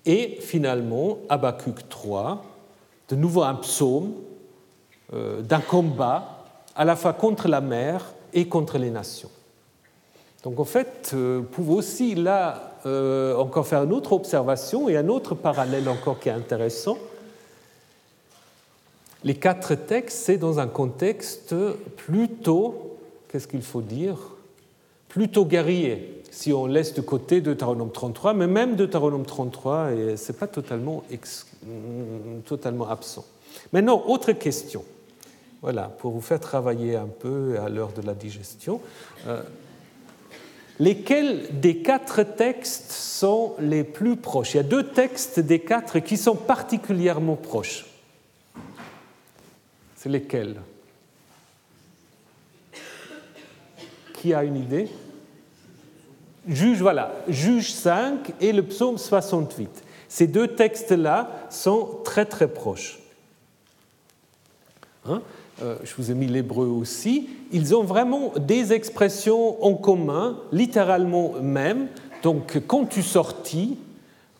Et 0.05 0.37
finalement, 0.39 1.17
Habakkuk 1.27 1.89
3, 1.89 2.45
de 3.09 3.15
nouveau 3.15 3.43
un 3.43 3.55
psaume 3.55 4.13
euh, 4.13 4.26
d'un 5.13 5.61
combat 5.61 6.45
à 6.75 6.85
la 6.85 6.95
fois 6.95 7.13
contre 7.13 7.47
la 7.47 7.61
mer 7.61 8.13
et 8.33 8.47
contre 8.47 8.77
les 8.77 8.91
nations. 8.91 9.29
Donc 10.43 10.59
en 10.59 10.65
fait, 10.65 11.11
euh, 11.13 11.39
vous 11.39 11.43
pouvez 11.43 11.73
aussi 11.73 12.15
là 12.15 12.71
euh, 12.85 13.35
encore 13.35 13.67
faire 13.67 13.83
une 13.83 13.91
autre 13.91 14.13
observation 14.13 14.87
et 14.87 14.95
un 14.95 15.09
autre 15.09 15.35
parallèle 15.35 15.89
encore 15.89 16.19
qui 16.19 16.29
est 16.29 16.33
intéressant. 16.33 16.97
Les 19.23 19.35
quatre 19.35 19.75
textes, 19.75 20.19
c'est 20.19 20.37
dans 20.37 20.59
un 20.59 20.67
contexte 20.67 21.55
plutôt, 21.97 22.97
qu'est-ce 23.27 23.47
qu'il 23.47 23.63
faut 23.63 23.81
dire, 23.81 24.17
plutôt 25.09 25.45
guerrier 25.45 26.21
si 26.29 26.53
on 26.53 26.67
laisse 26.67 26.93
de 26.93 27.01
côté 27.01 27.41
Deutéronome 27.41 27.91
33, 27.91 28.35
mais 28.35 28.45
même 28.45 28.75
Deutéronome 28.75 29.25
33, 29.25 29.89
ce 30.15 30.31
n'est 30.31 30.37
pas 30.37 30.45
totalement, 30.45 31.03
totalement 32.45 32.87
absent. 32.87 33.25
Maintenant, 33.73 34.03
autre 34.05 34.33
question. 34.33 34.83
Voilà, 35.61 35.83
pour 35.83 36.11
vous 36.11 36.21
faire 36.21 36.39
travailler 36.39 36.95
un 36.95 37.07
peu 37.07 37.59
à 37.59 37.69
l'heure 37.69 37.91
de 37.91 38.01
la 38.01 38.13
digestion. 38.13 38.79
Euh, 39.25 39.41
lesquels 40.79 41.59
des 41.59 41.79
quatre 41.79 42.21
textes 42.23 42.91
sont 42.91 43.55
les 43.59 43.83
plus 43.83 44.17
proches? 44.17 44.53
Il 44.53 44.57
y 44.57 44.59
a 44.59 44.63
deux 44.63 44.91
textes 44.91 45.39
des 45.39 45.59
quatre 45.59 45.99
qui 45.99 46.17
sont 46.17 46.35
particulièrement 46.35 47.35
proches. 47.35 47.85
C'est 49.95 50.09
lesquels? 50.09 50.57
Qui 54.13 54.33
a 54.33 54.43
une 54.43 54.57
idée? 54.57 54.89
Juge, 56.47 56.81
voilà, 56.81 57.11
Juge 57.27 57.73
5 57.73 58.33
et 58.39 58.53
le 58.53 58.63
psaume 58.63 58.97
68. 58.97 59.83
Ces 60.07 60.27
deux 60.27 60.47
textes-là 60.47 61.47
sont 61.49 61.99
très 62.05 62.25
très 62.25 62.47
proches. 62.47 62.99
Hein? 65.05 65.21
Je 65.59 65.95
vous 65.97 66.11
ai 66.11 66.13
mis 66.13 66.27
l'hébreu 66.27 66.67
aussi. 66.67 67.29
Ils 67.51 67.75
ont 67.75 67.83
vraiment 67.83 68.33
des 68.39 68.73
expressions 68.73 69.63
en 69.63 69.73
commun, 69.73 70.37
littéralement 70.51 71.33
même. 71.41 71.87
Donc, 72.23 72.61
quand 72.67 72.85
tu 72.85 73.01
sortis, 73.01 73.77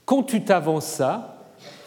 quand 0.06 0.24
tu 0.24 0.44
t'avanças, 0.44 1.38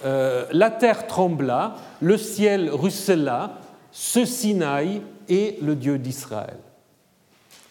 euh, 0.05 0.47
la 0.53 0.71
terre 0.71 1.07
trembla, 1.07 1.77
le 2.01 2.17
ciel 2.17 2.71
ruissela, 2.71 3.59
ce 3.93 4.25
Sinaï 4.25 5.03
est 5.29 5.61
le 5.63 5.75
Dieu 5.75 5.99
d'Israël. 5.99 6.57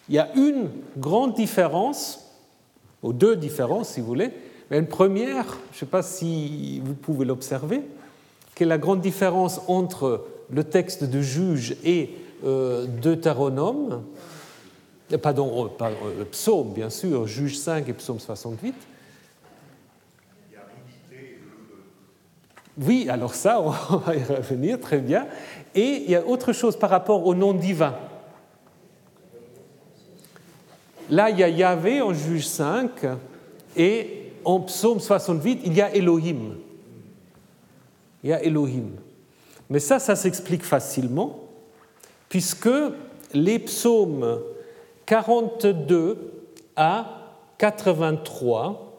Il 0.10 0.16
y 0.16 0.20
a 0.20 0.30
une 0.36 0.70
grande 0.98 1.34
différence 1.34 2.26
aux 3.02 3.14
deux 3.14 3.36
différences, 3.36 3.90
si 3.90 4.00
vous 4.00 4.08
voulez. 4.08 4.32
Mais 4.70 4.78
une 4.78 4.88
première, 4.88 5.46
je 5.72 5.78
ne 5.78 5.80
sais 5.80 5.86
pas 5.86 6.04
si 6.04 6.82
vous 6.84 6.94
pouvez 6.94 7.26
l'observer, 7.26 7.82
quelle 8.54 8.68
est 8.68 8.70
la 8.70 8.78
grande 8.78 9.02
différence 9.02 9.62
entre 9.68 10.26
le 10.52 10.64
texte 10.64 11.04
de 11.04 11.22
Juge 11.22 11.76
et 11.84 12.10
euh, 12.44 12.86
Deutéronome, 12.86 14.04
euh, 15.12 15.18
pardon, 15.18 15.72
euh, 15.82 15.86
euh, 16.04 16.26
Psaume, 16.26 16.74
bien 16.74 16.90
sûr, 16.90 17.28
Juge 17.28 17.58
5 17.58 17.88
et 17.90 17.94
Psaume 17.94 18.20
68. 18.20 18.76
Oui, 22.82 23.08
alors 23.10 23.34
ça, 23.34 23.60
on 23.62 23.70
va 23.98 24.16
y 24.16 24.24
revenir, 24.24 24.80
très 24.80 25.00
bien. 25.00 25.28
Et 25.76 26.04
il 26.06 26.12
y 26.12 26.16
a 26.16 26.26
autre 26.26 26.54
chose 26.54 26.78
par 26.78 26.90
rapport 26.90 27.26
au 27.26 27.36
nom 27.36 27.54
divin. 27.54 27.96
Là, 31.10 31.30
il 31.30 31.40
y 31.40 31.44
a 31.44 31.50
Yahvé 31.50 32.02
en 32.02 32.14
juge 32.14 32.48
5 32.48 32.92
et 33.76 34.32
en 34.46 34.60
psaume 34.62 35.00
68, 35.00 35.62
il 35.66 35.74
y 35.74 35.82
a 35.82 35.94
Elohim. 35.94 36.56
Il 38.24 38.30
y 38.30 38.34
a 38.34 38.44
Elohim. 38.44 38.92
Mais 39.70 39.80
ça, 39.80 40.00
ça 40.00 40.16
s'explique 40.16 40.64
facilement, 40.64 41.40
puisque 42.28 42.70
les 43.34 43.60
psaumes 43.60 44.40
42 45.06 46.18
à 46.76 47.36
83, 47.58 48.98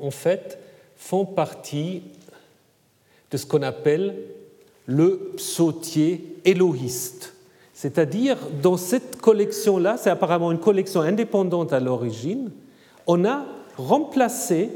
en 0.00 0.10
fait, 0.10 0.58
font 0.96 1.24
partie 1.24 2.02
de 3.30 3.36
ce 3.36 3.46
qu'on 3.46 3.62
appelle 3.62 4.16
le 4.86 5.32
psautier 5.36 6.38
élohiste. 6.44 7.34
C'est-à-dire, 7.74 8.38
dans 8.62 8.76
cette 8.76 9.20
collection-là, 9.20 9.96
c'est 9.98 10.10
apparemment 10.10 10.50
une 10.50 10.60
collection 10.60 11.02
indépendante 11.02 11.72
à 11.72 11.80
l'origine, 11.80 12.50
on 13.06 13.24
a 13.24 13.44
remplacé, 13.76 14.70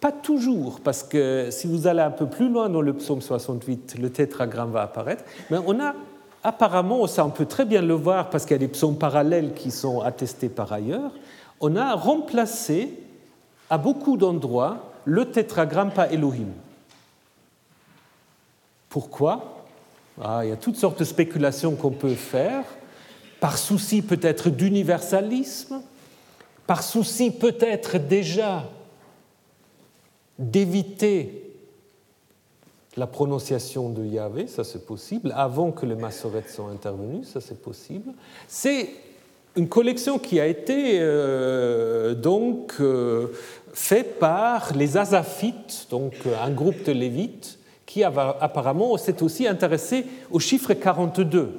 pas 0.00 0.12
toujours, 0.12 0.80
parce 0.80 1.02
que 1.02 1.48
si 1.50 1.66
vous 1.66 1.86
allez 1.86 2.00
un 2.00 2.10
peu 2.10 2.26
plus 2.26 2.48
loin 2.48 2.68
dans 2.68 2.80
le 2.80 2.92
psaume 2.92 3.20
68, 3.20 3.96
le 4.00 4.10
tétragramme 4.10 4.70
va 4.70 4.82
apparaître, 4.82 5.24
mais 5.50 5.58
on 5.66 5.80
a 5.80 5.94
apparemment, 6.44 7.06
ça 7.06 7.24
on 7.24 7.30
peut 7.30 7.46
très 7.46 7.64
bien 7.64 7.82
le 7.82 7.94
voir 7.94 8.30
parce 8.30 8.44
qu'il 8.44 8.52
y 8.52 8.54
a 8.54 8.58
des 8.58 8.68
psaumes 8.68 8.96
parallèles 8.96 9.54
qui 9.54 9.70
sont 9.70 10.00
attestés 10.00 10.48
par 10.48 10.72
ailleurs, 10.72 11.10
on 11.60 11.74
a 11.74 11.94
remplacé 11.94 12.92
à 13.70 13.78
beaucoup 13.78 14.16
d'endroits 14.16 14.92
le 15.04 15.30
tétragramme 15.30 15.90
par 15.90 16.12
Elohim. 16.12 16.52
Pourquoi? 18.88 19.64
Ah, 20.22 20.40
Il 20.44 20.50
y 20.50 20.52
a 20.52 20.56
toutes 20.56 20.76
sortes 20.76 21.00
de 21.00 21.04
spéculations 21.04 21.74
qu'on 21.74 21.90
peut 21.90 22.14
faire, 22.14 22.64
par 23.40 23.58
souci 23.58 24.02
peut-être 24.02 24.48
d'universalisme, 24.48 25.82
par 26.66 26.82
souci 26.82 27.30
peut-être 27.30 27.98
déjà 27.98 28.64
d'éviter 30.38 31.44
la 32.96 33.06
prononciation 33.06 33.90
de 33.90 34.04
Yahvé, 34.04 34.46
ça 34.46 34.64
c'est 34.64 34.84
possible, 34.84 35.32
avant 35.36 35.70
que 35.70 35.86
les 35.86 35.94
massorettes 35.94 36.50
soient 36.50 36.70
intervenus, 36.70 37.28
ça 37.28 37.40
c'est 37.40 37.60
possible. 37.60 38.12
C'est 38.48 38.90
une 39.56 39.68
collection 39.68 40.18
qui 40.18 40.40
a 40.40 40.46
été 40.46 40.98
euh, 41.00 42.14
donc 42.14 42.74
euh, 42.80 43.28
faite 43.72 44.18
par 44.18 44.74
les 44.74 44.96
Azaphites, 44.96 45.86
donc 45.90 46.14
un 46.42 46.50
groupe 46.50 46.84
de 46.84 46.92
Lévites, 46.92 47.58
qui 47.86 48.04
apparemment 48.04 48.96
s'est 48.98 49.22
aussi 49.22 49.46
intéressé 49.46 50.04
au 50.30 50.38
chiffre 50.38 50.74
42. 50.74 51.50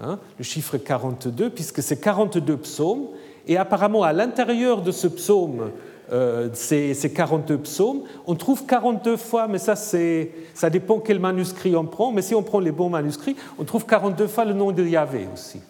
Hein, 0.00 0.18
le 0.38 0.44
chiffre 0.44 0.78
42, 0.78 1.50
puisque 1.50 1.82
c'est 1.82 2.00
42 2.00 2.56
psaumes, 2.56 3.08
et 3.46 3.56
apparemment 3.56 4.02
à 4.02 4.12
l'intérieur 4.12 4.82
de 4.82 4.92
ce 4.92 5.08
psaume 5.08 5.70
euh, 6.10 6.48
ces, 6.54 6.94
42 7.14 7.58
psaumes. 7.58 8.02
On 8.26 8.34
trouve 8.34 8.64
42 8.64 9.16
fois, 9.16 9.46
mais 9.46 9.58
ça, 9.58 10.70
dépend 10.70 11.00
quel 11.00 11.18
manuscrit 11.20 11.76
on 11.76 11.84
prend, 11.84 12.12
mais 12.12 12.22
si 12.22 12.34
on 12.34 12.42
prend 12.42 12.60
les 12.60 12.72
bons 12.72 12.88
manuscrits, 12.88 13.36
on 13.58 13.64
trouve 13.64 13.84
42 13.84 14.26
fois 14.26 14.44
le 14.44 14.54
nom 14.54 14.72
de 14.72 14.84
Yahvé 14.84 15.28
aussi. 15.32 15.60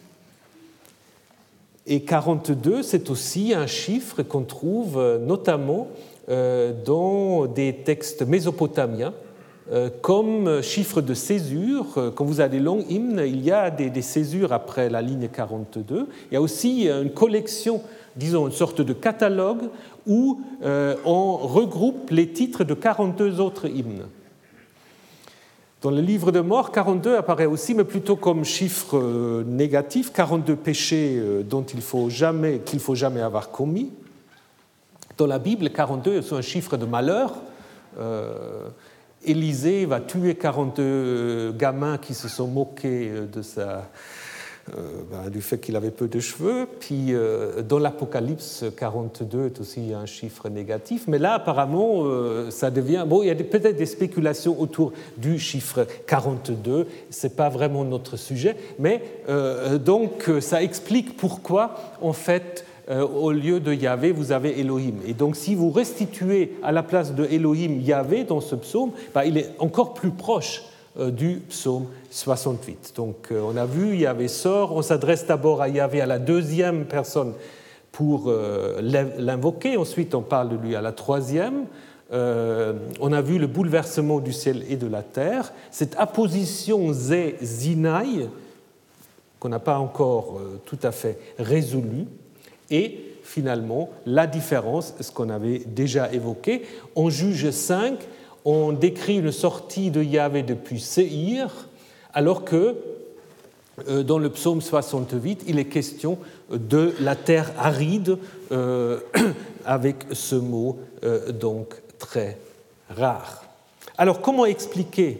Et 1.86 2.01
42, 2.01 2.82
c'est 2.82 3.11
aussi 3.11 3.53
un 3.55 3.66
chiffre 3.66 4.22
qu'on 4.22 4.43
trouve 4.43 4.99
euh, 4.99 5.18
notamment 5.18 5.89
euh, 6.28 6.72
dans 6.84 7.47
des 7.47 7.74
textes 7.84 8.22
mésopotamiens, 8.22 9.14
comme 10.01 10.62
chiffre 10.62 11.03
de 11.03 11.12
césure. 11.12 12.14
Quand 12.14 12.24
vous 12.24 12.41
avez 12.41 12.57
des 12.57 12.64
longs 12.64 12.86
hymnes, 12.89 13.22
il 13.26 13.45
y 13.45 13.51
a 13.51 13.70
des, 13.70 13.91
des 13.91 14.01
césures 14.01 14.55
après 14.55 14.89
la 14.89 15.03
ligne 15.03 15.28
42. 15.28 16.09
Il 16.30 16.34
y 16.34 16.39
a 16.39 16.41
aussi 16.41 16.89
une 16.89 17.11
collection 17.11 17.82
disons, 18.18 18.49
une 18.49 18.53
sorte 18.53 18.82
de 18.82 18.93
catalogue 18.93 19.70
où 20.09 20.41
euh, 20.63 20.97
on 21.05 21.37
regroupe 21.37 22.11
les 22.11 22.29
titres 22.31 22.65
de 22.65 22.75
42 22.75 23.41
autres 23.41 23.69
hymnes. 23.69 24.07
Dans 25.83 25.93
le 25.93 26.01
livre 26.01 26.33
de 26.33 26.41
mort, 26.41 26.73
42 26.73 27.17
apparaît 27.17 27.47
aussi, 27.47 27.75
mais 27.75 27.85
plutôt 27.85 28.17
comme 28.17 28.45
chiffre 28.45 28.99
euh, 28.99 29.45
négatif, 29.45 30.13
42 30.13 30.57
péchés 30.57 31.17
euh, 31.19 31.43
dont 31.45 31.63
il 31.63 31.83
faut 31.83 32.11
jamais, 32.11 32.61
qu'il 32.65 32.81
faut 32.81 32.97
jamais 32.97 33.21
avoir 33.21 33.51
commis. 33.53 33.93
Dans 35.17 35.27
la 35.27 35.39
Bible, 35.39 35.71
42 35.71 36.17
est 36.17 36.33
un 36.33 36.41
chiffre 36.43 36.77
de 36.77 36.87
malheur. 36.87 37.35
Élisée 39.25 39.85
va 39.85 39.99
tuer 39.99 40.37
42 40.37 41.53
gamins 41.59 41.99
qui 41.99 42.15
se 42.15 42.29
sont 42.29 42.47
moqués 42.47 43.11
de 43.33 43.43
sa, 43.43 43.91
ben, 45.11 45.31
du 45.31 45.41
fait 45.41 45.59
qu'il 45.59 45.77
avait 45.77 45.91
peu 45.91 46.09
de 46.09 46.21
cheveux. 46.21 46.66
Puis 46.81 47.07
euh, 47.11 47.62
dans 47.62 47.79
l'Apocalypse 47.79 48.64
42 48.77 49.47
est 49.47 49.61
aussi 49.61 49.93
un 49.95 50.07
chiffre 50.07 50.49
négatif. 50.49 51.05
Mais 51.09 51.19
là, 51.19 51.35
apparemment, 51.35 52.05
euh, 52.05 52.51
ça 52.51 52.71
devient. 52.71 53.05
Bon, 53.07 53.23
il 53.23 53.29
y 53.29 53.31
a 53.31 53.35
peut-être 53.35 53.77
des 53.77 53.87
spéculations 53.87 54.61
autour 54.61 54.93
du 55.16 55.39
chiffre 55.39 55.87
42. 56.07 56.87
Ce 57.11 57.27
n'est 57.27 57.33
pas 57.33 57.49
vraiment 57.49 57.85
notre 57.85 58.16
sujet. 58.16 58.57
Mais 58.79 59.03
donc, 59.85 60.31
ça 60.41 60.62
explique 60.62 61.16
pourquoi, 61.16 61.75
en 62.01 62.12
fait, 62.12 62.64
au 62.89 63.33
lieu 63.33 63.61
de 63.61 63.73
Yahvé, 63.73 64.12
vous 64.12 64.33
avez 64.33 64.59
Elohim. 64.61 64.97
Et 65.07 65.14
donc, 65.14 65.37
si 65.37 65.55
vous 65.55 65.71
restituez 65.71 66.55
à 66.62 66.73
la 66.73 66.83
place 66.83 67.14
de 67.14 67.25
Elohim 67.25 67.81
Yahvé 67.81 68.25
dans 68.25 68.41
ce 68.41 68.55
psaume, 68.55 68.93
ben, 69.14 69.25
il 69.25 69.37
est 69.37 69.51
encore 69.59 69.95
plus 69.95 70.11
proche 70.11 70.62
euh, 70.99 71.11
du 71.12 71.43
psaume 71.49 71.87
68. 72.11 72.93
Donc 72.97 73.29
euh, 73.31 73.41
on 73.43 73.57
a 73.57 73.67
vu, 73.67 73.97
Yahvé 73.97 74.29
sort, 74.29 74.75
on 74.75 74.83
s'adresse 74.83 75.27
d'abord 75.27 75.63
à 75.63 75.69
Yahvé 75.69 76.01
à 76.01 76.07
la 76.07 76.19
deuxième 76.19 76.85
personne 76.85 77.35
pour 77.93 78.25
euh, 78.29 78.81
l'invoquer, 79.19 79.77
ensuite 79.77 80.15
on 80.15 80.23
parle 80.23 80.51
de 80.51 80.57
lui 80.57 80.77
à 80.77 80.81
la 80.81 80.93
troisième. 80.93 81.65
on 82.11 83.13
a 83.13 83.21
vu 83.21 83.39
le 83.39 83.47
bouleversement 83.47 84.21
du 84.21 84.33
ciel 84.33 84.65
et 84.69 84.77
de 84.77 84.87
la 84.87 85.03
terre, 85.03 85.53
cette 85.71 85.97
apposition 85.99 86.93
Zé 86.93 87.37
Zinaï, 87.43 88.29
qu'on 89.41 89.49
n'a 89.49 89.59
pas 89.59 89.79
encore 89.79 90.41
tout 90.65 90.79
à 90.83 90.93
fait 90.93 91.19
résolue, 91.39 92.07
et 92.71 93.01
finalement 93.23 93.91
la 94.07 94.27
différence, 94.27 94.95
ce 95.01 95.11
qu'on 95.11 95.31
avait 95.31 95.61
déjà 95.67 96.13
évoqué. 96.13 96.63
On 96.95 97.11
juge 97.11 97.51
5 97.51 97.99
on 98.51 98.73
décrit 98.73 99.19
une 99.19 99.33
sortie 99.33 99.91
de 99.91 100.03
Yahvé 100.03 100.43
depuis 100.43 100.81
Seir, 100.81 101.69
alors 102.13 102.45
que 102.45 102.77
euh, 103.89 104.03
dans 104.03 104.19
le 104.19 104.31
psaume 104.31 104.61
68, 104.61 105.45
il 105.47 105.59
est 105.59 105.67
question 105.67 106.19
de 106.51 106.95
la 107.01 107.15
terre 107.15 107.53
aride, 107.59 108.19
euh, 108.51 109.01
avec 109.65 110.07
ce 110.13 110.35
mot 110.35 110.79
euh, 111.05 111.33
donc 111.33 111.75
très 111.99 112.39
rare. 112.91 113.45
Alors 113.97 114.21
comment 114.21 114.47
expliquer? 114.47 115.19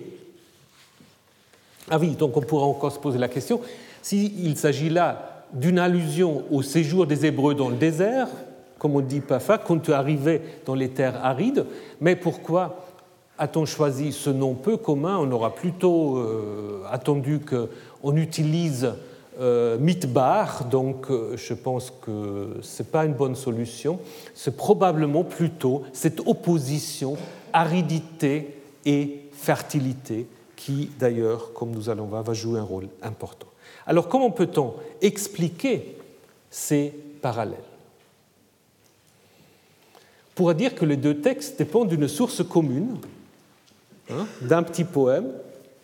Ah 1.91 1.99
oui, 1.99 2.11
donc 2.11 2.37
on 2.37 2.41
pourra 2.41 2.67
encore 2.67 2.93
se 2.93 2.99
poser 2.99 3.19
la 3.19 3.29
question, 3.29 3.61
s'il 4.03 4.57
s'agit 4.57 4.91
là 4.91 5.45
d'une 5.53 5.79
allusion 5.79 6.45
au 6.51 6.63
séjour 6.63 7.07
des 7.07 7.25
Hébreux 7.25 7.55
dans 7.55 7.71
le 7.71 7.77
désert, 7.77 8.29
comme 8.79 8.97
on 8.97 9.01
dit 9.01 9.21
parfois, 9.21 9.59
quand 9.59 9.79
tu 9.79 9.93
arrivais 9.93 10.43
dans 10.67 10.75
les 10.75 10.91
terres 10.91 11.25
arides, 11.25 11.65
mais 12.01 12.17
pourquoi 12.17 12.88
a-t-on 13.39 13.65
choisi 13.65 14.13
ce 14.13 14.31
nom 14.31 14.55
peu 14.55 14.77
commun? 14.77 15.19
On 15.19 15.31
aura 15.31 15.55
plutôt 15.55 16.19
euh, 16.19 16.83
attendu 16.91 17.41
qu'on 17.41 18.17
utilise 18.17 18.93
euh, 19.41 19.79
mitbar, 19.79 20.65
donc 20.65 21.11
euh, 21.11 21.37
je 21.37 21.55
pense 21.55 21.93
que 22.03 22.57
ce 22.61 22.83
n'est 22.83 22.89
pas 22.89 23.05
une 23.05 23.15
bonne 23.15 23.37
solution. 23.37 24.01
C'est 24.35 24.57
probablement 24.57 25.23
plutôt 25.23 25.85
cette 25.93 26.21
opposition 26.27 27.17
aridité 27.53 28.61
et 28.85 29.21
fertilité 29.33 30.27
qui, 30.57 30.91
d'ailleurs, 30.99 31.53
comme 31.53 31.71
nous 31.71 31.89
allons 31.89 32.07
voir, 32.07 32.25
va 32.25 32.35
jouer 32.35 32.59
un 32.59 32.65
rôle 32.65 32.89
important. 33.01 33.47
Alors 33.87 34.09
comment 34.09 34.33
peut-on 34.33 34.75
expliquer 35.01 35.97
ces 36.51 36.93
parallèles? 37.23 37.59
On 39.95 40.35
pourrait 40.35 40.55
dire 40.55 40.75
que 40.75 40.85
les 40.85 40.97
deux 40.97 41.21
textes 41.21 41.59
dépendent 41.59 41.89
d'une 41.89 42.09
source 42.09 42.43
commune, 42.45 42.97
Hein, 44.11 44.27
d'un 44.41 44.63
petit 44.63 44.85
poème 44.85 45.27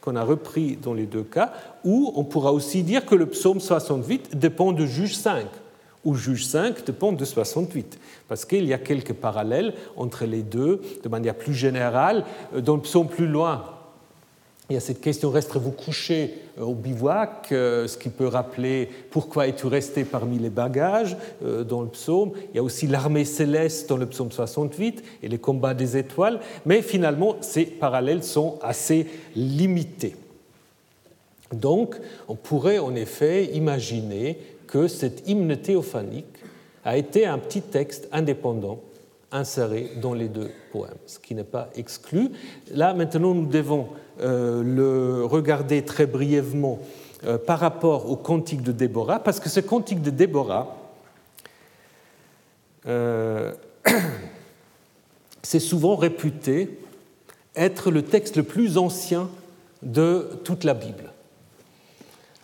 qu'on 0.01 0.16
a 0.16 0.22
repris 0.22 0.77
dans 0.77 0.95
les 0.95 1.07
deux 1.07 1.22
cas, 1.22 1.53
ou 1.85 2.12
on 2.16 2.25
pourra 2.25 2.53
aussi 2.53 2.83
dire 2.83 3.05
que 3.07 3.14
le 3.14 3.27
psaume 3.27 3.61
68 3.61 4.37
dépend 4.37 4.72
de 4.72 4.87
Juge 4.87 5.16
5, 5.16 5.47
ou 6.05 6.14
Juge 6.14 6.47
5 6.47 6.85
dépend 6.85 7.12
de 7.12 7.25
68, 7.25 7.99
parce 8.29 8.45
qu'il 8.45 8.64
y 8.66 8.75
a 8.75 8.79
quelques 8.79 9.14
parallèles 9.14 9.75
entre 9.97 10.25
les 10.25 10.43
deux 10.43 10.81
de 11.03 11.09
manière 11.09 11.35
plus 11.35 11.55
générale. 11.55 12.25
Dans 12.57 12.77
le 12.77 12.83
psaume 12.83 13.09
plus 13.09 13.27
loin, 13.27 13.64
il 14.71 14.75
y 14.75 14.77
a 14.79 14.81
cette 14.81 15.03
question 15.03 15.31
resterez-vous 15.31 15.73
couché 15.73 16.35
euh, 16.59 16.62
au 16.62 16.75
bivouac, 16.75 17.49
euh, 17.53 17.87
ce 17.87 17.99
qui 17.99 18.09
peut 18.09 18.27
rappeler 18.27 18.89
pourquoi 19.11 19.47
es-tu 19.47 19.67
resté 19.67 20.05
parmi 20.05 20.39
les 20.39 20.49
bagages 20.49 21.17
euh, 21.45 21.65
dans 21.65 21.83
le 21.83 21.89
psaume. 21.89 22.33
Il 22.53 22.57
y 22.57 22.59
a 22.59 22.62
aussi 22.62 22.87
l'armée 22.87 23.27
céleste 23.27 23.91
dans 23.91 23.99
le 23.99 24.07
psaume 24.07 24.33
68 24.33 25.05
et 25.23 25.29
les 25.29 25.39
combats 25.39 25.75
des 25.75 25.99
étoiles, 25.99 26.41
mais 26.65 26.81
finalement 26.81 27.37
ces 27.43 27.67
parallèles 27.67 28.25
sont 28.25 28.59
assez 28.62 29.07
limités. 29.37 30.17
Donc 31.53 31.97
on 32.29 32.35
pourrait 32.35 32.79
en 32.79 32.95
effet 32.95 33.45
imaginer 33.55 34.39
que 34.67 34.89
cet 34.89 35.29
hymne 35.29 35.57
théophanique 35.59 36.25
a 36.87 36.97
été 36.97 37.27
un 37.27 37.39
petit 37.39 37.61
texte 37.61 38.09
indépendant 38.12 38.81
inséré 39.31 39.91
dans 40.01 40.15
les 40.15 40.29
deux 40.29 40.51
poèmes, 40.73 40.95
ce 41.07 41.19
qui 41.19 41.35
n'est 41.35 41.45
pas 41.45 41.69
exclu. 41.75 42.31
Là, 42.73 42.95
maintenant, 42.95 43.35
nous 43.35 43.47
devons 43.47 43.89
le 44.21 45.25
regarder 45.25 45.83
très 45.83 46.07
brièvement 46.07 46.79
euh, 47.25 47.39
par 47.39 47.59
rapport 47.59 48.11
au 48.11 48.17
cantique 48.17 48.62
de 48.62 48.73
Déborah, 48.73 49.19
parce 49.19 49.41
que 49.41 49.49
ce 49.49 49.61
cantique 49.61 50.03
de 50.03 50.11
Déborah, 50.11 50.77
euh, 52.87 53.53
c'est 55.43 55.61
souvent 55.61 55.97
réputé 55.97 56.79
être 57.57 57.91
le 57.91 58.03
texte 58.03 58.37
le 58.37 58.43
plus 58.43 58.79
ancien 58.79 59.31
de 59.83 60.29
toute 60.45 60.65
la 60.65 60.75
Bible 60.75 61.15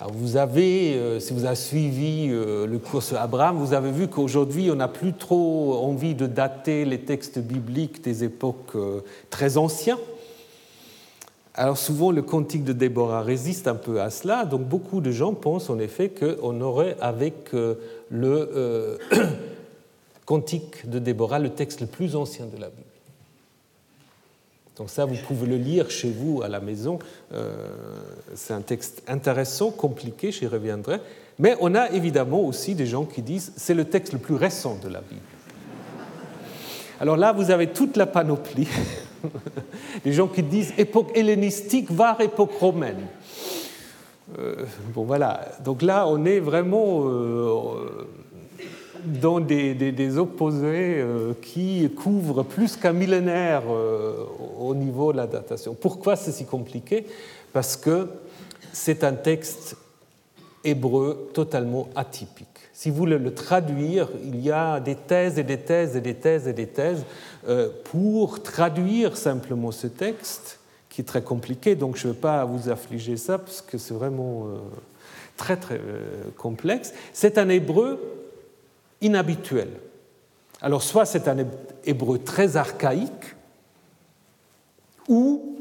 vous 0.09 0.37
avez, 0.37 0.95
euh, 0.95 1.21
si 1.21 1.33
vous 1.35 1.45
avez 1.45 1.57
suivi 1.57 2.29
euh, 2.31 2.66
le 2.66 2.79
cours 2.79 3.03
sur 3.03 3.21
Abraham, 3.21 3.59
vous 3.59 3.75
avez 3.75 3.91
vu 3.91 4.09
qu'aujourd'hui, 4.09 4.71
on 4.71 4.77
n'a 4.77 4.89
plus 4.89 5.12
trop 5.12 5.75
envie 5.85 6.14
de 6.14 6.27
dater 6.27 6.85
les 6.85 7.01
textes 7.01 7.39
bibliques 7.39 8.03
des 8.03 8.25
époques 8.25 8.75
euh, 8.77 9.01
très 9.29 9.59
anciens. 9.59 9.99
Alors 11.55 11.79
souvent, 11.79 12.11
le 12.13 12.23
cantique 12.23 12.65
de 12.65 12.73
Déborah 12.73 13.23
résiste 13.23 13.67
un 13.67 13.75
peu 13.75 14.01
à 14.01 14.11
cela, 14.11 14.45
donc 14.45 14.63
beaucoup 14.63 15.01
de 15.01 15.11
gens 15.11 15.35
pensent 15.35 15.69
en 15.69 15.79
effet 15.79 16.09
qu'on 16.09 16.61
aurait 16.61 16.97
avec 17.01 17.53
le 18.11 18.99
cantique 20.27 20.89
de 20.89 20.99
Déborah 20.99 21.41
le 21.41 21.51
texte 21.51 21.81
le 21.81 21.87
plus 21.87 22.15
ancien 22.15 22.47
de 22.47 22.57
la 22.57 22.69
Bible. 22.69 22.85
Donc 24.81 24.89
ça, 24.89 25.05
vous 25.05 25.17
pouvez 25.27 25.47
le 25.47 25.57
lire 25.57 25.91
chez 25.91 26.11
vous 26.11 26.41
à 26.41 26.49
la 26.49 26.59
maison. 26.59 26.99
Euh, 27.35 27.53
c'est 28.35 28.55
un 28.55 28.63
texte 28.63 29.03
intéressant, 29.07 29.71
compliqué, 29.71 30.33
j'y 30.33 30.47
reviendrai. 30.47 31.01
Mais 31.39 31.55
on 31.61 31.75
a 31.75 31.91
évidemment 31.91 32.41
aussi 32.41 32.75
des 32.75 32.87
gens 32.87 33.05
qui 33.05 33.21
disent 33.21 33.53
c'est 33.57 33.75
le 33.75 33.85
texte 33.85 34.15
le 34.15 34.19
plus 34.19 34.37
récent 34.37 34.79
de 34.83 34.89
la 34.89 35.03
Bible. 35.03 35.21
Alors 36.99 37.19
là, 37.19 37.33
vous 37.33 37.51
avez 37.51 37.67
toute 37.67 37.99
la 37.99 38.07
panoplie. 38.07 38.69
des 40.05 40.12
gens 40.12 40.27
qui 40.29 40.43
disent 40.43 40.73
époque 40.79 41.11
hellénistique, 41.14 41.91
voire 41.91 42.21
époque 42.21 42.53
romaine. 42.59 43.07
Euh, 44.39 44.64
bon 44.95 45.05
voilà, 45.05 45.49
donc 45.64 45.83
là 45.83 46.07
on 46.07 46.25
est 46.25 46.39
vraiment 46.39 47.03
euh, 47.05 48.07
dans 49.05 49.41
des, 49.41 50.18
opposés 50.18 50.99
euh, 50.99 51.33
qui 51.43 51.91
couvrent 51.97 52.45
plus 52.45 52.77
qu'un 52.77 52.93
millénaire 52.93 53.64
au 54.59 54.75
niveau 54.75 55.12
de 55.12 55.16
la 55.16 55.27
datation. 55.27 55.75
Pourquoi 55.75 56.14
c'est 56.14 56.33
si 56.33 56.45
compliqué? 56.45 57.07
Parce 57.53 57.77
que 57.77 58.09
c'est 58.73 59.03
un 59.03 59.14
texte 59.14 59.77
hébreu 60.62 61.31
totalement 61.35 61.89
atypique. 61.97 62.47
Si 62.81 62.89
vous 62.89 62.97
voulez 62.97 63.18
le 63.18 63.35
traduire, 63.35 64.09
il 64.24 64.41
y 64.41 64.51
a 64.51 64.81
des 64.81 64.95
thèses 64.95 65.39
et 65.39 65.43
des 65.43 65.59
thèses 65.59 65.97
et 65.97 66.01
des 66.01 66.14
thèses 66.14 66.49
et 66.49 66.55
des 66.55 66.66
thèses 66.66 67.05
euh, 67.47 67.68
pour 67.85 68.43
traduire 68.43 69.18
simplement 69.18 69.70
ce 69.70 69.87
texte, 69.87 70.59
qui 70.89 71.03
est 71.03 71.05
très 71.05 71.20
compliqué, 71.20 71.74
donc 71.74 71.99
je 71.99 72.09
ne 72.09 72.14
vais 72.14 72.18
pas 72.18 72.43
vous 72.47 72.70
affliger 72.70 73.18
ça, 73.18 73.37
parce 73.37 73.61
que 73.61 73.76
c'est 73.76 73.93
vraiment 73.93 74.47
très 75.37 75.59
très 75.59 75.78
complexe. 76.39 76.95
C'est 77.12 77.37
un 77.37 77.51
hébreu 77.51 78.01
inhabituel. 79.03 79.68
Alors 80.62 80.83
soit 80.83 81.05
c'est 81.05 81.28
un 81.28 81.37
hébreu 81.85 82.18
très 82.18 82.57
archaïque, 82.57 83.37
ou 85.07 85.55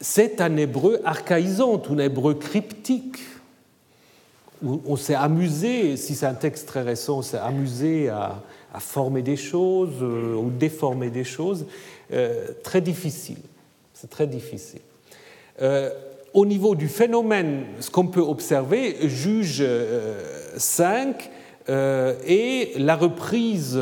c'est 0.00 0.40
un 0.40 0.56
hébreu 0.56 1.00
archaïsant, 1.04 1.82
un 1.90 1.98
hébreu 1.98 2.34
cryptique. 2.34 3.18
On 4.64 4.96
s'est 4.96 5.14
amusé, 5.14 5.96
si 5.96 6.14
c'est 6.14 6.26
un 6.26 6.34
texte 6.34 6.66
très 6.66 6.82
récent, 6.82 7.18
on 7.18 7.22
s'est 7.22 7.38
amusé 7.38 8.08
à, 8.08 8.42
former 8.78 9.22
des 9.22 9.36
choses 9.36 10.02
euh, 10.02 10.34
ou 10.34 10.50
déformer 10.50 11.08
des 11.08 11.24
choses. 11.24 11.64
Euh, 12.12 12.48
très 12.62 12.82
difficile. 12.82 13.38
C'est 13.94 14.10
très 14.10 14.26
difficile. 14.26 14.80
Euh, 15.62 15.90
au 16.34 16.44
niveau 16.44 16.74
du 16.74 16.88
phénomène, 16.88 17.64
ce 17.80 17.90
qu'on 17.90 18.06
peut 18.06 18.20
observer, 18.20 19.08
juge 19.08 19.64
5 20.56 21.30
euh, 21.68 22.14
et 22.26 22.72
la 22.76 22.94
reprise 22.94 23.80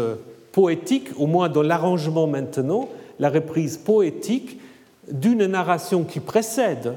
poétique, 0.52 1.08
au 1.18 1.26
moins 1.26 1.48
dans 1.48 1.62
l'arrangement 1.62 2.26
maintenant, 2.26 2.88
la 3.18 3.28
reprise 3.28 3.76
poétique 3.76 4.60
d'une 5.10 5.46
narration 5.46 6.04
qui 6.04 6.20
précède, 6.20 6.94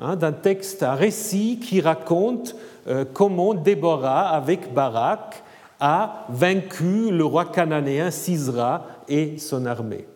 hein, 0.00 0.16
d'un 0.16 0.32
texte, 0.32 0.82
un 0.82 0.94
récit 0.94 1.58
qui 1.62 1.80
raconte 1.80 2.56
euh, 2.88 3.04
comment 3.12 3.54
Déborah, 3.54 4.30
avec 4.30 4.72
Barak, 4.72 5.42
a 5.78 6.26
vaincu 6.28 7.10
le 7.10 7.24
roi 7.24 7.46
cananéen 7.46 8.10
Sisra 8.10 8.86
et 9.08 9.38
son 9.38 9.66
armée. 9.66 10.06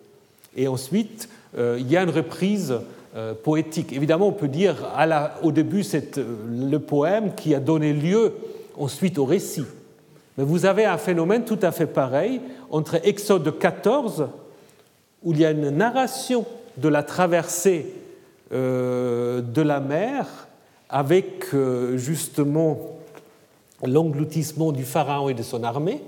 Et 0.56 0.68
ensuite, 0.68 1.28
euh, 1.56 1.76
il 1.78 1.90
y 1.90 1.96
a 1.96 2.02
une 2.02 2.10
reprise 2.10 2.74
poétique. 3.44 3.92
Évidemment, 3.92 4.26
on 4.26 4.32
peut 4.32 4.48
dire 4.48 4.74
au 5.44 5.52
début, 5.52 5.84
c'est 5.84 6.18
le 6.18 6.78
poème 6.78 7.36
qui 7.36 7.54
a 7.54 7.60
donné 7.60 7.92
lieu 7.92 8.32
ensuite 8.76 9.18
au 9.18 9.24
récit. 9.24 9.64
Mais 10.36 10.44
vous 10.44 10.66
avez 10.66 10.84
un 10.84 10.98
phénomène 10.98 11.44
tout 11.44 11.58
à 11.62 11.70
fait 11.70 11.86
pareil 11.86 12.40
entre 12.70 12.96
Exode 13.06 13.58
14, 13.58 14.28
où 15.22 15.32
il 15.32 15.40
y 15.40 15.44
a 15.44 15.52
une 15.52 15.70
narration 15.70 16.44
de 16.76 16.88
la 16.88 17.02
traversée 17.02 17.86
euh, 17.86 18.03
de 18.54 19.62
la 19.62 19.80
mer 19.80 20.26
avec 20.88 21.46
euh, 21.54 21.96
justement 21.96 22.78
l'engloutissement 23.84 24.70
du 24.70 24.84
pharaon 24.84 25.28
et 25.28 25.34
de 25.34 25.42
son 25.42 25.64
armée, 25.64 26.00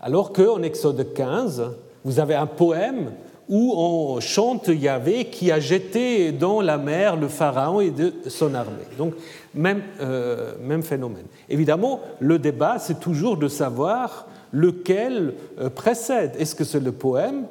alors 0.00 0.32
qu'en 0.32 0.62
Exode 0.62 1.14
15, 1.14 1.64
vous 2.04 2.20
avez 2.20 2.34
un 2.34 2.46
poème 2.46 3.12
où 3.48 3.72
on 3.76 4.20
chante 4.20 4.68
Yahvé 4.68 5.24
qui 5.24 5.50
a 5.50 5.58
jeté 5.58 6.30
dans 6.30 6.60
la 6.60 6.78
mer 6.78 7.16
le 7.16 7.28
pharaon 7.28 7.80
et 7.80 7.90
de 7.90 8.12
son 8.28 8.54
armée. 8.54 8.84
Donc, 8.96 9.14
même, 9.54 9.82
euh, 10.00 10.52
même 10.62 10.82
phénomène. 10.82 11.26
Évidemment, 11.48 12.00
le 12.20 12.38
débat, 12.38 12.78
c'est 12.78 13.00
toujours 13.00 13.38
de 13.38 13.48
savoir 13.48 14.26
lequel 14.52 15.34
euh, 15.58 15.70
précède. 15.70 16.32
Est-ce 16.38 16.54
que 16.54 16.64
c'est 16.64 16.80
le 16.80 16.92
poème 16.92 17.46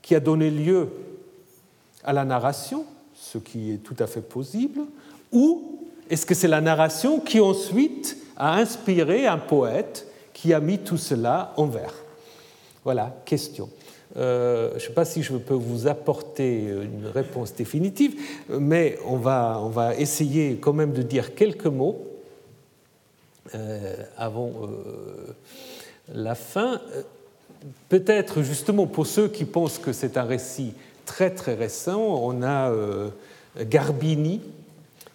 qui 0.00 0.14
a 0.14 0.20
donné 0.20 0.48
lieu 0.50 0.88
à 2.04 2.12
la 2.12 2.24
narration, 2.24 2.84
ce 3.32 3.38
qui 3.38 3.72
est 3.72 3.78
tout 3.78 3.96
à 3.98 4.06
fait 4.06 4.20
possible, 4.20 4.80
ou 5.32 5.78
est-ce 6.10 6.26
que 6.26 6.34
c'est 6.34 6.48
la 6.48 6.60
narration 6.60 7.20
qui 7.20 7.40
ensuite 7.40 8.18
a 8.36 8.56
inspiré 8.56 9.26
un 9.26 9.38
poète 9.38 10.06
qui 10.34 10.52
a 10.52 10.60
mis 10.60 10.78
tout 10.78 10.98
cela 10.98 11.54
en 11.56 11.66
vers? 11.66 11.94
Voilà, 12.84 13.16
question. 13.24 13.70
Euh, 14.16 14.70
je 14.72 14.74
ne 14.74 14.80
sais 14.80 14.92
pas 14.92 15.06
si 15.06 15.22
je 15.22 15.34
peux 15.36 15.54
vous 15.54 15.86
apporter 15.86 16.58
une 16.58 17.06
réponse 17.06 17.54
définitive, 17.54 18.20
mais 18.50 18.98
on 19.06 19.16
va, 19.16 19.58
on 19.62 19.70
va 19.70 19.94
essayer 19.94 20.56
quand 20.56 20.74
même 20.74 20.92
de 20.92 21.02
dire 21.02 21.34
quelques 21.34 21.66
mots 21.66 22.04
euh, 23.54 23.96
avant 24.18 24.50
euh, 24.64 25.34
la 26.12 26.34
fin. 26.34 26.80
Peut-être 27.88 28.42
justement 28.42 28.86
pour 28.86 29.06
ceux 29.06 29.28
qui 29.28 29.46
pensent 29.46 29.78
que 29.78 29.92
c'est 29.92 30.18
un 30.18 30.24
récit 30.24 30.74
très 31.04 31.30
très 31.30 31.54
récent, 31.54 32.00
on 32.00 32.42
a 32.42 32.72
Garbini 33.60 34.40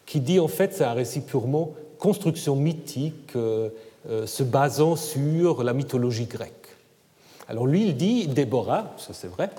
qui 0.06 0.20
dit 0.20 0.40
en 0.40 0.48
fait 0.48 0.74
c'est 0.74 0.84
un 0.84 0.94
récit 0.94 1.22
purement 1.22 1.74
construction 2.00 2.56
mythique 2.56 3.34
se 3.34 4.44
basant 4.44 4.96
sur 4.96 5.64
la 5.64 5.74
mythologie 5.74 6.26
grecque. 6.26 6.58
Alors 7.50 7.66
lui, 7.66 7.84
il 7.84 7.96
dit 7.96 8.28
Déborah, 8.28 8.94
ça 8.98 9.14
c'est 9.14 9.28
vrai, 9.28 9.50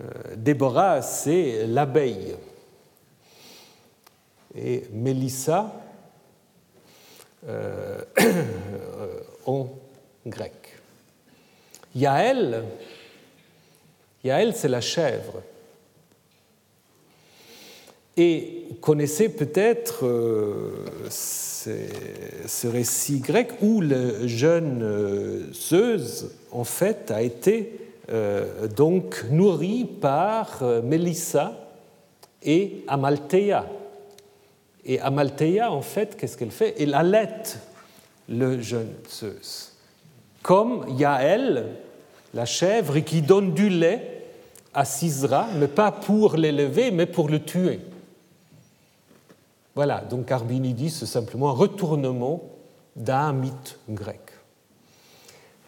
euh, 0.00 0.34
Déborah, 0.36 1.02
c'est 1.02 1.66
l'abeille. 1.66 2.34
Et 4.54 4.84
Mélissa, 4.92 5.72
euh, 7.46 8.00
en 9.46 9.68
grec. 10.26 10.52
Yaël, 11.94 12.64
Yaël, 14.24 14.54
c'est 14.54 14.68
la 14.68 14.80
chèvre. 14.80 15.42
Et 18.16 18.66
connaissez 18.80 19.30
peut-être 19.30 20.06
euh, 20.06 20.86
ce 21.08 22.66
récit 22.66 23.20
grec 23.20 23.52
où 23.62 23.80
le 23.80 24.26
jeune 24.26 25.50
Zeus, 25.52 26.26
en 26.50 26.64
fait, 26.64 27.10
a 27.10 27.22
été 27.22 27.78
euh, 28.10 28.68
donc 28.68 29.24
nourri 29.30 29.84
par 29.84 30.62
euh, 30.62 30.82
Mélissa, 30.82 31.62
et 32.42 32.84
Amalthea. 32.88 33.66
Et 34.84 35.00
Amalthea, 35.00 35.70
en 35.70 35.82
fait, 35.82 36.16
qu'est-ce 36.16 36.36
qu'elle 36.36 36.50
fait? 36.50 36.74
Elle 36.78 36.94
allait 36.94 37.42
le 38.28 38.60
jeune 38.60 38.92
Zeus. 39.08 39.72
Comme 40.42 40.84
Yael, 40.98 41.66
la 42.34 42.44
chèvre, 42.44 42.98
qui 42.98 43.22
donne 43.22 43.54
du 43.54 43.68
lait 43.68 44.11
à 44.74 44.84
Sisra, 44.84 45.48
mais 45.58 45.68
pas 45.68 45.92
pour 45.92 46.36
l'élever, 46.36 46.90
mais 46.90 47.06
pour 47.06 47.28
le 47.28 47.40
tuer. 47.40 47.80
Voilà, 49.74 50.00
donc 50.00 50.30
Arbinidis, 50.30 50.90
c'est 50.90 51.06
simplement 51.06 51.50
un 51.50 51.54
retournement 51.54 52.42
d'un 52.94 53.32
mythe 53.32 53.78
grec. 53.88 54.20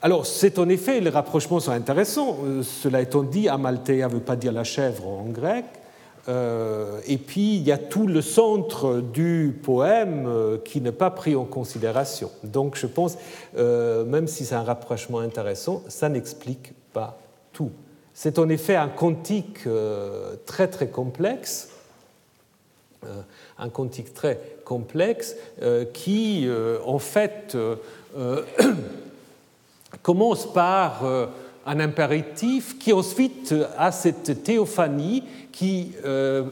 Alors, 0.03 0.27
c'est 0.27 0.59
en 0.59 0.69
effet, 0.69 1.01
les 1.01 1.09
rapprochements 1.09 1.61
sont 1.61 1.71
intéressants. 1.73 2.37
Euh, 2.45 2.63
cela 2.63 3.01
étant 3.01 3.23
dit, 3.23 3.49
Amalthea 3.49 4.07
ne 4.07 4.13
veut 4.13 4.21
pas 4.21 4.37
dire 4.37 4.53
la 4.53 4.63
chèvre 4.63 5.09
en 5.09 5.25
grec. 5.25 5.65
Euh, 6.29 7.01
et 7.07 7.17
puis, 7.17 7.57
il 7.57 7.63
y 7.63 7.73
a 7.73 7.79
tout 7.79 8.07
le 8.07 8.21
centre 8.21 9.01
du 9.01 9.59
poème 9.63 10.27
euh, 10.27 10.59
qui 10.63 10.83
n'est 10.83 10.93
pas 10.93 11.11
pris 11.11 11.35
en 11.35 11.47
considération. 11.47 12.31
Donc, 12.43 12.77
je 12.77 12.87
pense, 12.87 13.17
même 13.57 14.29
si 14.29 14.45
c'est 14.45 14.55
un 14.55 14.63
rapprochement 14.63 15.21
intéressant, 15.21 15.83
ça 15.89 16.11
n'explique 16.11 16.75
pas 16.93 17.17
tout. 17.55 17.71
C'est 18.15 18.39
en 18.39 18.49
effet 18.49 18.77
un 18.77 18.89
cantique 18.89 19.61
très, 20.47 20.69
très 20.69 20.89
complexe 20.89 21.71
un 23.59 23.69
cantique 23.69 24.15
très 24.15 24.41
complexe 24.65 25.37
qui, 25.93 26.49
en 26.87 26.99
fait, 26.99 27.55
commence 30.03 30.51
par 30.53 31.05
euh, 31.05 31.27
un 31.67 31.81
impératif 31.81 32.79
qui 32.79 32.93
ensuite 32.93 33.55
a 33.79 33.91
cette 33.93 34.45
théophanie 34.45 35.25
qui 35.53 35.93
euh, 36.05 36.45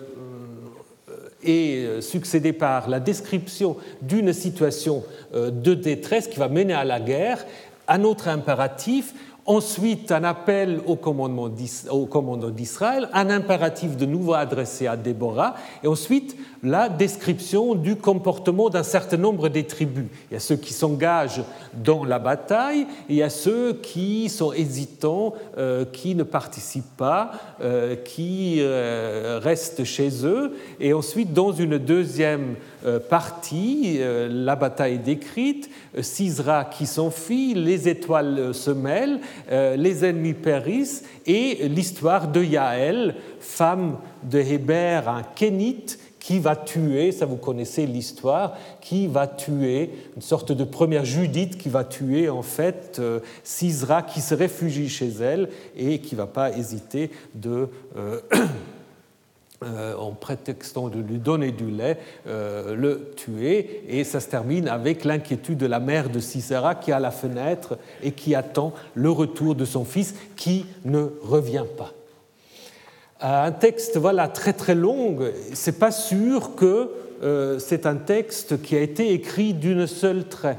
est 1.42 2.00
succédée 2.00 2.52
par 2.52 2.88
la 2.88 3.00
description 3.00 3.76
d'une 4.00 4.32
situation 4.32 5.04
euh, 5.34 5.50
de 5.50 5.74
détresse 5.74 6.28
qui 6.28 6.38
va 6.38 6.48
mener 6.48 6.72
à 6.72 6.84
la 6.84 7.00
guerre, 7.00 7.44
un 7.88 8.04
autre 8.04 8.28
impératif, 8.28 9.12
Ensuite, 9.44 10.12
un 10.12 10.22
appel 10.22 10.80
au 10.86 10.94
commandement 10.94 11.48
d'Israël, 11.48 13.08
un 13.12 13.28
impératif 13.28 13.96
de 13.96 14.06
nouveau 14.06 14.34
adressé 14.34 14.86
à 14.86 14.96
Déborah, 14.96 15.54
et 15.82 15.88
ensuite 15.88 16.36
la 16.62 16.88
description 16.88 17.74
du 17.74 17.96
comportement 17.96 18.70
d'un 18.70 18.84
certain 18.84 19.16
nombre 19.16 19.48
des 19.48 19.64
tribus. 19.64 20.06
Il 20.30 20.34
y 20.34 20.36
a 20.36 20.40
ceux 20.40 20.56
qui 20.56 20.72
s'engagent 20.72 21.42
dans 21.74 22.04
la 22.04 22.20
bataille, 22.20 22.82
et 22.82 23.14
il 23.14 23.16
y 23.16 23.22
a 23.22 23.30
ceux 23.30 23.72
qui 23.74 24.28
sont 24.28 24.52
hésitants, 24.52 25.34
euh, 25.58 25.84
qui 25.84 26.14
ne 26.14 26.22
participent 26.22 26.96
pas, 26.96 27.32
euh, 27.60 27.96
qui 27.96 28.58
euh, 28.60 29.40
restent 29.42 29.82
chez 29.82 30.24
eux, 30.24 30.56
et 30.78 30.92
ensuite 30.92 31.32
dans 31.32 31.52
une 31.52 31.78
deuxième 31.78 32.54
partie, 33.08 34.00
la 34.28 34.56
bataille 34.56 34.94
est 34.94 34.98
décrite, 34.98 35.70
Sisra 36.00 36.64
qui 36.64 36.86
s'enfuit, 36.86 37.54
les 37.54 37.88
étoiles 37.88 38.52
se 38.52 38.72
mêlent, 38.72 39.20
les 39.48 40.04
ennemis 40.04 40.34
périssent, 40.34 41.04
et 41.24 41.68
l'histoire 41.68 42.26
de 42.26 42.42
Yaël, 42.42 43.14
femme 43.38 43.98
de 44.24 44.40
Héber, 44.40 45.08
un 45.08 45.22
kénite, 45.36 46.00
qui 46.22 46.38
va 46.38 46.54
tuer, 46.54 47.10
ça 47.10 47.26
vous 47.26 47.36
connaissez 47.36 47.84
l'histoire, 47.84 48.56
qui 48.80 49.08
va 49.08 49.26
tuer, 49.26 49.90
une 50.14 50.22
sorte 50.22 50.52
de 50.52 50.62
première 50.62 51.04
Judith 51.04 51.58
qui 51.58 51.68
va 51.68 51.82
tuer 51.82 52.30
en 52.30 52.42
fait 52.42 52.98
euh, 53.00 53.18
Sisra 53.42 54.02
qui 54.02 54.20
se 54.20 54.34
réfugie 54.34 54.88
chez 54.88 55.08
elle 55.08 55.48
et 55.76 55.98
qui 55.98 56.14
ne 56.14 56.20
va 56.20 56.26
pas 56.28 56.56
hésiter 56.56 57.10
de... 57.34 57.68
Euh, 57.96 58.20
euh, 59.64 59.96
en 59.96 60.12
prétextant 60.12 60.88
de 60.88 61.00
lui 61.00 61.18
donner 61.18 61.52
du 61.52 61.70
lait, 61.70 61.98
le 62.26 63.12
tuer. 63.14 63.84
Et 63.88 64.02
ça 64.02 64.18
se 64.18 64.28
termine 64.28 64.66
avec 64.66 65.04
l'inquiétude 65.04 65.58
de 65.58 65.66
la 65.66 65.78
mère 65.78 66.10
de 66.10 66.18
Sisera 66.18 66.74
qui 66.74 66.90
est 66.90 66.94
à 66.94 66.98
la 66.98 67.12
fenêtre 67.12 67.78
et 68.02 68.10
qui 68.10 68.34
attend 68.34 68.72
le 68.94 69.10
retour 69.10 69.54
de 69.54 69.64
son 69.64 69.84
fils 69.84 70.16
qui 70.34 70.66
ne 70.84 71.06
revient 71.22 71.64
pas 71.76 71.92
un 73.22 73.52
texte 73.52 73.96
voilà, 73.96 74.28
très 74.28 74.52
très 74.52 74.74
long, 74.74 75.16
c'est 75.52 75.78
pas 75.78 75.92
sûr 75.92 76.54
que 76.56 76.90
euh, 77.22 77.58
c'est 77.60 77.86
un 77.86 77.96
texte 77.96 78.60
qui 78.62 78.76
a 78.76 78.80
été 78.80 79.12
écrit 79.12 79.54
d'une 79.54 79.86
seule 79.86 80.28
trait. 80.28 80.58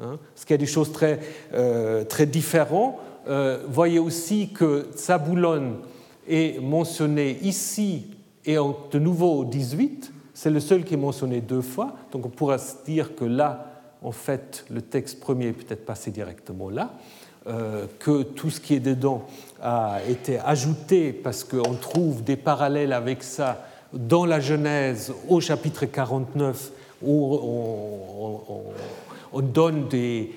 Hein, 0.00 0.18
parce 0.34 0.44
qu'il 0.44 0.54
y 0.54 0.58
a 0.58 0.58
des 0.58 0.66
choses 0.66 0.92
très, 0.92 1.20
euh, 1.52 2.04
très 2.04 2.24
différentes. 2.24 2.96
Euh, 3.28 3.62
voyez 3.68 3.98
aussi 3.98 4.50
que 4.50 4.86
Saboulon 4.94 5.76
est 6.26 6.62
mentionné 6.62 7.38
ici 7.42 8.06
et 8.46 8.54
de 8.54 8.98
nouveau 8.98 9.40
au 9.40 9.44
18. 9.44 10.12
C'est 10.32 10.50
le 10.50 10.60
seul 10.60 10.84
qui 10.84 10.94
est 10.94 10.98
mentionné 10.98 11.42
deux 11.42 11.60
fois. 11.60 11.94
Donc 12.12 12.24
on 12.24 12.30
pourra 12.30 12.56
se 12.56 12.76
dire 12.86 13.14
que 13.14 13.26
là, 13.26 13.82
en 14.02 14.12
fait, 14.12 14.64
le 14.70 14.80
texte 14.80 15.20
premier 15.20 15.48
est 15.48 15.52
peut-être 15.52 15.84
passé 15.84 16.10
directement 16.10 16.70
là. 16.70 16.94
Que 17.98 18.22
tout 18.22 18.50
ce 18.50 18.60
qui 18.60 18.74
est 18.74 18.80
dedans 18.80 19.24
a 19.62 19.98
été 20.08 20.38
ajouté 20.38 21.12
parce 21.12 21.44
qu'on 21.44 21.74
trouve 21.74 22.22
des 22.22 22.36
parallèles 22.36 22.92
avec 22.92 23.22
ça 23.22 23.66
dans 23.92 24.24
la 24.24 24.40
Genèse 24.40 25.12
au 25.28 25.40
chapitre 25.40 25.86
49 25.86 26.70
où 27.02 27.38
on, 29.32 29.40
donne 29.40 29.88
des, 29.88 30.32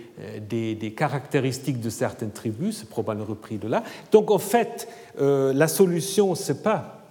des, 0.47 0.93
caractéristiques 0.95 1.81
de 1.81 1.89
certaines 1.89 2.31
tribus, 2.31 2.77
c'est 2.79 2.89
probablement 2.89 3.27
repris 3.27 3.57
de 3.57 3.67
là. 3.67 3.83
Donc 4.11 4.29
en 4.29 4.37
fait, 4.37 4.87
euh, 5.19 5.53
la 5.53 5.67
solution, 5.67 6.35
ce 6.35 6.51
n'est 6.51 6.59
pas 6.59 7.01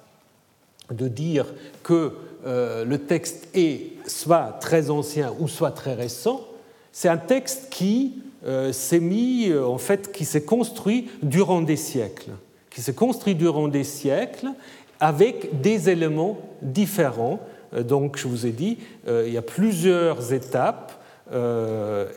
de 0.90 1.08
dire 1.08 1.46
que 1.82 2.12
euh, 2.46 2.84
le 2.84 2.98
texte 2.98 3.48
est 3.54 3.92
soit 4.06 4.56
très 4.60 4.90
ancien 4.90 5.34
ou 5.40 5.48
soit 5.48 5.72
très 5.72 5.94
récent, 5.94 6.46
c'est 6.92 7.08
un 7.08 7.18
texte 7.18 7.68
qui 7.70 8.14
euh, 8.16 8.29
s'est 8.72 9.00
mis, 9.00 9.50
euh, 9.50 9.66
en 9.66 9.78
fait, 9.78 10.12
qui 10.12 10.24
s'est 10.24 10.44
construit 10.44 11.08
durant 11.22 11.60
des 11.60 11.76
siècles, 11.76 12.30
qui 12.70 12.80
s'est 12.80 12.94
construit 12.94 13.34
durant 13.34 13.68
des 13.68 13.84
siècles 13.84 14.48
avec 14.98 15.60
des 15.60 15.90
éléments 15.90 16.38
différents. 16.62 17.40
Euh, 17.74 17.82
donc, 17.82 18.16
je 18.16 18.28
vous 18.28 18.46
ai 18.46 18.52
dit, 18.52 18.78
il 19.06 19.32
y 19.32 19.38
a 19.38 19.42
plusieurs 19.42 20.32
étapes 20.32 20.92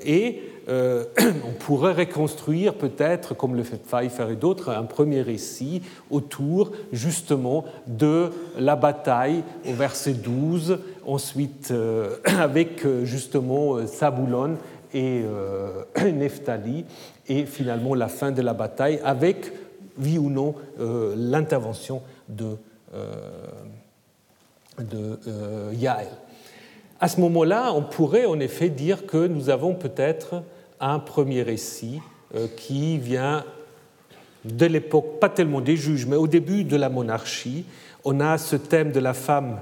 et 0.06 0.42
on 0.68 1.52
pourrait 1.60 1.94
reconstruire 1.94 2.74
peut-être, 2.74 3.36
comme 3.36 3.56
le 3.56 3.62
fait 3.62 3.80
Pfeiffer 3.86 4.32
et 4.32 4.36
d'autres, 4.36 4.70
un 4.70 4.86
premier 4.86 5.22
récit 5.22 5.84
autour 6.10 6.72
justement 6.92 7.66
de 7.86 8.32
la 8.58 8.76
bataille 8.76 9.44
au 9.70 9.74
verset 9.74 10.14
12, 10.14 10.80
ensuite 11.06 11.72
avec 12.26 12.88
justement 13.04 13.86
Saboulon 13.86 14.58
et 14.94 15.24
euh, 15.24 15.84
Nephtali, 16.12 16.86
et 17.28 17.46
finalement 17.46 17.96
la 17.96 18.08
fin 18.08 18.32
de 18.32 18.42
la 18.42 18.54
bataille 18.54 19.00
avec, 19.04 19.52
oui 19.98 20.18
ou 20.18 20.30
non, 20.30 20.56
euh, 20.80 21.14
l'intervention 21.18 22.02
de, 22.30 22.58
euh, 22.94 23.12
de 24.80 25.20
Yael. 25.74 26.08
À 27.00 27.08
ce 27.08 27.20
moment-là, 27.22 27.74
on 27.74 27.82
pourrait 27.82 28.26
en 28.26 28.40
effet 28.40 28.70
dire 28.70 29.06
que 29.06 29.28
nous 29.28 29.50
avons 29.50 29.76
peut-être 29.76 30.44
un 30.80 31.00
premier 31.00 31.42
récit 31.42 32.02
qui 32.56 32.98
vient 32.98 33.44
de 34.46 34.66
l'époque, 34.66 35.20
pas 35.20 35.30
tellement 35.30 35.62
des 35.62 35.76
juges, 35.76 36.06
mais 36.06 36.16
au 36.16 36.28
début 36.28 36.64
de 36.64 36.76
la 36.76 36.90
monarchie. 36.90 37.66
On 38.06 38.20
a 38.20 38.38
ce 38.38 38.56
thème 38.56 38.92
de 38.92 39.00
la 39.00 39.14
femme, 39.14 39.60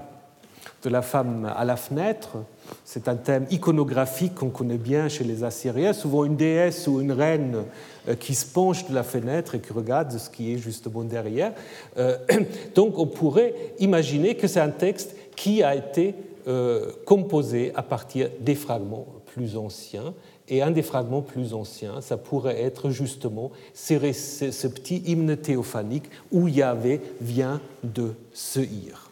de 0.84 0.90
la 0.90 1.02
femme 1.02 1.52
à 1.56 1.64
la 1.66 1.76
fenêtre, 1.76 2.38
c'est 2.86 3.08
un 3.08 3.16
thème 3.16 3.46
iconographique 3.52 4.36
qu'on 4.36 4.50
connaît 4.50 4.78
bien 4.78 5.10
chez 5.10 5.24
les 5.24 5.44
Assyriens, 5.44 5.94
souvent 5.94 6.26
une 6.26 6.36
déesse 6.36 6.88
ou 6.88 7.02
une 7.02 7.12
reine 7.12 7.64
euh, 8.08 8.16
qui 8.16 8.34
se 8.34 8.46
penche 8.46 8.88
de 8.88 8.96
la 8.96 9.04
fenêtre 9.04 9.56
et 9.56 9.60
qui 9.60 9.74
regarde 9.74 10.12
ce 10.12 10.30
qui 10.30 10.54
est 10.54 10.58
justement 10.58 11.04
derrière. 11.04 11.54
Euh, 11.98 12.18
donc 12.76 12.98
on 12.98 13.08
pourrait 13.08 13.54
imaginer 13.80 14.36
que 14.36 14.48
c'est 14.48 14.60
un 14.60 14.70
texte 14.70 15.16
qui 15.36 15.64
a 15.64 15.76
été 15.76 16.16
euh, 16.48 16.92
composé 17.06 17.72
à 17.76 17.84
partir 17.84 18.30
des 18.40 18.56
fragments 18.56 19.06
plus 19.28 19.58
anciens. 19.58 20.14
Et 20.50 20.62
un 20.62 20.72
des 20.72 20.82
fragments 20.82 21.22
plus 21.22 21.54
anciens, 21.54 22.02
ça 22.02 22.18
pourrait 22.18 22.62
être 22.62 22.90
justement 22.90 23.52
ce 23.74 24.68
petit 24.68 24.98
hymne 25.06 25.38
théophanique 25.38 26.10
où 26.32 26.50
Yahvé 26.50 27.00
vient 27.22 27.62
de 27.84 28.14
Seir. 28.34 29.11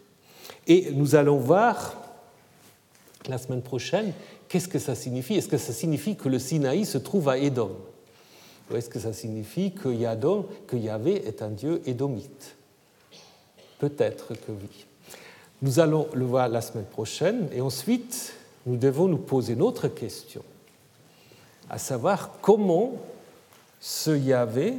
Et 0.69 0.91
nous 0.91 1.15
allons 1.15 1.37
voir 1.37 1.95
la 3.27 3.39
semaine 3.39 3.63
prochaine, 3.63 4.13
qu'est-ce 4.47 4.67
que 4.67 4.77
ça 4.77 4.93
signifie? 4.93 5.33
Est-ce 5.33 5.49
que 5.49 5.57
ça 5.57 5.73
signifie 5.73 6.15
que 6.15 6.29
le 6.29 6.37
Sinaï 6.37 6.85
se 6.85 6.99
trouve 6.99 7.27
à 7.27 7.39
Édom? 7.39 7.75
Ou 8.69 8.75
est-ce 8.75 8.87
que 8.87 8.99
ça 8.99 9.11
signifie 9.11 9.71
que, 9.71 9.89
que 10.67 10.75
Yahvé 10.77 11.27
est 11.27 11.41
un 11.41 11.49
dieu 11.49 11.81
édomite? 11.87 12.55
Peut-être 13.79 14.35
que 14.35 14.51
oui. 14.51 14.85
Nous 15.63 15.79
allons 15.79 16.07
le 16.13 16.25
voir 16.25 16.47
la 16.49 16.61
semaine 16.61 16.85
prochaine 16.85 17.49
et 17.51 17.61
ensuite 17.61 18.33
nous 18.67 18.77
devons 18.77 19.07
nous 19.07 19.17
poser 19.17 19.53
une 19.53 19.63
autre 19.63 19.87
question, 19.87 20.43
à 21.67 21.79
savoir 21.79 22.37
comment 22.41 22.93
ce 23.79 24.11
Yahvé, 24.11 24.75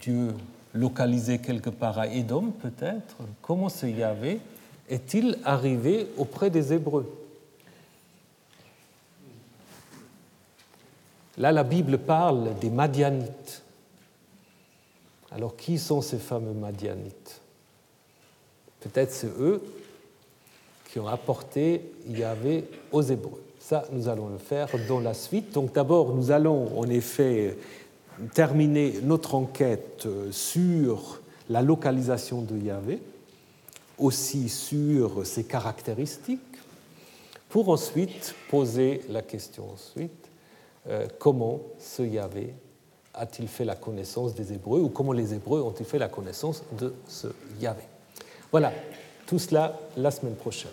Dieu 0.00 0.32
localisé 0.74 1.38
quelque 1.38 1.70
part 1.70 1.98
à 1.98 2.08
Édom 2.08 2.50
peut-être? 2.50 3.16
Comment 3.40 3.68
ce 3.68 3.86
Yahvé 3.86 4.40
est-il 4.88 5.38
arrivé 5.44 6.08
auprès 6.18 6.50
des 6.50 6.72
Hébreux? 6.72 7.10
Là, 11.38 11.50
la 11.50 11.64
Bible 11.64 11.98
parle 11.98 12.56
des 12.60 12.70
Madianites. 12.70 13.62
Alors, 15.32 15.56
qui 15.56 15.78
sont 15.78 16.00
ces 16.00 16.18
fameux 16.18 16.52
Madianites? 16.52 17.40
Peut-être 18.80 19.10
c'est 19.10 19.32
eux 19.40 19.62
qui 20.90 21.00
ont 21.00 21.08
apporté 21.08 21.90
Yahvé 22.06 22.68
aux 22.92 23.02
Hébreux. 23.02 23.42
Ça, 23.58 23.84
nous 23.90 24.08
allons 24.08 24.28
le 24.28 24.38
faire 24.38 24.68
dans 24.86 25.00
la 25.00 25.14
suite. 25.14 25.52
Donc 25.54 25.72
d'abord, 25.72 26.14
nous 26.14 26.30
allons 26.30 26.78
en 26.78 26.88
effet 26.88 27.56
terminer 28.34 28.94
notre 29.02 29.34
enquête 29.34 30.06
sur 30.30 31.20
la 31.48 31.62
localisation 31.62 32.42
de 32.42 32.56
Yahvé, 32.56 33.00
aussi 33.98 34.48
sur 34.48 35.26
ses 35.26 35.44
caractéristiques, 35.44 36.40
pour 37.48 37.68
ensuite 37.68 38.34
poser 38.50 39.02
la 39.08 39.22
question 39.22 39.70
ensuite, 39.72 40.28
euh, 40.88 41.06
comment 41.18 41.60
ce 41.78 42.02
Yahvé 42.02 42.52
a-t-il 43.14 43.48
fait 43.48 43.64
la 43.64 43.76
connaissance 43.76 44.34
des 44.34 44.52
Hébreux 44.52 44.80
ou 44.80 44.88
comment 44.88 45.12
les 45.12 45.34
Hébreux 45.34 45.60
ont-ils 45.62 45.86
fait 45.86 46.00
la 46.00 46.08
connaissance 46.08 46.64
de 46.72 46.92
ce 47.06 47.28
Yahvé 47.60 47.84
Voilà, 48.50 48.72
tout 49.26 49.38
cela 49.38 49.78
la 49.96 50.10
semaine 50.10 50.34
prochaine. 50.34 50.72